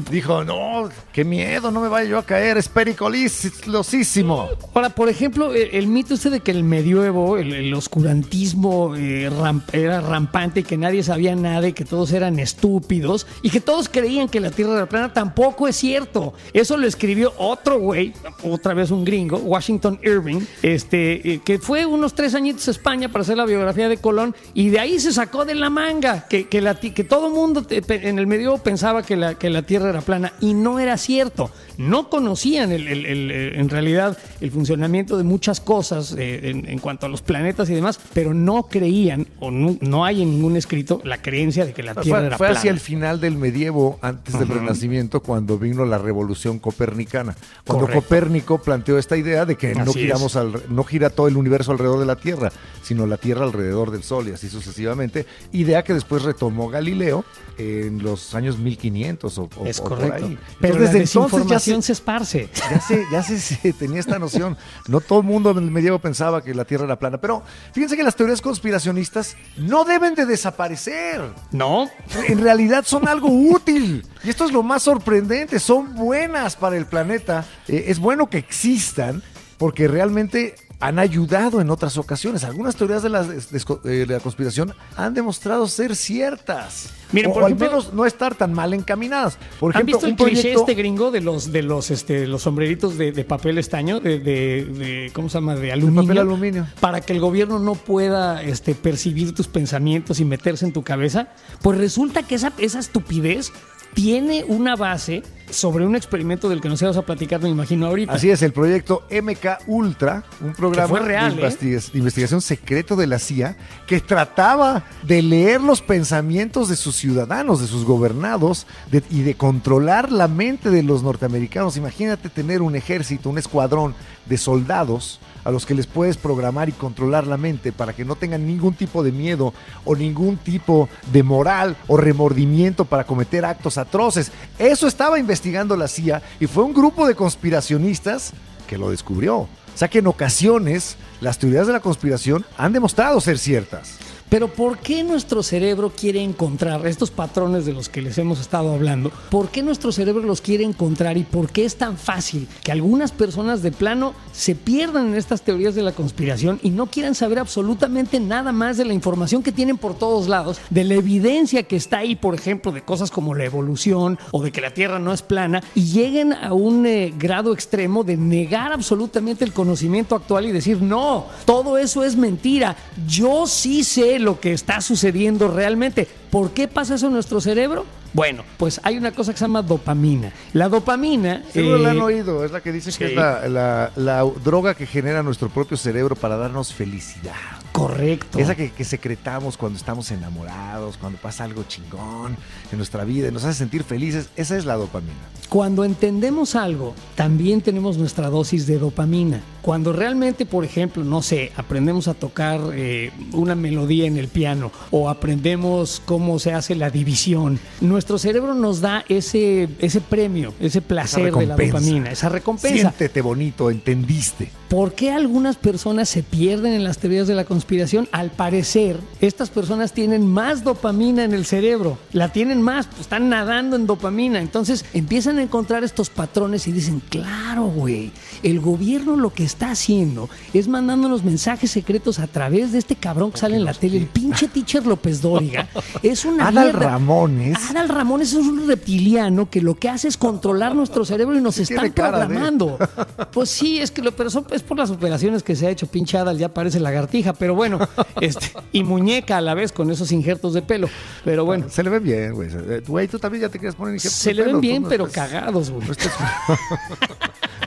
dijo, 0.09 0.43
no, 0.43 0.89
qué 1.11 1.23
miedo, 1.23 1.71
no 1.71 1.81
me 1.81 1.87
vaya 1.87 2.09
yo 2.09 2.17
a 2.17 2.25
caer, 2.25 2.57
es 2.57 2.67
pericolosísimo. 2.69 4.49
Ahora, 4.73 4.89
por 4.89 5.09
ejemplo, 5.09 5.52
el, 5.55 5.69
el 5.73 5.87
mito 5.87 6.13
este 6.13 6.29
de 6.29 6.39
que 6.39 6.51
el 6.51 6.63
medioevo, 6.63 7.37
el, 7.37 7.73
oscurantismo 7.73 8.95
eh, 8.95 9.29
era 9.71 10.01
rampante 10.01 10.61
y 10.61 10.63
que 10.63 10.77
nadie 10.77 11.03
sabía 11.03 11.35
nada 11.35 11.67
y 11.67 11.73
que 11.73 11.85
todos 11.85 12.11
eran 12.11 12.39
estúpidos 12.39 13.27
y 13.41 13.49
que 13.49 13.59
todos 13.59 13.89
creían 13.89 14.29
que 14.29 14.39
la 14.39 14.51
Tierra 14.51 14.75
era 14.75 14.85
plana, 14.87 15.13
tampoco 15.13 15.67
es 15.67 15.75
cierto. 15.75 16.33
Eso 16.53 16.77
lo 16.77 16.87
escribió 16.87 17.33
otro 17.37 17.79
güey, 17.79 18.13
otra 18.43 18.73
vez 18.73 18.91
un 18.91 19.03
gringo, 19.03 19.37
Washington 19.37 19.99
Irving, 20.03 20.41
este, 20.61 21.33
eh, 21.33 21.41
que 21.43 21.59
fue 21.59 21.85
unos 21.85 22.13
tres 22.13 22.35
añitos 22.35 22.67
a 22.67 22.71
España 22.71 23.09
para 23.09 23.23
hacer 23.23 23.37
la 23.37 23.45
biografía 23.45 23.89
de 23.89 23.97
Colón 23.97 24.35
y 24.53 24.69
de 24.69 24.79
ahí 24.79 24.99
se 24.99 25.13
sacó 25.13 25.45
de 25.45 25.55
la 25.55 25.69
manga 25.69 26.27
que, 26.27 26.47
que, 26.47 26.61
la 26.61 26.75
que 26.79 27.03
todo 27.03 27.29
mundo 27.29 27.65
en 27.69 28.19
el 28.19 28.27
medioevo 28.27 28.57
pensaba 28.57 29.03
que 29.03 29.15
la, 29.15 29.35
que 29.35 29.49
la 29.49 29.63
Tierra 29.63 29.89
era 29.89 30.01
plana 30.01 30.33
y 30.39 30.53
no 30.53 30.79
era 30.79 30.97
cierto. 30.97 31.51
No 31.77 32.09
conocían 32.09 32.71
el- 32.71 32.87
el- 32.87 33.05
el- 33.05 33.31
el- 33.31 33.55
en 33.59 33.69
realidad 33.69 34.17
el 34.41 34.51
funcionamiento 34.51 35.17
de 35.17 35.23
muchas 35.23 35.59
cosas 35.59 36.15
eh, 36.17 36.49
en, 36.49 36.67
en 36.69 36.79
cuanto 36.79 37.05
a 37.05 37.09
los 37.09 37.21
planetas 37.21 37.69
y 37.69 37.73
demás, 37.73 37.99
pero 38.13 38.33
no 38.33 38.63
creían 38.63 39.27
o 39.39 39.51
no, 39.51 39.77
no 39.81 40.05
hay 40.05 40.21
en 40.21 40.31
ningún 40.31 40.55
escrito 40.57 41.01
la 41.03 41.21
creencia 41.21 41.65
de 41.65 41.73
que 41.73 41.83
la 41.83 41.95
Tierra 41.95 42.19
Fue, 42.19 42.27
era 42.27 42.37
fue 42.37 42.47
plana. 42.47 42.59
hacia 42.59 42.71
el 42.71 42.79
final 42.79 43.19
del 43.19 43.37
medievo, 43.37 43.97
antes 44.01 44.37
del 44.37 44.47
Renacimiento, 44.47 45.21
cuando 45.21 45.57
vino 45.57 45.85
la 45.85 45.97
revolución 45.97 46.59
copernicana. 46.59 47.35
Cuando 47.65 47.85
Correcto. 47.85 48.01
Copérnico 48.03 48.61
planteó 48.61 48.97
esta 48.97 49.17
idea 49.17 49.45
de 49.45 49.55
que 49.55 49.73
no 49.75 49.91
giramos 49.93 50.35
al, 50.35 50.53
no 50.69 50.83
gira 50.83 51.09
todo 51.09 51.27
el 51.27 51.37
universo 51.37 51.71
alrededor 51.71 51.99
de 51.99 52.05
la 52.05 52.15
Tierra, 52.17 52.51
sino 52.83 53.05
la 53.07 53.17
Tierra 53.17 53.43
alrededor 53.45 53.91
del 53.91 54.03
Sol 54.03 54.27
y 54.27 54.31
así 54.31 54.49
sucesivamente. 54.49 55.25
Idea 55.51 55.83
que 55.83 55.93
después 55.93 56.23
retomó 56.23 56.69
Galileo 56.69 57.23
en 57.57 58.01
los 58.03 58.33
años 58.35 58.57
1500 58.57 59.37
o, 59.37 59.49
Es 59.65 59.79
o 59.79 59.83
por 59.83 59.97
correcto. 59.99 60.25
ahí. 60.25 60.37
Pero 60.59 60.73
Entonces, 60.75 60.93
desde 61.01 61.19
entonces 61.19 61.47
ya 61.49 61.59
se, 61.63 61.91
esparce. 61.91 62.49
ya 62.71 62.81
se, 62.81 63.05
ya 63.11 63.23
se, 63.23 63.39
se 63.39 63.73
tenía 63.73 63.99
esta 63.99 64.19
noción. 64.19 64.57
No 64.87 65.01
todo 65.01 65.19
el 65.19 65.25
mundo 65.25 65.51
en 65.51 65.57
el 65.59 65.71
medievo 65.71 65.99
pensaba 65.99 66.43
que 66.43 66.53
la 66.53 66.65
Tierra 66.65 66.85
era 66.85 66.99
plana. 66.99 67.19
Pero 67.19 67.43
fíjense 67.73 67.95
que 67.95 68.03
las 68.03 68.15
teorías 68.15 68.41
conspiracionistas 68.41 69.35
no 69.57 69.85
deben 69.85 70.15
de 70.15 70.25
desaparecer. 70.25 71.21
¿No? 71.51 71.89
En 72.27 72.41
realidad 72.41 72.83
son 72.85 73.07
algo 73.07 73.29
útil. 73.29 74.05
Y 74.23 74.29
esto 74.29 74.45
es 74.45 74.51
lo 74.51 74.63
más 74.63 74.83
sorprendente. 74.83 75.59
Son 75.59 75.95
buenas 75.95 76.55
para 76.55 76.77
el 76.77 76.85
planeta. 76.85 77.45
Eh, 77.67 77.85
es 77.87 77.99
bueno 77.99 78.29
que 78.29 78.37
existan 78.37 79.23
porque 79.57 79.87
realmente 79.87 80.55
han 80.83 80.99
ayudado 80.99 81.61
en 81.61 81.69
otras 81.69 81.97
ocasiones. 81.97 82.43
Algunas 82.43 82.75
teorías 82.75 83.03
de 83.03 83.09
la, 83.09 83.21
eh, 83.21 83.87
de 83.87 84.05
la 84.05 84.19
conspiración 84.19 84.73
han 84.97 85.13
demostrado 85.13 85.65
ser 85.67 85.95
ciertas. 85.95 86.89
Miren, 87.13 87.31
o, 87.31 87.33
por 87.33 87.43
o 87.43 87.45
al 87.45 87.51
ejemplo- 87.53 87.67
menos 87.69 87.93
no 87.93 88.05
estar 88.05 88.35
tan 88.35 88.51
mal 88.53 88.73
encaminadas. 88.73 89.37
Por 89.59 89.71
¿Han 89.75 89.83
ejemplo, 89.83 89.97
visto 89.97 90.05
el 90.07 90.11
un 90.11 90.17
cliché 90.17 90.41
proyecto... 90.41 90.59
este 90.61 90.73
gringo 90.73 91.11
de 91.11 91.21
los 91.21 91.51
de 91.51 91.61
los 91.63 91.91
este 91.91 92.27
los 92.27 92.41
sombreritos 92.41 92.97
de, 92.97 93.11
de 93.11 93.23
papel 93.23 93.57
estaño 93.57 93.99
de, 93.99 94.19
de- 94.19 94.65
de- 94.65 95.11
cómo 95.13 95.29
se 95.29 95.37
llama 95.37 95.55
de 95.55 95.71
aluminio 95.71 96.01
papel 96.03 96.17
aluminio. 96.17 96.67
para 96.79 96.99
que 97.01 97.13
el 97.13 97.19
gobierno 97.19 97.59
no 97.59 97.75
pueda 97.75 98.41
este 98.43 98.75
percibir 98.75 99.33
tus 99.33 99.47
pensamientos 99.47 100.19
y 100.19 100.25
meterse 100.25 100.65
en 100.65 100.73
tu 100.73 100.81
cabeza 100.83 101.27
pues 101.61 101.77
resulta 101.77 102.23
que 102.23 102.35
esa 102.35 102.51
esa 102.57 102.79
estupidez 102.79 103.51
tiene 103.93 104.43
una 104.47 104.75
base 104.75 105.23
sobre 105.49 105.85
un 105.85 105.95
experimento 105.95 106.49
del 106.49 106.61
que 106.61 106.67
no 106.69 106.75
se 106.77 106.85
vas 106.87 106.97
a 106.97 107.03
platicar 107.03 107.39
me 107.39 107.49
imagino 107.49 107.85
ahorita 107.85 108.13
Así 108.13 108.31
es, 108.31 108.41
el 108.41 108.53
proyecto 108.53 109.05
MK 109.11 109.67
Ultra, 109.67 110.23
un 110.41 110.53
programa 110.53 110.97
real, 110.99 111.35
de, 111.35 111.45
¿eh? 111.47 111.55
de 111.59 111.97
investigación 111.99 112.41
secreto 112.41 112.95
de 112.95 113.05
la 113.05 113.19
CIA 113.19 113.55
que 113.85 113.99
trataba 114.01 114.83
de 115.03 115.21
leer 115.21 115.61
los 115.61 115.81
pensamientos 115.81 116.69
de 116.69 116.75
sus 116.75 116.95
ciudadanos, 116.95 117.61
de 117.61 117.67
sus 117.67 117.85
gobernados 117.85 118.65
de- 118.89 119.03
y 119.11 119.21
de 119.21 119.35
controlar 119.35 120.11
la 120.11 120.27
mente 120.27 120.71
de 120.71 120.81
los 120.81 121.03
norteamericanos. 121.03 121.77
Imagínate 121.77 122.29
tener 122.29 122.63
un 122.63 122.75
ejército, 122.75 123.29
un 123.29 123.37
escuadrón 123.37 123.93
de 124.25 124.37
soldados 124.37 125.19
a 125.43 125.51
los 125.51 125.65
que 125.65 125.75
les 125.75 125.87
puedes 125.87 126.17
programar 126.17 126.69
y 126.69 126.73
controlar 126.73 127.27
la 127.27 127.37
mente 127.37 127.71
para 127.71 127.93
que 127.93 128.05
no 128.05 128.15
tengan 128.15 128.47
ningún 128.47 128.73
tipo 128.73 129.03
de 129.03 129.11
miedo 129.11 129.53
o 129.85 129.95
ningún 129.95 130.37
tipo 130.37 130.89
de 131.11 131.23
moral 131.23 131.75
o 131.87 131.97
remordimiento 131.97 132.85
para 132.85 133.05
cometer 133.05 133.45
actos 133.45 133.77
atroces. 133.77 134.31
Eso 134.57 134.87
estaba 134.87 135.19
investigando 135.19 135.75
la 135.75 135.87
CIA 135.87 136.21
y 136.39 136.47
fue 136.47 136.63
un 136.63 136.73
grupo 136.73 137.07
de 137.07 137.15
conspiracionistas 137.15 138.33
que 138.67 138.77
lo 138.77 138.89
descubrió. 138.89 139.37
O 139.37 139.77
sea 139.77 139.87
que 139.87 139.99
en 139.99 140.07
ocasiones 140.07 140.97
las 141.19 141.39
teorías 141.39 141.67
de 141.67 141.73
la 141.73 141.79
conspiración 141.79 142.45
han 142.57 142.73
demostrado 142.73 143.19
ser 143.21 143.39
ciertas. 143.39 143.97
Pero 144.33 144.47
¿por 144.47 144.79
qué 144.79 145.03
nuestro 145.03 145.43
cerebro 145.43 145.91
quiere 145.95 146.19
encontrar 146.23 146.87
estos 146.87 147.11
patrones 147.11 147.67
de 147.67 147.73
los 147.73 147.87
que 147.87 148.01
les 148.01 148.17
hemos 148.17 148.41
estado 148.41 148.73
hablando? 148.73 149.11
¿Por 149.29 149.49
qué 149.49 149.61
nuestro 149.61 149.91
cerebro 149.91 150.23
los 150.23 150.41
quiere 150.41 150.63
encontrar 150.63 151.17
y 151.17 151.23
por 151.23 151.51
qué 151.51 151.65
es 151.65 151.75
tan 151.75 151.99
fácil 151.99 152.47
que 152.63 152.71
algunas 152.71 153.11
personas 153.11 153.61
de 153.61 153.71
plano 153.71 154.15
se 154.31 154.55
pierdan 154.55 155.09
en 155.09 155.13
estas 155.17 155.43
teorías 155.43 155.75
de 155.75 155.83
la 155.83 155.91
conspiración 155.91 156.59
y 156.63 156.71
no 156.71 156.87
quieran 156.87 157.13
saber 157.13 157.37
absolutamente 157.37 158.19
nada 158.19 158.51
más 158.51 158.77
de 158.77 158.85
la 158.85 158.95
información 158.95 159.43
que 159.43 159.51
tienen 159.51 159.77
por 159.77 159.95
todos 159.95 160.27
lados, 160.27 160.59
de 160.71 160.83
la 160.83 160.95
evidencia 160.95 161.61
que 161.61 161.75
está 161.75 161.99
ahí, 161.99 162.15
por 162.15 162.33
ejemplo, 162.33 162.71
de 162.71 162.81
cosas 162.81 163.11
como 163.11 163.35
la 163.35 163.45
evolución 163.45 164.17
o 164.31 164.41
de 164.41 164.51
que 164.51 164.61
la 164.61 164.73
Tierra 164.73 164.97
no 164.97 165.13
es 165.13 165.21
plana 165.21 165.61
y 165.75 165.83
lleguen 165.83 166.33
a 166.33 166.53
un 166.53 166.87
eh, 166.87 167.13
grado 167.15 167.53
extremo 167.53 168.03
de 168.03 168.17
negar 168.17 168.73
absolutamente 168.73 169.45
el 169.45 169.53
conocimiento 169.53 170.15
actual 170.15 170.47
y 170.47 170.51
decir, 170.51 170.81
no, 170.81 171.27
todo 171.45 171.77
eso 171.77 172.03
es 172.03 172.15
mentira, 172.15 172.75
yo 173.05 173.45
sí 173.45 173.83
sé 173.83 174.22
lo 174.23 174.39
que 174.39 174.53
está 174.53 174.81
sucediendo 174.81 175.47
realmente. 175.49 176.07
¿Por 176.31 176.51
qué 176.51 176.67
pasa 176.67 176.95
eso 176.95 177.07
en 177.07 177.13
nuestro 177.13 177.39
cerebro? 177.41 177.85
Bueno, 178.13 178.43
pues 178.57 178.79
hay 178.83 178.97
una 178.97 179.11
cosa 179.11 179.31
que 179.33 179.39
se 179.39 179.45
llama 179.45 179.61
dopamina. 179.61 180.31
La 180.53 180.69
dopamina... 180.69 181.43
Seguro 181.51 181.77
la 181.77 181.91
han 181.91 181.97
eh, 181.97 182.01
oído, 182.01 182.43
es 182.45 182.51
la 182.51 182.61
que 182.61 182.71
dicen 182.71 182.93
que 182.97 183.05
es 183.07 183.15
la, 183.15 183.47
la- 183.47 183.91
la 183.95 184.23
droga 184.43 184.75
que 184.75 184.85
genera 184.85 185.23
nuestro 185.23 185.49
propio 185.49 185.77
cerebro 185.77 186.15
para 186.15 186.37
darnos 186.37 186.73
felicidad. 186.73 187.33
Correcto. 187.73 188.37
Esa 188.37 188.55
que, 188.55 188.71
que 188.71 188.85
secretamos 188.85 189.57
cuando 189.57 189.77
estamos 189.77 190.09
enamorados, 190.11 190.97
cuando 190.97 191.19
pasa 191.19 191.43
algo 191.43 191.63
chingón 191.67 192.37
en 192.71 192.77
nuestra 192.77 193.03
vida 193.03 193.27
y 193.27 193.31
nos 193.31 193.43
hace 193.43 193.57
sentir 193.57 193.83
felices, 193.83 194.29
esa 194.35 194.55
es 194.55 194.65
la 194.65 194.75
dopamina. 194.75 195.13
Cuando 195.49 195.83
entendemos 195.83 196.55
algo, 196.55 196.95
también 197.15 197.61
tenemos 197.61 197.97
nuestra 197.97 198.29
dosis 198.29 198.65
de 198.67 198.77
dopamina. 198.77 199.41
Cuando 199.61 199.93
realmente, 199.93 200.45
por 200.45 200.65
ejemplo, 200.65 201.03
no 201.03 201.21
sé, 201.21 201.51
aprendemos 201.55 202.07
a 202.07 202.13
tocar 202.13 202.59
eh, 202.73 203.11
una 203.31 203.55
melodía 203.55 204.05
en 204.05 204.17
el 204.17 204.27
piano 204.27 204.71
o 204.91 205.09
aprendemos 205.09 206.01
cómo 206.05 206.37
se 206.39 206.53
hace 206.53 206.75
la 206.75 206.89
división, 206.89 207.59
nuestro 207.81 208.17
cerebro 208.17 208.53
nos 208.53 208.81
da 208.81 209.05
ese, 209.09 209.69
ese 209.79 210.01
premio, 210.01 210.53
ese 210.59 210.81
placer 210.81 211.33
de 211.33 211.45
la 211.45 211.55
dopamina, 211.55 212.11
esa 212.11 212.29
recompensa. 212.29 212.91
Siéntete 212.91 213.21
bonito, 213.21 213.71
entendiste. 213.71 214.51
¿Por 214.69 214.93
qué 214.93 215.11
algunas 215.11 215.55
personas 215.55 216.09
se 216.09 216.23
pierden 216.23 216.73
en 216.73 216.83
las 216.83 216.97
teorías 216.97 217.27
de 217.27 217.35
la 217.35 217.45
conspiración? 217.45 217.62
Al 218.11 218.29
parecer, 218.29 218.99
estas 219.19 219.49
personas 219.49 219.93
tienen 219.93 220.27
más 220.27 220.63
dopamina 220.63 221.23
en 221.23 221.33
el 221.33 221.45
cerebro. 221.45 221.97
La 222.11 222.29
tienen 222.29 222.61
más, 222.61 222.87
pues, 222.87 223.01
están 223.01 223.29
nadando 223.29 223.75
en 223.75 223.87
dopamina. 223.87 224.39
Entonces 224.39 224.85
empiezan 224.93 225.39
a 225.39 225.43
encontrar 225.43 225.83
estos 225.83 226.09
patrones 226.09 226.67
y 226.67 226.71
dicen, 226.71 227.01
claro, 227.09 227.63
güey, 227.63 228.11
el 228.43 228.59
gobierno 228.59 229.15
lo 229.15 229.33
que 229.33 229.43
está 229.43 229.71
haciendo 229.71 230.29
es 230.53 230.67
mandándonos 230.67 231.23
mensajes 231.23 231.71
secretos 231.71 232.19
a 232.19 232.27
través 232.27 232.71
de 232.71 232.77
este 232.79 232.95
cabrón 232.95 233.31
que 233.31 233.37
sale 233.37 233.55
en 233.55 233.65
la 233.65 233.73
tele, 233.73 233.97
el 233.97 234.07
pinche 234.07 234.47
teacher 234.47 234.85
López 234.85 235.21
Dóriga. 235.21 235.67
Es 236.03 236.25
una 236.25 236.49
Adal 236.49 236.65
mierda. 236.65 236.79
Ramones. 236.89 237.57
Adal 237.69 237.87
Ramones 237.89 238.29
es 238.33 238.39
un 238.45 238.67
reptiliano 238.67 239.49
que 239.49 239.61
lo 239.61 239.75
que 239.75 239.89
hace 239.89 240.07
es 240.07 240.17
controlar 240.17 240.75
nuestro 240.75 241.05
cerebro 241.05 241.37
y 241.37 241.41
nos 241.41 241.55
Sí 241.55 241.63
están 241.63 241.85
de- 241.85 241.91
programando. 241.91 242.77
Pues 243.31 243.49
sí, 243.49 243.79
es 243.79 243.89
que 243.91 244.01
lo, 244.01 244.11
pero 244.11 244.29
son- 244.29 244.45
es 244.51 244.61
por 244.61 244.77
las 244.77 244.89
operaciones 244.91 245.41
que 245.43 245.55
se 245.55 245.65
ha 245.65 245.69
hecho, 245.69 245.87
pinche 245.87 246.17
Adal, 246.17 246.37
ya 246.37 246.53
parece 246.53 246.79
lagartija, 246.79 247.33
pero 247.33 247.55
bueno, 247.55 247.79
este, 248.21 248.51
y 248.71 248.83
muñeca 248.83 249.37
a 249.37 249.41
la 249.41 249.53
vez 249.53 249.71
con 249.71 249.89
esos 249.89 250.11
injertos 250.11 250.53
de 250.53 250.61
pelo. 250.61 250.87
Pero 251.23 251.45
bueno, 251.45 251.65
Se 251.69 251.81
le 251.83 251.89
ven 251.89 252.03
bien, 252.03 252.33
güey. 252.33 252.49
Eh, 252.51 252.81
Güey, 252.85 253.07
tú 253.07 253.17
también 253.19 253.43
ya 253.43 253.49
te 253.49 253.57
quieres 253.59 253.75
poner 253.75 253.93
injertos 253.95 254.19
se 254.19 254.29
de 254.29 254.35
le 254.35 254.43
ven 254.43 254.59
bien, 254.61 254.83
no 254.83 254.89
pero 254.89 255.07
estás- 255.07 255.29
cagados, 255.31 255.71
güey. 255.71 255.85
no 255.87 255.91
estás- 255.93 256.13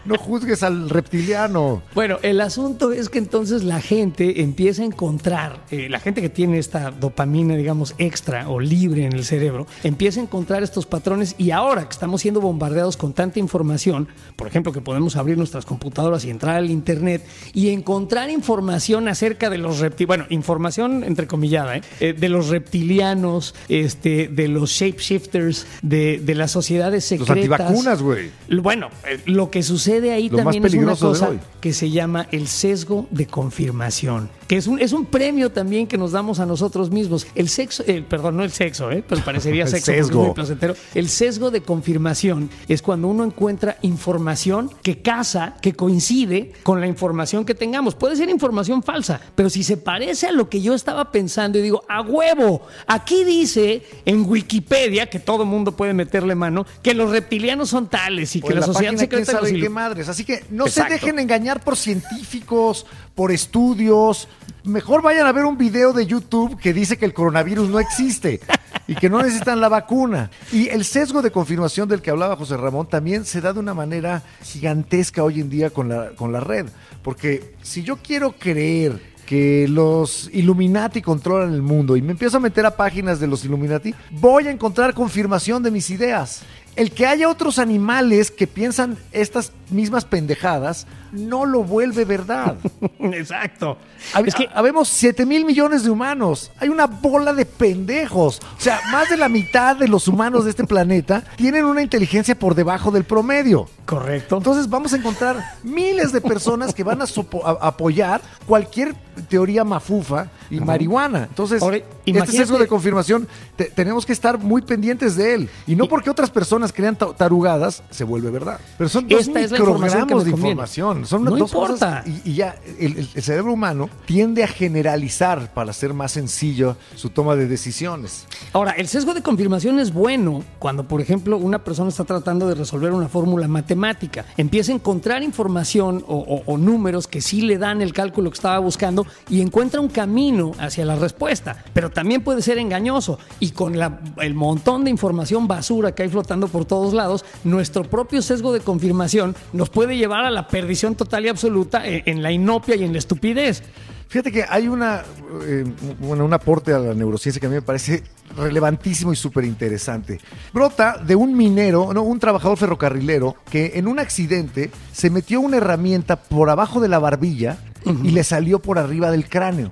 No 0.07 0.17
juzgues 0.19 0.63
al 0.63 0.89
reptiliano. 0.91 1.83
Bueno, 1.95 2.19
el 2.23 2.41
asunto 2.41 2.93
es 2.93 3.09
que 3.09 3.19
entonces 3.19 3.65
la 3.65 3.81
gente 3.81 4.43
empieza 4.43 4.83
a 4.83 4.87
encontrar, 4.87 5.65
eh, 5.71 5.89
la 5.89 5.99
gente 6.01 6.21
que 6.23 6.29
tiene 6.29 6.59
esta 6.59 6.91
dopamina, 6.91 7.57
digamos, 7.57 7.95
extra 7.99 8.49
o 8.49 8.61
libre 8.61 9.05
en 9.05 9.13
el 9.13 9.25
cerebro, 9.25 9.67
empieza 9.83 10.21
a 10.21 10.23
encontrar 10.23 10.63
estos 10.63 10.87
patrones 10.87 11.35
y 11.39 11.51
ahora 11.51 11.85
que 11.85 11.93
estamos 11.93 12.21
siendo 12.23 12.41
bombardeados 12.41 12.97
con 12.97 13.13
tanta 13.13 13.39
información, 13.39 14.09
por 14.37 14.47
ejemplo, 14.47 14.73
que 14.73 14.81
podemos 14.81 15.17
abrir 15.17 15.37
nuestras 15.39 15.65
computadoras 15.65 16.25
y 16.25 16.31
entrar 16.31 16.57
al 16.57 16.71
Internet 16.71 17.27
y 17.53 17.71
encontrar 17.71 18.31
información 18.31 19.09
acerca 19.09 19.51
de 19.51 19.59
los 19.59 19.81
reptilianos, 19.81 20.07
bueno, 20.07 20.27
información 20.31 21.03
entrecomillada, 21.05 21.79
¿eh? 21.79 21.83
Eh, 22.01 22.13
de 22.13 22.29
los 22.29 22.49
reptilianos, 22.49 23.55
este, 23.69 24.29
de 24.29 24.49
los 24.49 24.71
shapeshifters, 24.71 25.67
de, 25.83 26.21
de 26.23 26.35
las 26.35 26.51
sociedades 26.53 27.11
Los 27.11 27.27
secretas. 27.27 27.61
antivacunas, 27.61 28.03
güey. 28.03 28.31
Bueno, 28.63 28.89
eh, 29.09 29.19
lo 29.27 29.51
que 29.51 29.63
sucede 29.63 29.96
ahí 30.13 30.29
Lo 30.29 30.39
también 30.39 30.65
es 30.65 30.75
una 30.75 30.97
cosa 30.97 31.31
que 31.61 31.73
se 31.73 31.91
llama 31.91 32.29
el 32.31 32.49
sesgo 32.49 33.07
de 33.11 33.27
confirmación, 33.27 34.31
que 34.47 34.57
es 34.57 34.67
un, 34.67 34.81
es 34.81 34.93
un 34.93 35.07
premio 35.07 35.51
también 35.51 35.87
que 35.87 35.99
nos 35.99 36.13
damos 36.13 36.39
a 36.39 36.47
nosotros 36.47 36.91
mismos. 36.91 37.27
El 37.35 37.49
sexo, 37.49 37.83
eh, 37.87 38.05
perdón, 38.09 38.37
no 38.37 38.45
el 38.45 38.53
sexo, 38.53 38.91
eh, 38.91 39.03
pero 39.07 39.23
parecería 39.25 39.65
El 39.65 39.71
sexo 39.71 39.93
es 39.93 40.07
sesgo. 40.07 40.25
muy 40.25 40.35
placentero. 40.35 40.75
El 40.95 41.09
sesgo 41.09 41.51
de 41.51 41.63
confirmación 41.63 42.51
es 42.69 42.83
cuando 42.83 43.09
uno 43.09 43.25
encuentra 43.25 43.79
información 43.83 44.71
que 44.83 45.03
casa, 45.03 45.57
que 45.61 45.75
coincide 45.75 46.53
con 46.63 46.81
la 46.81 46.87
información 46.87 47.45
que 47.45 47.55
tengamos. 47.55 47.95
Puede 47.95 48.17
ser 48.17 48.29
información 48.29 48.83
falsa, 48.83 49.21
pero 49.35 49.51
si 49.51 49.63
se 49.63 49.77
parece 49.77 50.29
a 50.29 50.33
lo 50.33 50.49
que 50.49 50.61
yo 50.61 50.75
estaba 50.75 51.11
pensando 51.11 51.59
y 51.59 51.63
digo, 51.63 51.85
a 51.89 52.03
huevo, 52.03 52.63
aquí 52.87 53.25
dice 53.25 53.83
en 54.05 54.25
Wikipedia, 54.29 55.07
que 55.07 55.19
todo 55.19 55.45
mundo 55.45 55.73
puede 55.73 55.95
meterle 55.95 56.35
mano, 56.35 56.67
que 56.83 56.95
los 56.95 57.11
reptilianos 57.11 57.69
son 57.69 57.89
tales 57.89 58.35
y 58.37 58.41
O 58.43 58.47
que 58.47 58.55
la, 58.55 58.63
sociedad 58.63 58.97
secreta 58.97 59.41
los 59.41 59.51
madres. 59.89 60.09
Así 60.09 60.25
que 60.25 60.45
no 60.51 60.67
Exacto. 60.67 60.95
se 60.95 61.01
dejen 61.01 61.19
engañar 61.19 61.63
por 61.63 61.77
científicos, 61.77 62.87
por 63.15 63.31
estudios. 63.31 64.29
Mejor 64.65 65.03
vayan 65.03 65.27
a 65.27 65.33
ver 65.33 65.45
un 65.45 65.57
video 65.57 65.93
de 65.93 66.07
YouTube 66.07 66.59
que 66.59 66.73
dice 66.73 66.97
que 66.97 67.05
el 67.05 67.15
coronavirus 67.15 67.69
no 67.69 67.79
existe 67.79 68.41
y 68.89 68.95
que 68.95 69.09
no 69.09 69.23
necesitan 69.23 69.61
la 69.61 69.69
vacuna. 69.69 70.31
Y 70.53 70.69
el 70.69 70.85
sesgo 70.85 71.23
de 71.23 71.31
confirmación 71.31 71.89
del 71.89 72.03
que 72.03 72.11
hablaba 72.11 72.37
José 72.37 72.57
Ramón 72.57 72.89
también 72.89 73.25
se 73.25 73.41
da 73.41 73.53
de 73.53 73.61
una 73.61 73.75
manera 73.75 74.23
gigantesca 74.43 75.23
hoy 75.23 75.41
en 75.41 75.51
día 75.51 75.71
con 75.71 75.89
la, 75.89 76.11
con 76.11 76.33
la 76.33 76.41
red. 76.41 76.67
Porque 77.03 77.55
si 77.63 77.83
yo 77.83 77.97
quiero 77.97 78.33
creer 78.33 79.15
que 79.27 79.67
los 79.69 80.31
Illuminati 80.33 81.03
controlan 81.03 81.53
el 81.53 81.63
mundo 81.63 81.97
y 81.97 82.03
me 82.03 82.13
empiezo 82.13 82.37
a 82.37 82.41
meter 82.41 82.65
a 82.65 82.77
páginas 82.77 83.19
de 83.19 83.27
los 83.27 83.45
Illuminati, 83.45 83.95
voy 84.11 84.47
a 84.47 84.51
encontrar 84.51 84.95
confirmación 84.95 85.63
de 85.63 85.71
mis 85.73 85.91
ideas. 85.91 86.43
El 86.77 86.93
que 86.93 87.07
haya 87.07 87.29
otros 87.29 87.59
animales 87.59 88.31
que 88.31 88.47
piensan 88.47 88.99
estas 89.13 89.51
mismas 89.71 90.05
pendejadas 90.05 90.87
no 91.11 91.47
lo 91.47 91.63
vuelve 91.65 92.05
verdad. 92.05 92.57
Exacto. 93.01 93.79
Hab- 94.13 94.27
Es 94.29 94.35
que 94.35 94.49
habemos 94.55 94.89
7 94.89 95.25
mil 95.25 95.45
millones 95.47 95.83
de 95.85 95.91
humanos. 95.91 96.51
Hay 96.59 96.69
una 96.69 96.87
bola 96.87 97.33
de 97.33 97.47
pendejos. 97.47 98.41
O 98.59 98.61
sea, 98.61 98.81
más 98.93 99.09
de 99.09 99.17
la 99.17 99.29
mitad 99.31 99.77
de 99.77 99.89
los 99.89 100.07
humanos 100.09 100.45
de 100.45 100.51
este 100.51 100.65
planeta 100.65 101.25
tienen 101.37 101.65
una 101.65 101.81
inteligencia 101.83 102.39
por 102.39 102.55
debajo 102.55 102.91
del 102.91 103.05
promedio. 103.05 103.69
correcto. 103.87 104.37
Entonces 104.37 104.69
vamos 104.69 104.93
a 104.93 104.97
encontrar 104.99 105.43
miles 105.63 106.13
de 106.13 106.21
personas 106.21 106.75
que 106.75 106.85
van 106.85 107.01
a, 107.01 107.05
a- 107.07 107.67
apoyar 107.69 108.21
cualquier 108.47 108.95
teoría 109.29 109.65
mafufa 109.65 110.29
y 110.51 110.61
marihuana. 110.61 111.25
Entonces, 111.29 111.63
Ahora, 111.63 111.79
este 112.05 112.33
sesgo 112.33 112.59
de 112.59 112.67
confirmación 112.67 113.27
te- 113.57 113.67
tenemos 113.67 114.05
que 114.07 114.13
estar 114.13 114.39
muy 114.39 114.63
pendientes 114.63 115.17
de 115.17 115.35
él. 115.35 115.49
Y 115.67 115.77
no 115.77 115.89
porque 115.89 116.11
otras 116.11 116.31
personas 116.31 116.73
crean 116.73 116.97
ta- 116.97 117.13
tarugadas, 117.15 117.83
se 117.91 118.05
vuelve 118.05 118.31
verdad. 118.31 118.61
Pero 118.79 118.89
son 118.89 119.09
dos 119.09 119.21
Esta 119.29 119.41
microgramos 119.41 120.25
de 120.25 120.31
información. 120.31 121.07
Son 121.07 121.25
No 121.25 121.31
dos 121.33 121.51
importa. 121.51 122.03
cosas 122.03 122.07
y, 122.07 122.31
y 122.31 122.35
ya 122.35 122.57
el, 122.79 122.99
el- 122.99 123.09
el 123.15 123.23
cerebro 123.23 123.53
humano 123.53 123.89
tiende 124.07 124.45
a 124.45 124.49
generalizar 124.49 125.53
para 125.53 125.71
hacer 125.71 125.93
más 125.95 126.13
sencillo 126.13 126.77
su 126.95 127.11
toma 127.11 127.35
de 127.37 127.47
decisiones. 127.49 128.27
Ahora, 128.53 128.73
el 128.73 128.89
sesgo 128.89 129.15
de 129.15 129.23
confirmación 129.23 129.79
es 129.79 129.93
bueno 129.93 130.43
cuando, 130.59 130.87
por 130.87 131.01
ejemplo, 131.01 131.37
una 131.39 131.65
persona 131.65 131.89
está 131.89 132.05
tratando 132.05 132.47
de 132.49 132.55
resolver 132.55 132.93
una 132.93 133.09
fórmula 133.09 133.49
matemática. 133.49 134.25
Empieza 134.37 134.73
a 134.73 134.75
encontrar 134.77 135.23
información 135.23 136.05
o, 136.07 136.17
o- 136.19 136.43
o 136.53 136.59
números 136.59 137.07
que 137.07 137.21
sí 137.21 137.41
le 137.43 137.59
dan 137.59 137.83
el 137.83 137.93
cálculo 137.93 138.31
que 138.31 138.35
estaba 138.37 138.59
buscando 138.59 139.07
y 139.29 139.41
encuentra 139.41 139.81
un 139.81 139.89
camino 139.89 140.36
hacia 140.59 140.85
la 140.85 140.97
respuesta. 140.97 141.65
Pero 141.73 141.91
también 141.91 142.23
puede 142.23 142.43
ser 142.43 142.59
engañoso. 142.59 143.19
Y 143.41 143.51
con 143.51 143.75
el 144.21 144.35
montón 144.35 144.85
de 144.85 144.91
información 144.91 145.49
basura 145.49 145.93
que 145.93 146.03
hay 146.03 146.09
flotando 146.09 146.49
por 146.49 146.65
todos 146.65 146.95
lados, 146.95 147.25
nuestro 147.45 147.85
propio 147.85 148.23
sesgo 148.23 148.53
de 148.53 148.61
confirmación 148.61 149.35
nos 149.53 149.71
puede 149.71 149.97
llevar 149.97 150.25
a 150.25 150.31
la 150.31 150.49
perdición 150.49 150.95
total 150.95 151.25
y 151.25 151.29
absoluta 151.29 151.87
en, 151.87 152.03
en 152.07 152.23
la 152.23 152.33
inopia 152.33 152.77
y 152.77 152.85
en 152.85 152.93
la 152.93 152.99
estupidez. 152.99 153.63
Fíjate 154.09 154.31
que 154.31 154.45
hay 154.49 154.69
una, 154.69 155.03
eh, 155.43 155.65
bueno, 155.99 156.25
un 156.25 156.33
aporte 156.33 156.73
a 156.73 156.79
la 156.79 156.95
neurociencia 156.95 157.41
que 157.41 157.47
a 157.47 157.49
mí 157.49 157.57
me 157.57 157.63
parece 157.63 158.05
relevantísimo 158.37 159.13
y 159.13 159.17
súper 159.17 159.45
interesante. 159.45 160.21
Brota 160.53 161.03
de 161.05 161.17
un 161.17 161.37
minero, 161.37 161.93
no, 161.93 162.03
un 162.03 162.21
trabajador 162.21 162.57
ferrocarrilero, 162.57 163.35
que 163.51 163.73
en 163.75 163.89
un 163.89 163.99
accidente 163.99 164.71
se 164.93 165.11
metió 165.11 165.41
una 165.41 165.57
herramienta 165.57 166.17
por 166.17 166.51
abajo 166.51 166.81
de 166.81 166.89
la 166.89 167.01
barbilla 167.01 167.59
y 168.03 168.11
le 168.11 168.25
salió 168.25 168.59
por 168.61 168.79
arriba 168.79 169.11
del 169.11 169.29
cráneo. 169.29 169.71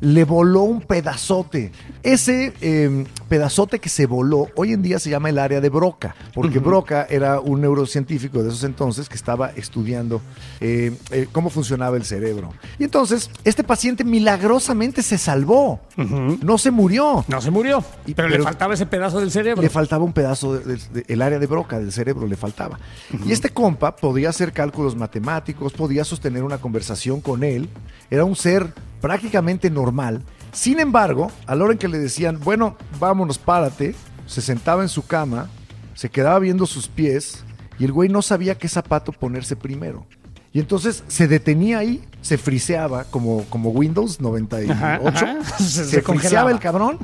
Le 0.00 0.24
voló 0.24 0.62
un 0.62 0.80
pedazote. 0.80 1.72
Ese 2.02 2.52
eh, 2.60 3.04
pedazote 3.28 3.78
que 3.78 3.88
se 3.88 4.06
voló 4.06 4.48
hoy 4.56 4.72
en 4.72 4.82
día 4.82 4.98
se 4.98 5.10
llama 5.10 5.28
el 5.28 5.38
área 5.38 5.60
de 5.60 5.68
Broca, 5.68 6.14
porque 6.34 6.58
Broca 6.58 7.06
era 7.10 7.40
un 7.40 7.60
neurocientífico 7.60 8.42
de 8.42 8.48
esos 8.48 8.64
entonces 8.64 9.08
que 9.08 9.16
estaba 9.16 9.50
estudiando 9.50 10.20
eh, 10.60 10.96
eh, 11.10 11.26
cómo 11.32 11.50
funcionaba 11.50 11.96
el 11.96 12.04
cerebro. 12.04 12.52
Y 12.78 12.84
entonces, 12.84 13.30
este 13.44 13.64
paciente 13.64 14.04
milagrosamente 14.04 15.02
se 15.02 15.18
salvó. 15.18 15.80
No 15.96 16.58
se 16.58 16.70
murió. 16.70 17.24
No 17.28 17.40
se 17.40 17.50
murió, 17.50 17.84
Y- 18.06 18.14
pero, 18.14 18.28
le 18.28 18.40
faltaba 18.40 18.74
ese 18.74 18.86
pedazo 18.86 19.20
del 19.20 19.30
cerebro. 19.30 19.62
Le 19.62 19.70
faltaba 19.70 20.04
un 20.04 20.12
pedazo 20.12 20.54
del 20.58 20.78
de, 20.92 21.04
el 21.08 21.22
área 21.22 21.38
de 21.38 21.46
broca 21.46 21.78
del 21.78 21.92
cerebro, 21.92 22.26
le 22.26 22.36
faltaba. 22.36 22.78
Y 23.24 23.32
este 23.32 23.50
compa 23.50 23.96
podía 23.96 24.28
hacer 24.30 24.52
cálculos 24.52 24.96
matemáticos, 24.96 25.72
podía 25.72 26.04
sostener 26.04 26.42
una 26.42 26.58
conversación 26.58 27.20
con 27.26 27.42
él. 27.42 27.68
Era 28.08 28.24
un 28.24 28.36
ser 28.36 28.72
prácticamente 29.00 29.68
normal. 29.68 30.22
Sin 30.52 30.78
embargo, 30.78 31.32
a 31.46 31.56
la 31.56 31.64
hora 31.64 31.72
en 31.72 31.78
que 31.80 31.88
le 31.88 31.98
decían, 31.98 32.38
bueno, 32.38 32.76
vámonos, 33.00 33.36
párate, 33.36 33.96
se 34.26 34.40
sentaba 34.40 34.82
en 34.84 34.88
su 34.88 35.04
cama, 35.04 35.48
se 35.94 36.08
quedaba 36.08 36.38
viendo 36.38 36.66
sus 36.66 36.86
pies 36.86 37.44
y 37.80 37.84
el 37.84 37.90
güey 37.92 38.08
no 38.08 38.22
sabía 38.22 38.56
qué 38.56 38.68
zapato 38.68 39.10
ponerse 39.10 39.56
primero. 39.56 40.06
Y 40.52 40.60
entonces 40.60 41.02
se 41.08 41.26
detenía 41.26 41.78
ahí, 41.78 42.02
se 42.22 42.38
friseaba 42.38 43.04
como, 43.04 43.44
como 43.50 43.70
Windows 43.70 44.20
98, 44.20 44.72
Ajá, 44.72 45.00
ajá. 45.04 45.44
Se- 45.58 45.84
se, 45.84 46.00
friseaba 46.02 46.50
el 46.52 46.60
cabrón 46.60 46.98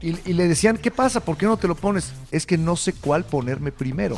y, 0.00 0.16
y 0.28 0.34
le 0.34 0.46
decían, 0.46 0.76
¿qué 0.76 0.90
pasa? 0.90 1.20
¿Por 1.20 1.36
qué 1.38 1.46
no 1.46 1.56
te 1.56 1.66
lo 1.66 1.74
pones? 1.74 2.12
Es 2.30 2.44
que 2.46 2.58
no 2.58 2.76
sé 2.76 2.92
cuál 2.92 3.24
ponerme 3.24 3.72
primero. 3.72 4.16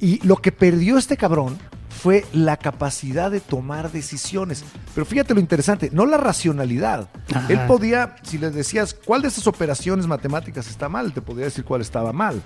Y 0.00 0.26
lo 0.26 0.36
que 0.36 0.50
perdió 0.50 0.96
este 0.96 1.16
cabrón 1.18 1.58
fue 2.02 2.24
la 2.32 2.56
capacidad 2.56 3.30
de 3.30 3.40
tomar 3.40 3.92
decisiones. 3.92 4.64
Pero 4.94 5.04
fíjate 5.04 5.34
lo 5.34 5.40
interesante, 5.40 5.90
no 5.92 6.06
la 6.06 6.16
racionalidad. 6.16 7.10
Ajá. 7.34 7.46
Él 7.52 7.60
podía, 7.66 8.16
si 8.22 8.38
le 8.38 8.50
decías, 8.50 8.94
¿cuál 8.94 9.20
de 9.20 9.28
esas 9.28 9.46
operaciones 9.46 10.06
matemáticas 10.06 10.68
está 10.68 10.88
mal? 10.88 11.12
Te 11.12 11.20
podría 11.20 11.44
decir 11.44 11.62
cuál 11.62 11.82
estaba 11.82 12.12
mal. 12.14 12.42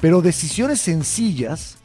Pero 0.00 0.20
decisiones 0.20 0.80
sencillas 0.80 1.78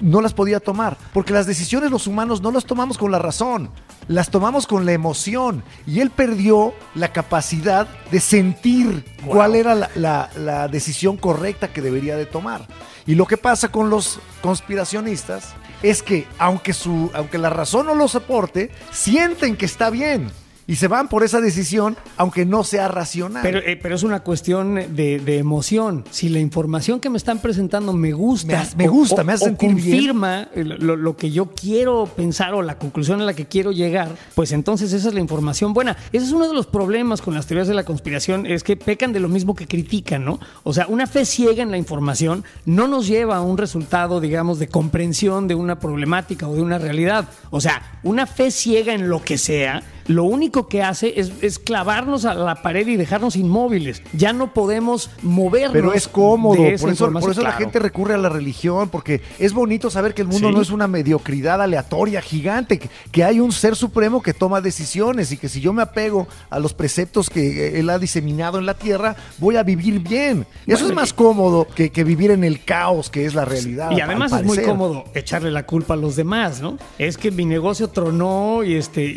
no 0.00 0.20
las 0.20 0.34
podía 0.34 0.60
tomar, 0.60 0.96
porque 1.12 1.32
las 1.32 1.46
decisiones 1.46 1.90
los 1.90 2.06
humanos 2.06 2.40
no 2.40 2.50
las 2.52 2.64
tomamos 2.64 2.96
con 2.98 3.10
la 3.12 3.18
razón, 3.18 3.70
las 4.08 4.30
tomamos 4.30 4.66
con 4.66 4.86
la 4.86 4.92
emoción. 4.92 5.62
Y 5.86 6.00
él 6.00 6.10
perdió 6.10 6.74
la 6.94 7.12
capacidad 7.12 7.86
de 8.10 8.20
sentir 8.20 9.04
cuál 9.26 9.54
era 9.54 9.74
la, 9.74 9.90
la- 9.94 10.30
la 10.36 10.68
decisión 10.68 11.16
correcta 11.16 11.68
que 11.72 11.82
debería 11.82 12.16
de 12.16 12.26
tomar. 12.26 12.66
Y 13.06 13.14
lo 13.14 13.26
que 13.26 13.36
pasa 13.36 13.68
con 13.70 13.90
los 13.90 14.20
conspiracionistas 14.42 15.48
es 15.82 16.02
que 16.02 16.26
aunque, 16.38 16.72
su, 16.72 17.10
aunque 17.14 17.38
la 17.38 17.50
razón 17.50 17.86
no 17.86 17.94
los 17.94 18.14
aporte, 18.14 18.70
sienten 18.92 19.56
que 19.56 19.64
está 19.66 19.90
bien. 19.90 20.30
Y 20.70 20.76
se 20.76 20.86
van 20.86 21.08
por 21.08 21.24
esa 21.24 21.40
decisión, 21.40 21.96
aunque 22.16 22.46
no 22.46 22.62
sea 22.62 22.86
racional. 22.86 23.42
Pero, 23.42 23.58
eh, 23.58 23.76
pero 23.76 23.96
es 23.96 24.04
una 24.04 24.20
cuestión 24.20 24.76
de, 24.76 25.18
de 25.18 25.38
emoción. 25.38 26.04
Si 26.12 26.28
la 26.28 26.38
información 26.38 27.00
que 27.00 27.10
me 27.10 27.16
están 27.18 27.40
presentando 27.40 27.92
me 27.92 28.12
gusta, 28.12 28.46
Me 28.46 28.54
hace- 28.54 28.76
me 28.76 28.86
gusta, 28.86 29.24
me 29.24 29.32
hace 29.32 29.44
o 29.44 29.48
sentir 29.48 29.68
confirma 29.68 30.48
lo, 30.54 30.94
lo 30.94 31.16
que 31.16 31.32
yo 31.32 31.46
quiero 31.46 32.06
pensar 32.06 32.54
o 32.54 32.62
la 32.62 32.78
conclusión 32.78 33.20
a 33.20 33.24
la 33.24 33.34
que 33.34 33.46
quiero 33.46 33.72
llegar, 33.72 34.10
pues 34.36 34.52
entonces 34.52 34.92
esa 34.92 35.08
es 35.08 35.14
la 35.14 35.20
información 35.20 35.72
buena. 35.74 35.96
Ese 36.12 36.26
es 36.26 36.32
uno 36.32 36.46
de 36.46 36.54
los 36.54 36.66
problemas 36.68 37.20
con 37.20 37.34
las 37.34 37.46
teorías 37.46 37.66
de 37.66 37.74
la 37.74 37.82
conspiración, 37.84 38.46
es 38.46 38.62
que 38.62 38.76
pecan 38.76 39.12
de 39.12 39.18
lo 39.18 39.28
mismo 39.28 39.56
que 39.56 39.66
critican, 39.66 40.24
¿no? 40.24 40.38
O 40.62 40.72
sea, 40.72 40.86
una 40.86 41.08
fe 41.08 41.24
ciega 41.24 41.64
en 41.64 41.72
la 41.72 41.78
información 41.78 42.44
no 42.64 42.86
nos 42.86 43.08
lleva 43.08 43.38
a 43.38 43.42
un 43.42 43.58
resultado, 43.58 44.20
digamos, 44.20 44.60
de 44.60 44.68
comprensión 44.68 45.48
de 45.48 45.56
una 45.56 45.80
problemática 45.80 46.46
o 46.48 46.54
de 46.54 46.62
una 46.62 46.78
realidad. 46.78 47.28
O 47.50 47.60
sea, 47.60 47.98
una 48.04 48.26
fe 48.28 48.52
ciega 48.52 48.94
en 48.94 49.08
lo 49.08 49.20
que 49.20 49.36
sea 49.36 49.82
lo 50.06 50.24
único 50.24 50.68
que 50.68 50.82
hace 50.82 51.18
es, 51.20 51.32
es 51.42 51.58
clavarnos 51.58 52.24
a 52.24 52.34
la 52.34 52.62
pared 52.62 52.86
y 52.86 52.96
dejarnos 52.96 53.36
inmóviles. 53.36 54.02
Ya 54.12 54.32
no 54.32 54.52
podemos 54.54 55.10
movernos. 55.22 55.72
Pero 55.72 55.92
es 55.94 56.08
cómodo, 56.08 56.56
por 56.80 56.90
eso, 56.90 57.10
por 57.12 57.38
la 57.42 57.52
gente 57.52 57.78
recurre 57.78 58.14
a 58.14 58.18
la 58.18 58.28
religión, 58.28 58.88
porque 58.88 59.20
es 59.38 59.52
bonito 59.52 59.90
saber 59.90 60.14
que 60.14 60.22
el 60.22 60.28
mundo 60.28 60.48
Sí. 60.48 60.54
no 60.54 60.62
es 60.62 60.70
una 60.70 60.86
mediocridad 60.88 61.60
aleatoria, 61.62 62.20
gigante, 62.22 62.78
que, 62.78 62.88
que 63.12 63.24
hay 63.24 63.40
un 63.40 63.52
ser 63.52 63.76
supremo 63.76 64.22
que 64.22 64.32
toma 64.34 64.60
decisiones 64.60 65.32
y 65.32 65.36
que 65.36 65.48
si 65.48 65.60
yo 65.60 65.72
me 65.72 65.82
apego 65.82 66.26
a 66.50 66.58
los 66.58 66.74
preceptos 66.74 67.28
que 67.30 67.68
eh, 67.68 67.80
él 67.80 67.90
ha 67.90 67.98
diseminado 67.98 68.58
en 68.58 68.66
la 68.66 68.74
tierra, 68.74 69.16
voy 69.38 69.56
a 69.56 69.62
vivir 69.62 70.00
bien. 70.00 70.46
Y 70.66 70.72
eso 70.72 70.84
Bueno, 70.84 70.88
es 70.88 70.94
más 70.96 71.12
cómodo 71.12 71.66
que, 71.74 71.90
que 71.90 72.04
vivir 72.04 72.30
en 72.30 72.44
el 72.44 72.64
caos 72.64 73.10
que 73.10 73.24
es 73.26 73.34
la 73.34 73.44
realidad. 73.44 73.90
Y 73.92 74.00
además 74.00 74.32
es 74.32 74.44
muy 74.44 74.58
cómodo 74.58 75.04
echarle 75.14 75.50
la 75.50 75.66
culpa 75.66 75.94
a 75.94 75.96
los 75.96 76.16
demás, 76.16 76.60
¿no? 76.60 76.78
Es 76.98 77.16
que 77.16 77.30
mi 77.30 77.44
negocio 77.44 77.88
tronó 77.88 78.62
y 78.64 78.74
este 78.74 79.04
y, 79.04 79.10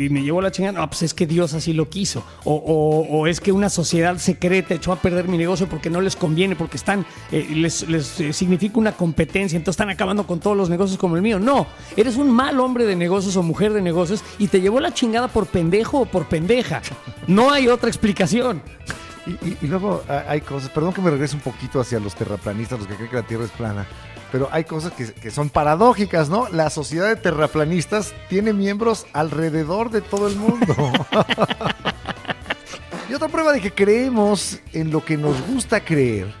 y 0.05 0.09
me 0.09 0.21
llevó 0.23 0.41
la 0.41 0.51
chingada. 0.51 0.79
No, 0.79 0.87
pues 0.89 1.03
es 1.03 1.13
que 1.13 1.25
Dios 1.27 1.53
así 1.53 1.73
lo 1.73 1.89
quiso. 1.89 2.23
O, 2.43 2.53
o- 2.55 3.19
o 3.19 3.27
es 3.27 3.39
que 3.39 3.51
una 3.51 3.69
sociedad 3.69 4.17
secreta 4.17 4.73
echó 4.73 4.91
a 4.91 4.95
perder 4.97 5.27
mi 5.27 5.37
negocio 5.37 5.67
porque 5.67 5.89
no 5.89 6.01
les 6.01 6.15
conviene, 6.15 6.55
porque 6.55 6.77
están 6.77 7.05
eh, 7.31 7.47
les, 7.53 7.83
eh, 7.83 8.33
significa 8.33 8.79
una 8.79 8.91
competencia, 8.93 9.57
entonces 9.57 9.73
están 9.79 9.89
acabando 9.89 10.25
con 10.27 10.39
todos 10.39 10.55
los 10.57 10.69
negocios 10.69 10.97
como 10.99 11.15
el 11.15 11.21
mío. 11.21 11.39
No, 11.39 11.67
eres 11.95 12.17
un 12.17 12.31
mal 12.31 12.59
hombre 12.59 12.85
de 12.85 12.95
negocios 12.95 13.35
o 13.37 13.43
mujer 13.43 13.73
de 13.73 13.81
negocios 13.81 14.23
y 14.39 14.47
te 14.47 14.61
llevó 14.61 14.79
la 14.79 14.93
chingada 14.93 15.27
por 15.27 15.47
pendejo 15.47 16.01
o 16.01 16.05
por 16.05 16.25
pendeja. 16.27 16.81
No 17.27 17.51
hay 17.51 17.67
otra 17.67 17.89
explicación. 17.89 18.61
Y, 19.27 19.31
y- 19.47 19.57
y 19.61 19.67
luego 19.67 20.03
ah, 20.09 20.23
hay 20.27 20.41
cosas, 20.41 20.69
perdón 20.71 20.93
que 20.93 21.01
me 21.01 21.11
regrese 21.11 21.35
un 21.35 21.41
poquito 21.43 21.79
hacia 21.79 21.99
los 21.99 22.15
terraplanistas, 22.15 22.79
los 22.79 22.87
que 22.87 22.95
creen 22.95 23.09
que 23.11 23.15
la 23.17 23.23
Tierra 23.23 23.45
es 23.45 23.51
plana, 23.51 23.85
pero 24.31 24.49
hay 24.51 24.63
cosas 24.63 24.93
que, 24.93 25.13
que 25.13 25.31
son 25.31 25.49
paradójicas, 25.49 26.29
¿no? 26.29 26.47
La 26.49 26.69
sociedad 26.69 27.07
de 27.07 27.15
terraplanistas 27.15 28.13
tiene 28.29 28.53
miembros 28.53 29.05
alrededor 29.13 29.91
de 29.91 30.01
todo 30.01 30.27
el 30.27 30.35
mundo. 30.35 30.73
y 33.09 33.13
otra 33.13 33.27
prueba 33.27 33.51
de 33.51 33.61
que 33.61 33.71
creemos 33.71 34.59
en 34.73 34.91
lo 34.91 35.03
que 35.03 35.17
nos 35.17 35.41
gusta 35.47 35.83
creer 35.83 36.33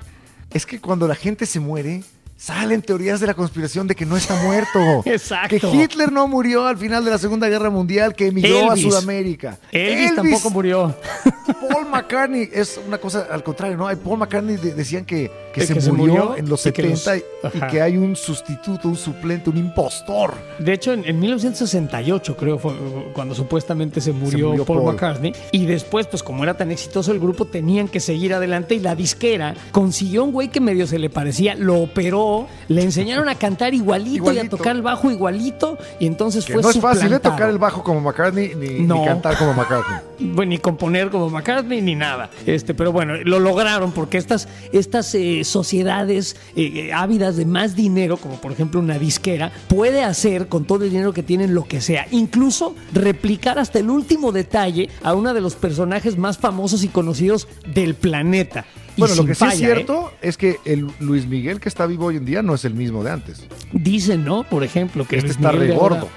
es 0.51 0.65
que 0.65 0.79
cuando 0.79 1.07
la 1.07 1.15
gente 1.15 1.45
se 1.45 1.59
muere, 1.59 2.03
salen 2.41 2.81
teorías 2.81 3.19
de 3.19 3.27
la 3.27 3.35
conspiración 3.35 3.85
de 3.85 3.93
que 3.93 4.03
no 4.03 4.17
está 4.17 4.33
muerto. 4.43 4.79
Exacto. 5.05 5.49
Que 5.59 5.67
Hitler 5.77 6.11
no 6.11 6.27
murió 6.27 6.65
al 6.65 6.75
final 6.77 7.05
de 7.05 7.11
la 7.11 7.19
Segunda 7.19 7.47
Guerra 7.47 7.69
Mundial, 7.69 8.15
que 8.15 8.27
emigró 8.27 8.71
Elvis. 8.71 8.85
a 8.87 8.89
Sudamérica. 8.89 9.59
Elvis, 9.71 10.15
tampoco 10.15 10.49
murió. 10.49 10.95
Paul 11.69 11.87
McCartney 11.89 12.49
es 12.51 12.79
una 12.87 12.97
cosa 12.97 13.27
al 13.31 13.43
contrario, 13.43 13.77
¿no? 13.77 13.87
Paul 13.99 14.17
McCartney 14.17 14.55
de- 14.57 14.73
decían 14.73 15.05
que, 15.05 15.31
que 15.53 15.65
se, 15.67 15.73
que 15.75 15.81
se 15.81 15.91
murió 15.91 16.35
en 16.35 16.49
los 16.49 16.65
y 16.65 16.71
que 16.71 16.81
70 16.95 17.15
los- 17.15 17.23
y, 17.53 17.57
Ajá. 17.57 17.67
que 17.67 17.81
hay 17.81 17.97
un 17.97 18.15
sustituto, 18.15 18.87
un 18.87 18.95
suplente, 18.95 19.49
un 19.51 19.57
impostor. 19.57 20.33
De 20.57 20.73
hecho, 20.73 20.93
en, 20.93 21.05
en 21.05 21.19
1968 21.19 22.35
creo 22.37 22.57
fue 22.57 22.73
cuando 23.13 23.35
supuestamente 23.35 24.01
se 24.01 24.13
murió, 24.13 24.49
murió 24.49 24.65
Paul, 24.65 24.79
Paul. 24.79 24.93
McCartney. 24.93 25.33
Y 25.51 25.65
después, 25.67 26.07
pues 26.07 26.23
como 26.23 26.43
era 26.43 26.55
tan 26.55 26.71
exitoso 26.71 27.11
el 27.11 27.19
grupo, 27.19 27.45
tenían 27.45 27.87
que 27.87 27.99
seguir 27.99 28.33
adelante 28.33 28.75
y 28.75 28.79
la 28.79 28.95
disquera 28.95 29.53
consiguió 29.71 30.23
un 30.23 30.31
güey 30.31 30.49
que 30.49 30.59
medio 30.59 30.87
se 30.87 30.97
le 30.99 31.09
parecía, 31.09 31.55
lo 31.55 31.79
operó, 31.79 32.30
le 32.67 32.83
enseñaron 32.83 33.29
a 33.29 33.35
cantar 33.35 33.73
igualito, 33.73 34.31
y 34.31 34.39
a 34.39 34.49
tocar 34.49 34.75
el 34.75 34.81
bajo 34.81 35.11
igualito 35.11 35.77
y 35.99 36.05
entonces 36.07 36.45
Que 36.45 36.53
fue 36.53 36.61
no 36.61 36.69
es 36.69 36.79
fácil 36.79 37.03
¿eh? 37.03 37.03
suplantado. 37.05 37.35
tocar 37.35 37.49
el 37.49 37.57
bajo 37.57 37.83
como 37.83 38.01
McCartney 38.01 38.55
ni, 38.55 38.67
ni 38.79 39.05
cantar 39.05 39.37
como 39.37 39.53
McCartney. 39.53 40.10
Bueno, 40.21 40.49
ni 40.51 40.57
componer 40.59 41.09
como 41.09 41.29
McCartney 41.29 41.81
ni 41.81 41.95
nada. 41.95 42.29
Este, 42.45 42.73
pero 42.73 42.91
bueno, 42.91 43.15
lo 43.23 43.39
lograron 43.39 43.91
porque 43.91 44.17
estas, 44.17 44.47
estas 44.71 45.13
eh, 45.15 45.43
sociedades 45.43 46.35
eh, 46.55 46.71
eh, 46.89 46.93
ávidas 46.93 47.37
de 47.37 47.45
más 47.45 47.75
dinero, 47.75 48.17
como 48.17 48.39
por 48.39 48.51
ejemplo 48.51 48.79
una 48.79 48.99
disquera, 48.99 49.51
puede 49.67 50.03
hacer 50.03 50.47
con 50.47 50.65
todo 50.65 50.83
el 50.85 50.91
dinero 50.91 51.13
que 51.13 51.23
tienen 51.23 51.53
lo 51.53 51.65
que 51.67 51.81
sea. 51.81 52.07
Incluso 52.11 52.75
replicar 52.93 53.59
hasta 53.59 53.79
el 53.79 53.89
último 53.89 54.31
detalle 54.31 54.89
a 55.03 55.13
uno 55.13 55.33
de 55.33 55.41
los 55.41 55.55
personajes 55.55 56.17
más 56.17 56.37
famosos 56.37 56.83
y 56.83 56.87
conocidos 56.87 57.47
del 57.73 57.95
planeta. 57.95 58.65
Bueno, 58.97 59.15
lo 59.15 59.25
que 59.25 59.35
sí 59.35 59.43
es 59.45 59.49
falla, 59.51 59.55
cierto 59.73 60.11
es 60.21 60.35
que 60.37 60.57
el 60.65 60.87
Luis 60.99 61.25
Miguel 61.25 61.59
que 61.61 61.69
está 61.69 61.85
vivo 61.85 62.07
hoy 62.07 62.17
en 62.17 62.25
día 62.25 62.41
no 62.43 62.53
es 62.55 62.65
el 62.65 62.73
mismo 62.73 63.03
de 63.03 63.11
antes. 63.11 63.39
¿eh? 63.39 63.47
Dicen, 63.71 64.25
¿no? 64.25 64.43
Por 64.43 64.63
ejemplo, 64.63 65.07
que 65.07 65.15
Este 65.15 65.27
Luis 65.29 65.37
está 65.37 65.51
Miguel 65.53 65.69
re 65.69 65.73
ahora- 65.75 65.95
gordo. 66.01 66.09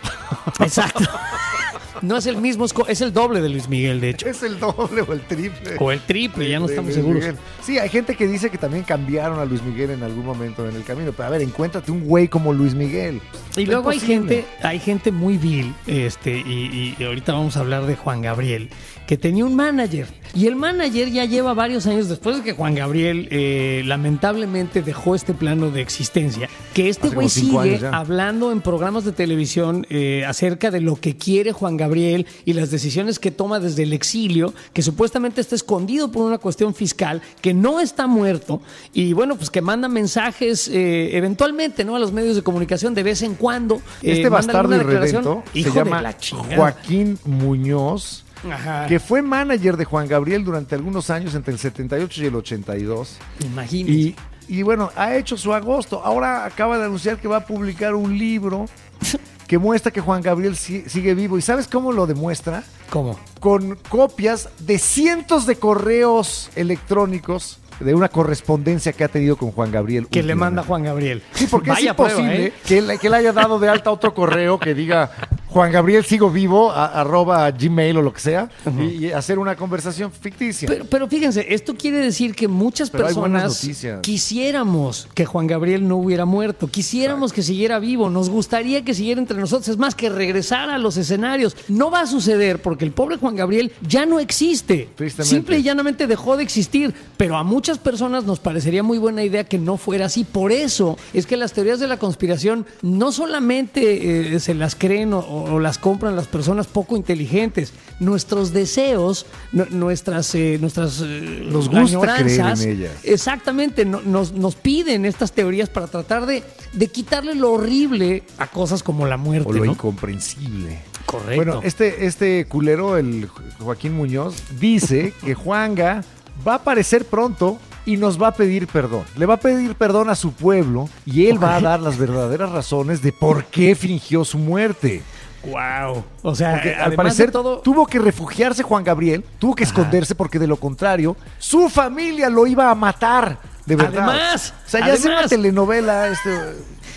Exacto. 0.60 1.04
No 2.02 2.16
es 2.16 2.26
el 2.26 2.36
mismo, 2.36 2.66
es 2.88 3.00
el 3.00 3.12
doble 3.12 3.40
de 3.40 3.48
Luis 3.48 3.68
Miguel, 3.68 4.00
de 4.00 4.10
hecho. 4.10 4.26
Es 4.28 4.42
el 4.42 4.58
doble 4.58 5.02
o 5.02 5.12
el 5.12 5.20
triple. 5.22 5.76
O 5.78 5.90
el 5.92 6.00
triple, 6.00 6.48
ya 6.48 6.58
no 6.58 6.66
estamos 6.66 6.86
Luis 6.86 6.96
seguros. 6.96 7.20
Miguel. 7.20 7.36
Sí, 7.62 7.78
hay 7.78 7.88
gente 7.88 8.14
que 8.16 8.26
dice 8.26 8.50
que 8.50 8.58
también 8.58 8.84
cambiaron 8.84 9.38
a 9.38 9.44
Luis 9.44 9.62
Miguel 9.62 9.90
en 9.90 10.02
algún 10.02 10.24
momento 10.26 10.68
en 10.68 10.74
el 10.76 10.84
camino. 10.84 11.12
Pero 11.12 11.26
a 11.28 11.30
ver, 11.30 11.42
encuéntrate 11.42 11.90
un 11.92 12.04
güey 12.04 12.28
como 12.28 12.52
Luis 12.52 12.74
Miguel. 12.74 13.20
Y 13.56 13.66
luego 13.66 13.90
hay 13.90 14.00
gente, 14.00 14.44
hay 14.62 14.78
gente 14.80 15.12
muy 15.12 15.36
vil, 15.38 15.72
este, 15.86 16.36
y- 16.38 16.94
y 16.98 17.04
ahorita 17.04 17.32
vamos 17.32 17.56
a 17.56 17.60
hablar 17.60 17.86
de 17.86 17.94
Juan 17.96 18.22
Gabriel, 18.22 18.70
que 19.06 19.16
tenía 19.16 19.44
un 19.44 19.54
manager. 19.54 20.06
Y 20.34 20.48
el 20.48 20.56
manager 20.56 21.10
ya 21.10 21.24
lleva 21.26 21.54
varios 21.54 21.86
años 21.86 22.08
después 22.08 22.38
de 22.38 22.42
que 22.42 22.52
Juan 22.54 22.74
Gabriel 22.74 23.28
eh, 23.30 23.82
lamentablemente 23.84 24.82
dejó 24.82 25.14
este 25.14 25.32
plano 25.32 25.70
de 25.70 25.80
existencia, 25.80 26.48
que 26.72 26.88
este 26.88 27.08
güey 27.10 27.28
sigue 27.28 27.80
hablando 27.92 28.50
en 28.50 28.60
programas 28.60 29.04
de 29.04 29.12
televisión 29.12 29.86
eh, 29.90 30.24
acerca 30.26 30.72
de 30.72 30.80
lo 30.80 30.96
que 30.96 31.16
quiere 31.16 31.52
Juan 31.52 31.76
Gabriel 31.76 32.26
y 32.44 32.54
las 32.54 32.72
decisiones 32.72 33.20
que 33.20 33.30
toma 33.30 33.60
desde 33.60 33.84
el 33.84 33.92
exilio, 33.92 34.54
que 34.72 34.82
supuestamente 34.82 35.40
está 35.40 35.54
escondido 35.54 36.10
por 36.10 36.26
una 36.26 36.38
cuestión 36.38 36.74
fiscal, 36.74 37.22
que 37.40 37.54
no 37.54 37.78
está 37.78 38.08
muerto 38.08 38.60
y 38.92 39.12
bueno, 39.12 39.36
pues 39.36 39.50
que 39.50 39.60
manda 39.60 39.86
mensajes 39.88 40.66
eh, 40.66 41.16
eventualmente 41.16 41.84
¿no? 41.84 41.94
a 41.94 42.00
los 42.00 42.12
medios 42.12 42.34
de 42.34 42.42
comunicación 42.42 42.94
de 42.94 43.04
vez 43.04 43.22
en 43.22 43.34
cuando. 43.34 43.80
Este 44.02 44.28
bastardo 44.28 44.74
irredento 44.74 45.44
se 45.52 45.60
Hijo 45.60 45.70
de 45.70 45.84
llama. 45.84 46.14
Joaquín 46.56 47.18
Muñoz, 47.24 48.23
Ajá. 48.52 48.86
que 48.86 48.98
fue 49.00 49.22
manager 49.22 49.76
de 49.76 49.84
Juan 49.84 50.06
Gabriel 50.08 50.44
durante 50.44 50.74
algunos 50.74 51.10
años, 51.10 51.34
entre 51.34 51.52
el 51.52 51.58
78 51.58 52.22
y 52.22 52.26
el 52.26 52.34
82. 52.34 53.16
Imagínate. 53.44 53.92
Y, 53.92 54.16
y 54.48 54.62
bueno, 54.62 54.90
ha 54.96 55.14
hecho 55.16 55.36
su 55.36 55.52
agosto. 55.54 56.02
Ahora 56.04 56.44
acaba 56.44 56.78
de 56.78 56.84
anunciar 56.84 57.18
que 57.18 57.28
va 57.28 57.38
a 57.38 57.46
publicar 57.46 57.94
un 57.94 58.16
libro 58.18 58.66
que 59.46 59.58
muestra 59.58 59.90
que 59.92 60.00
Juan 60.00 60.20
Gabriel 60.22 60.56
si- 60.56 60.88
sigue 60.88 61.14
vivo. 61.14 61.38
¿Y 61.38 61.42
sabes 61.42 61.66
cómo 61.68 61.92
lo 61.92 62.06
demuestra? 62.06 62.62
¿Cómo? 62.90 63.18
Con 63.40 63.76
copias 63.88 64.48
de 64.60 64.78
cientos 64.78 65.46
de 65.46 65.56
correos 65.56 66.50
electrónicos 66.54 67.58
de 67.80 67.92
una 67.92 68.08
correspondencia 68.08 68.92
que 68.92 69.02
ha 69.02 69.08
tenido 69.08 69.36
con 69.36 69.50
Juan 69.50 69.72
Gabriel. 69.72 70.06
Que 70.08 70.22
le 70.22 70.34
manda 70.36 70.62
Juan 70.62 70.84
Gabriel. 70.84 71.22
Sí, 71.32 71.48
porque 71.50 71.70
Vaya 71.70 71.86
es 71.86 71.90
imposible 71.90 72.22
prueba, 72.34 72.44
¿eh? 72.46 72.52
que, 72.66 72.78
él, 72.78 72.98
que 73.00 73.06
él 73.08 73.14
haya 73.14 73.32
dado 73.32 73.58
de 73.58 73.68
alta 73.68 73.90
otro 73.90 74.14
correo 74.14 74.60
que 74.60 74.74
diga 74.74 75.10
Juan 75.54 75.70
Gabriel 75.70 76.04
sigo 76.04 76.30
vivo, 76.32 76.72
a- 76.72 76.86
arroba 77.00 77.48
gmail 77.52 77.96
o 77.98 78.02
lo 78.02 78.12
que 78.12 78.18
sea, 78.20 78.50
y, 78.80 79.06
y 79.06 79.12
hacer 79.12 79.38
una 79.38 79.54
conversación 79.54 80.10
ficticia. 80.10 80.66
Pero, 80.66 80.84
pero 80.86 81.06
fíjense, 81.06 81.46
esto 81.54 81.76
quiere 81.76 81.98
decir 81.98 82.34
que 82.34 82.48
muchas 82.48 82.90
Pero 82.90 83.04
personas 83.04 83.60
quisiéramos 84.02 85.06
que 85.14 85.24
Juan 85.26 85.46
Gabriel 85.46 85.86
no 85.86 85.96
hubiera 85.96 86.24
muerto, 86.24 86.66
quisiéramos 86.66 87.32
que 87.32 87.42
siguiera 87.44 87.78
vivo, 87.78 88.10
nos 88.10 88.30
gustaría 88.30 88.84
que 88.84 88.94
siguiera 88.94 89.20
entre 89.20 89.38
nosotros, 89.38 89.68
es 89.68 89.76
más, 89.78 89.94
que 89.94 90.08
regresara 90.08 90.74
a 90.74 90.78
los 90.78 90.96
escenarios. 90.96 91.56
No 91.68 91.88
va 91.90 92.00
a 92.00 92.06
suceder 92.06 92.60
porque 92.60 92.84
el 92.84 92.90
pobre 92.90 93.16
Juan 93.18 93.36
Gabriel 93.36 93.70
ya 93.86 94.06
no 94.06 94.18
existe. 94.18 94.88
Simple 95.22 95.58
y 95.58 95.62
llanamente 95.62 96.08
dejó 96.08 96.36
de 96.36 96.42
existir, 96.42 96.92
pero 97.16 97.36
a 97.36 97.44
muchas 97.44 97.78
personas 97.78 98.24
nos 98.24 98.40
parecería 98.40 98.82
muy 98.82 98.98
buena 98.98 99.22
idea 99.22 99.44
que 99.44 99.58
no 99.58 99.76
fuera 99.76 100.06
así. 100.06 100.24
Por 100.24 100.50
eso 100.50 100.98
es 101.12 101.26
que 101.26 101.36
las 101.36 101.52
teorías 101.52 101.78
de 101.78 101.86
la 101.86 101.96
conspiración 101.98 102.66
no 102.82 103.12
solamente 103.12 104.34
eh, 104.34 104.40
se 104.40 104.54
las 104.54 104.74
creen 104.74 105.12
o, 105.12 105.20
o 105.44 105.58
las 105.60 105.78
compran 105.78 106.16
las 106.16 106.26
personas 106.26 106.66
poco 106.66 106.96
inteligentes. 106.96 107.72
Nuestros 108.00 108.52
deseos, 108.52 109.26
nu- 109.52 109.66
nuestras, 109.70 110.34
eh, 110.34 110.58
nuestras 110.60 111.00
eh, 111.04 111.42
Nos 111.50 111.68
gusta 111.68 112.16
creer 112.16 112.40
en 112.40 112.70
ellas. 112.80 112.92
Exactamente, 113.04 113.84
no- 113.84 114.00
nos, 114.02 114.32
nos 114.32 114.54
piden 114.56 115.04
estas 115.04 115.32
teorías 115.32 115.68
para 115.68 115.86
tratar 115.86 116.26
de, 116.26 116.42
de 116.72 116.86
quitarle 116.88 117.34
lo 117.34 117.52
horrible 117.52 118.22
a 118.38 118.46
cosas 118.48 118.82
como 118.82 119.06
la 119.06 119.16
muerte. 119.16 119.48
o 119.48 119.52
lo 119.52 119.64
¿no? 119.64 119.72
incomprensible. 119.72 120.78
Correcto. 121.06 121.36
Bueno, 121.36 121.60
este, 121.62 122.06
este 122.06 122.46
culero, 122.46 122.96
el 122.96 123.28
Jo- 123.28 123.42
Joaquín 123.60 123.92
Muñoz, 123.94 124.34
dice 124.58 125.12
que 125.24 125.34
Juanga 125.34 126.02
va 126.46 126.52
a 126.54 126.56
aparecer 126.56 127.04
pronto 127.04 127.58
y 127.86 127.98
nos 127.98 128.20
va 128.20 128.28
a 128.28 128.34
pedir 128.34 128.66
perdón. 128.66 129.02
Le 129.16 129.26
va 129.26 129.34
a 129.34 129.40
pedir 129.40 129.74
perdón 129.74 130.08
a 130.08 130.14
su 130.14 130.32
pueblo 130.32 130.88
y 131.04 131.26
él 131.26 131.42
va 131.42 131.56
a 131.56 131.60
dar 131.60 131.80
las 131.80 131.98
verdaderas 131.98 132.50
razones 132.50 133.02
de 133.02 133.12
por 133.12 133.44
qué 133.44 133.74
fingió 133.74 134.24
su 134.24 134.38
muerte. 134.38 135.02
Wow. 135.46 136.04
O 136.22 136.34
sea, 136.34 136.52
Porque 136.52 136.70
eh, 136.70 136.76
al 136.76 136.92
parecer 136.94 137.30
todo, 137.30 137.58
tuvo 137.58 137.86
que 137.86 137.98
refugiarse 137.98 138.62
Juan 138.62 138.84
Gabriel, 138.84 139.24
tuvo 139.38 139.54
que 139.54 139.64
esconderse 139.64 140.14
porque 140.14 140.38
de 140.38 140.46
lo 140.46 140.56
contrario 140.56 141.16
su 141.38 141.68
familia 141.68 142.28
lo 142.28 142.46
iba 142.46 142.70
a 142.70 142.74
matar. 142.74 143.38
De 143.66 143.76
verdad. 143.76 144.08
Además, 144.10 144.52
o 144.66 144.68
sea, 144.68 144.86
ya 144.86 144.92
es 144.92 145.04
una 145.04 145.26
telenovela. 145.26 146.08
Este, 146.08 146.30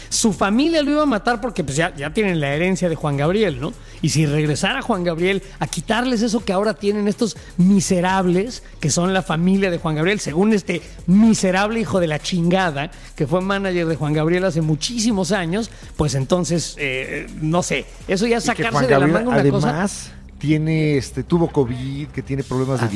su 0.10 0.34
familia 0.34 0.82
lo 0.82 0.92
iba 0.92 1.04
a 1.04 1.06
matar 1.06 1.42
porque 1.42 1.64
pues 1.64 1.78
ya, 1.78 1.96
ya 1.96 2.14
tienen 2.14 2.40
la 2.40 2.54
herencia 2.54 2.90
de 2.90 2.96
Juan 2.96 3.18
Gabriel, 3.18 3.60
¿no? 3.60 3.74
Y 4.02 4.10
si 4.10 4.26
regresara 4.26 4.82
Juan 4.82 5.04
Gabriel 5.04 5.42
a 5.60 5.68
quitarles 5.68 6.22
eso 6.22 6.44
que 6.44 6.54
ahora 6.54 6.74
tienen 6.74 7.08
estos 7.08 7.38
miserables, 7.58 8.64
que 8.80 8.90
son 8.90 9.14
la 9.14 9.22
familia 9.22 9.72
de 9.72 9.78
Juan 9.78 9.96
Gabriel, 9.96 10.20
según 10.20 10.54
este 10.54 10.82
miserable 11.08 11.80
hijo 11.80 12.00
de 12.00 12.08
la 12.08 12.20
chingada, 12.20 12.92
que 13.16 13.28
fue 13.28 13.42
manager 13.42 13.88
de 13.88 13.96
Juan 13.96 14.14
Gabriel 14.14 14.46
hace 14.46 14.62
muchísimos 14.62 15.32
años, 15.32 15.72
pues 15.96 16.16
entonces, 16.16 16.76
eh, 16.78 17.28
no 17.42 17.64
sé, 17.64 17.86
eso 18.08 18.28
ya 18.28 18.40
sacarse 18.40 18.88
de 18.88 19.00
la 19.00 19.08
manga 19.08 19.30
una 19.30 19.50
cosa... 19.50 19.88
tiene 20.38 20.98
este 20.98 21.24
tuvo 21.24 21.48
COVID, 21.52 22.08
que 22.10 22.22
tiene 22.22 22.44
problemas 22.44 22.80
de 22.82 22.86
Además, 22.88 22.94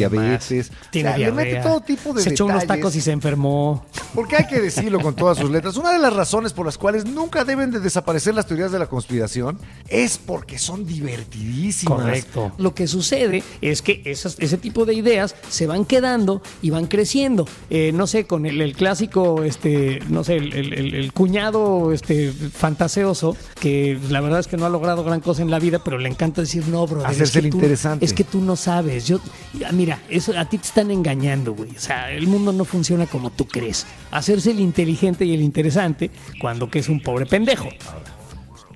diabetes. 0.49 0.71
Tiene 0.91 1.09
O 1.09 1.11
sea, 1.15 1.25
le 1.25 1.31
mete 1.31 1.55
todo 1.57 1.81
tipo 1.81 2.13
de 2.13 2.21
Se 2.21 2.29
echó 2.31 2.45
unos 2.45 2.65
tacos 2.67 2.95
y 2.95 3.01
se 3.01 3.11
enfermó. 3.11 3.85
Porque 4.13 4.35
hay 4.35 4.47
que 4.47 4.59
decirlo 4.59 4.99
con 4.99 5.15
todas 5.15 5.37
sus 5.37 5.49
letras. 5.49 5.77
Una 5.77 5.91
de 5.93 5.99
las 5.99 6.13
razones 6.13 6.53
por 6.53 6.65
las 6.65 6.77
cuales 6.77 7.05
nunca 7.05 7.43
deben 7.43 7.71
de 7.71 7.79
desaparecer 7.79 8.35
las 8.35 8.45
teorías 8.45 8.71
de 8.71 8.79
la 8.79 8.87
conspiración 8.87 9.57
es 9.87 10.17
porque 10.17 10.59
son 10.59 10.85
divertidísimas. 10.85 11.97
Correcto. 11.99 12.51
Lo 12.57 12.73
que 12.75 12.87
sucede 12.87 13.43
es 13.61 13.81
que 13.81 14.01
esas- 14.05 14.35
ese 14.39 14.57
tipo 14.57 14.85
de 14.85 14.93
ideas 14.93 15.35
se 15.49 15.67
van 15.67 15.85
quedando 15.85 16.41
y 16.61 16.69
van 16.69 16.87
creciendo. 16.87 17.47
Eh, 17.69 17.91
no 17.93 18.07
sé, 18.07 18.25
con 18.25 18.45
el, 18.45 18.61
el 18.61 18.75
clásico, 18.75 19.43
este, 19.43 19.99
no 20.09 20.23
sé, 20.23 20.35
el, 20.37 20.53
el- 20.53 20.73
el- 20.73 20.93
el 20.95 21.13
cuñado 21.13 21.91
este, 21.93 22.31
fantaseoso, 22.31 23.35
que 23.59 23.99
la 24.09 24.21
verdad 24.21 24.39
es 24.39 24.47
que 24.47 24.57
no 24.57 24.65
ha 24.65 24.69
logrado 24.69 25.03
gran 25.03 25.19
cosa 25.21 25.41
en 25.41 25.49
la 25.51 25.59
vida, 25.59 25.83
pero 25.83 25.97
le 25.97 26.09
encanta 26.09 26.41
decir, 26.41 26.67
no, 26.67 26.85
bro. 26.87 27.05
Hacerse 27.31 27.47
el 27.47 27.51
tú, 27.51 27.57
interesante. 27.57 28.05
Es 28.05 28.13
que 28.13 28.23
tú 28.23 28.41
no 28.41 28.55
sabes. 28.55 29.07
Yo, 29.07 29.19
ya, 29.53 29.71
mira, 29.71 30.01
eso, 30.09 30.37
a 30.37 30.45
ti 30.45 30.57
te 30.57 30.65
están 30.65 30.91
engañando, 30.91 31.53
güey. 31.53 31.75
O 31.75 31.79
sea, 31.79 32.11
el 32.11 32.27
mundo 32.27 32.53
no 32.53 32.65
funciona 32.65 33.05
como 33.05 33.31
tú 33.31 33.47
crees. 33.47 33.85
Hacerse 34.11 34.51
el 34.51 34.59
inteligente 34.59 35.25
y 35.25 35.33
el 35.33 35.41
interesante 35.41 36.11
cuando 36.39 36.69
que 36.69 36.79
es 36.79 36.89
un 36.89 37.01
pobre 37.01 37.25
pendejo. 37.25 37.69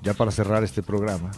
Ya 0.01 0.13
para 0.13 0.31
cerrar 0.31 0.63
este 0.63 0.83
programa, 0.83 1.31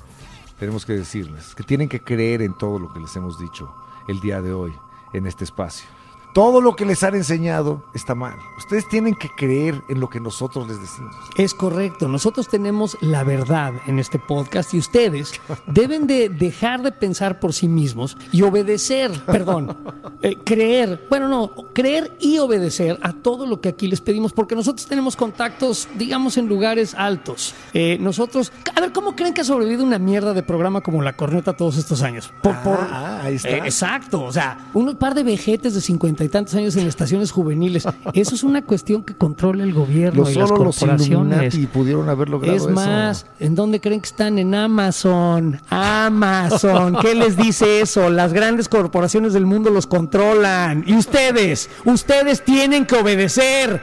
tenemos 0.59 0.85
que 0.85 0.93
decirles 0.93 1.55
que 1.55 1.63
tienen 1.63 1.89
que 1.89 2.01
creer 2.01 2.41
en 2.41 2.57
todo 2.57 2.79
lo 2.79 2.91
que 2.93 2.99
les 2.99 3.15
hemos 3.15 3.39
dicho 3.39 3.73
el 4.07 4.19
día 4.19 4.41
de 4.41 4.53
hoy 4.53 4.71
en 5.13 5.27
este 5.27 5.43
espacio. 5.43 5.96
Todo 6.33 6.61
lo 6.61 6.75
que 6.75 6.85
les 6.85 7.01
han 7.03 7.15
enseñado 7.15 7.83
está 7.95 8.13
mal. 8.13 8.35
Ustedes 8.57 8.87
tienen 8.87 9.15
que 9.15 9.29
creer 9.35 9.81
en 9.89 9.99
lo 9.99 10.07
que 10.09 10.19
nosotros 10.19 10.67
les 10.67 10.79
decimos. 10.79 11.15
Es 11.35 11.53
correcto, 11.55 12.07
nosotros 12.07 12.47
tenemos 12.47 12.95
la 13.01 13.23
verdad 13.23 13.73
en 13.87 13.97
este 13.97 14.19
podcast 14.19 14.73
y 14.75 14.77
ustedes 14.77 15.31
deben 15.67 16.05
de 16.05 16.29
dejar 16.29 16.83
de 16.83 16.91
pensar 16.91 17.39
por 17.39 17.53
sí 17.53 17.67
mismos 17.67 18.17
y 18.31 18.43
obedecer, 18.43 19.09
perdón, 19.25 19.75
eh, 20.21 20.35
creer, 20.45 21.07
bueno, 21.09 21.27
no, 21.27 21.51
creer 21.73 22.15
y 22.19 22.37
obedecer 22.37 22.99
a 23.01 23.13
todo 23.13 23.47
lo 23.47 23.59
que 23.59 23.69
aquí 23.69 23.87
les 23.87 24.01
pedimos 24.01 24.31
porque 24.31 24.55
nosotros 24.55 24.85
tenemos 24.87 25.15
contactos, 25.15 25.87
digamos, 25.97 26.37
en 26.37 26.47
lugares 26.47 26.93
altos. 26.93 27.55
Eh, 27.73 27.97
nosotros, 27.99 28.51
a 28.75 28.79
ver, 28.81 28.91
¿cómo 28.91 29.15
creen 29.15 29.33
que 29.33 29.41
ha 29.41 29.45
sobrevivido 29.45 29.83
una 29.83 29.97
mierda 29.97 30.33
de 30.33 30.43
programa 30.43 30.81
como 30.81 31.01
La 31.01 31.15
Corneta 31.15 31.57
todos 31.57 31.77
estos 31.77 32.03
años? 32.03 32.31
Por, 32.43 32.55
por- 32.61 32.77
Ah, 32.79 33.21
ahí 33.23 33.35
está. 33.35 33.49
Eh, 33.49 33.61
exacto, 33.65 34.23
o 34.23 34.31
sea, 34.31 34.69
un 34.73 34.95
par 34.97 35.15
de 35.15 35.23
vejetes 35.23 35.73
de 35.73 35.81
y 36.23 36.29
tantos 36.29 36.55
años 36.55 36.75
en 36.75 36.87
estaciones 36.87 37.31
juveniles, 37.31 37.85
eso 38.13 38.35
es 38.35 38.43
una 38.43 38.61
cuestión 38.63 39.03
que 39.03 39.15
controla 39.15 39.63
el 39.63 39.73
gobierno 39.73 40.23
Lo 40.23 40.29
y 40.29 40.35
las 40.35 40.51
corporaciones. 40.51 41.07
Illuminati 41.07 41.67
pudieron 41.67 42.09
haber 42.09 42.29
logrado 42.29 42.55
Es 42.55 42.63
eso. 42.63 42.71
más, 42.71 43.25
¿en 43.39 43.55
dónde 43.55 43.79
creen 43.81 44.01
que 44.01 44.07
están? 44.07 44.39
En 44.39 44.53
Amazon. 44.55 45.59
Amazon. 45.69 46.97
¿Qué 47.01 47.15
les 47.15 47.37
dice 47.37 47.81
eso? 47.81 48.09
Las 48.09 48.33
grandes 48.33 48.69
corporaciones 48.69 49.33
del 49.33 49.45
mundo 49.45 49.69
los 49.69 49.87
controlan. 49.87 50.83
Y 50.87 50.95
ustedes, 50.95 51.69
ustedes 51.85 52.43
tienen 52.43 52.85
que 52.85 52.95
obedecer. 52.95 53.81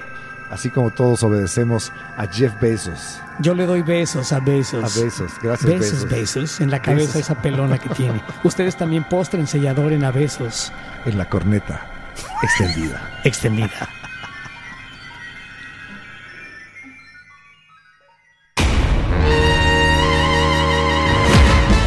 Así 0.51 0.71
como 0.71 0.91
todos 0.91 1.23
obedecemos 1.23 1.91
a 2.17 2.27
Jeff 2.27 2.53
Bezos. 2.61 3.19
Yo 3.41 3.55
le 3.55 3.67
doy 3.67 3.83
besos 3.83 4.33
a 4.33 4.39
besos. 4.39 4.85
A 4.99 5.03
Bezos. 5.03 5.33
Gracias, 5.43 5.69
Besos, 5.69 6.05
Bezos. 6.05 6.11
besos, 6.11 6.61
en 6.61 6.71
la 6.71 6.81
cabeza 6.81 7.19
Besos. 7.19 7.23
esa 7.23 7.43
pelona 7.43 7.79
que 7.79 7.89
tiene. 7.89 8.23
Ustedes 8.45 8.77
también 8.77 9.05
postren 9.05 9.47
sellador 9.49 9.93
en 9.93 10.05
a 10.05 10.13
besos. 10.13 10.73
En 11.05 11.19
la 11.19 11.29
corneta 11.29 11.94
extendida. 12.45 13.21
Extendida. 13.25 13.89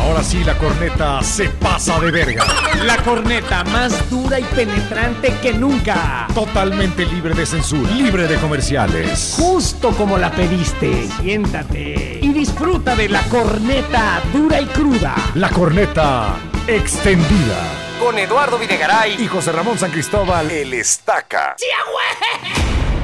Ahora 0.01 0.23
sí, 0.23 0.43
la 0.43 0.57
corneta 0.57 1.21
se 1.21 1.49
pasa 1.49 1.99
de 1.99 2.11
verga. 2.11 2.43
La 2.83 2.97
corneta 2.97 3.63
más 3.65 4.09
dura 4.09 4.39
y 4.39 4.43
penetrante 4.43 5.33
que 5.41 5.53
nunca. 5.53 6.27
Totalmente 6.33 7.05
libre 7.05 7.35
de 7.35 7.45
censura, 7.45 7.91
libre 7.91 8.27
de 8.27 8.37
comerciales. 8.37 9.35
Justo 9.37 9.91
como 9.91 10.17
la 10.17 10.31
pediste. 10.31 11.07
Siéntate 11.21 12.19
y 12.21 12.33
disfruta 12.33 12.95
de 12.95 13.09
la 13.09 13.21
corneta 13.23 14.21
dura 14.33 14.59
y 14.59 14.65
cruda. 14.65 15.15
La 15.35 15.49
corneta 15.49 16.35
extendida. 16.67 17.86
Con 17.99 18.17
Eduardo 18.19 18.57
Videgaray. 18.59 19.15
Y 19.21 19.27
José 19.27 19.51
Ramón 19.51 19.77
San 19.79 19.91
Cristóbal, 19.91 20.51
el 20.51 20.73
estaca. 20.73 21.55
¡Sí, 21.57 21.65
güey! 21.91 22.96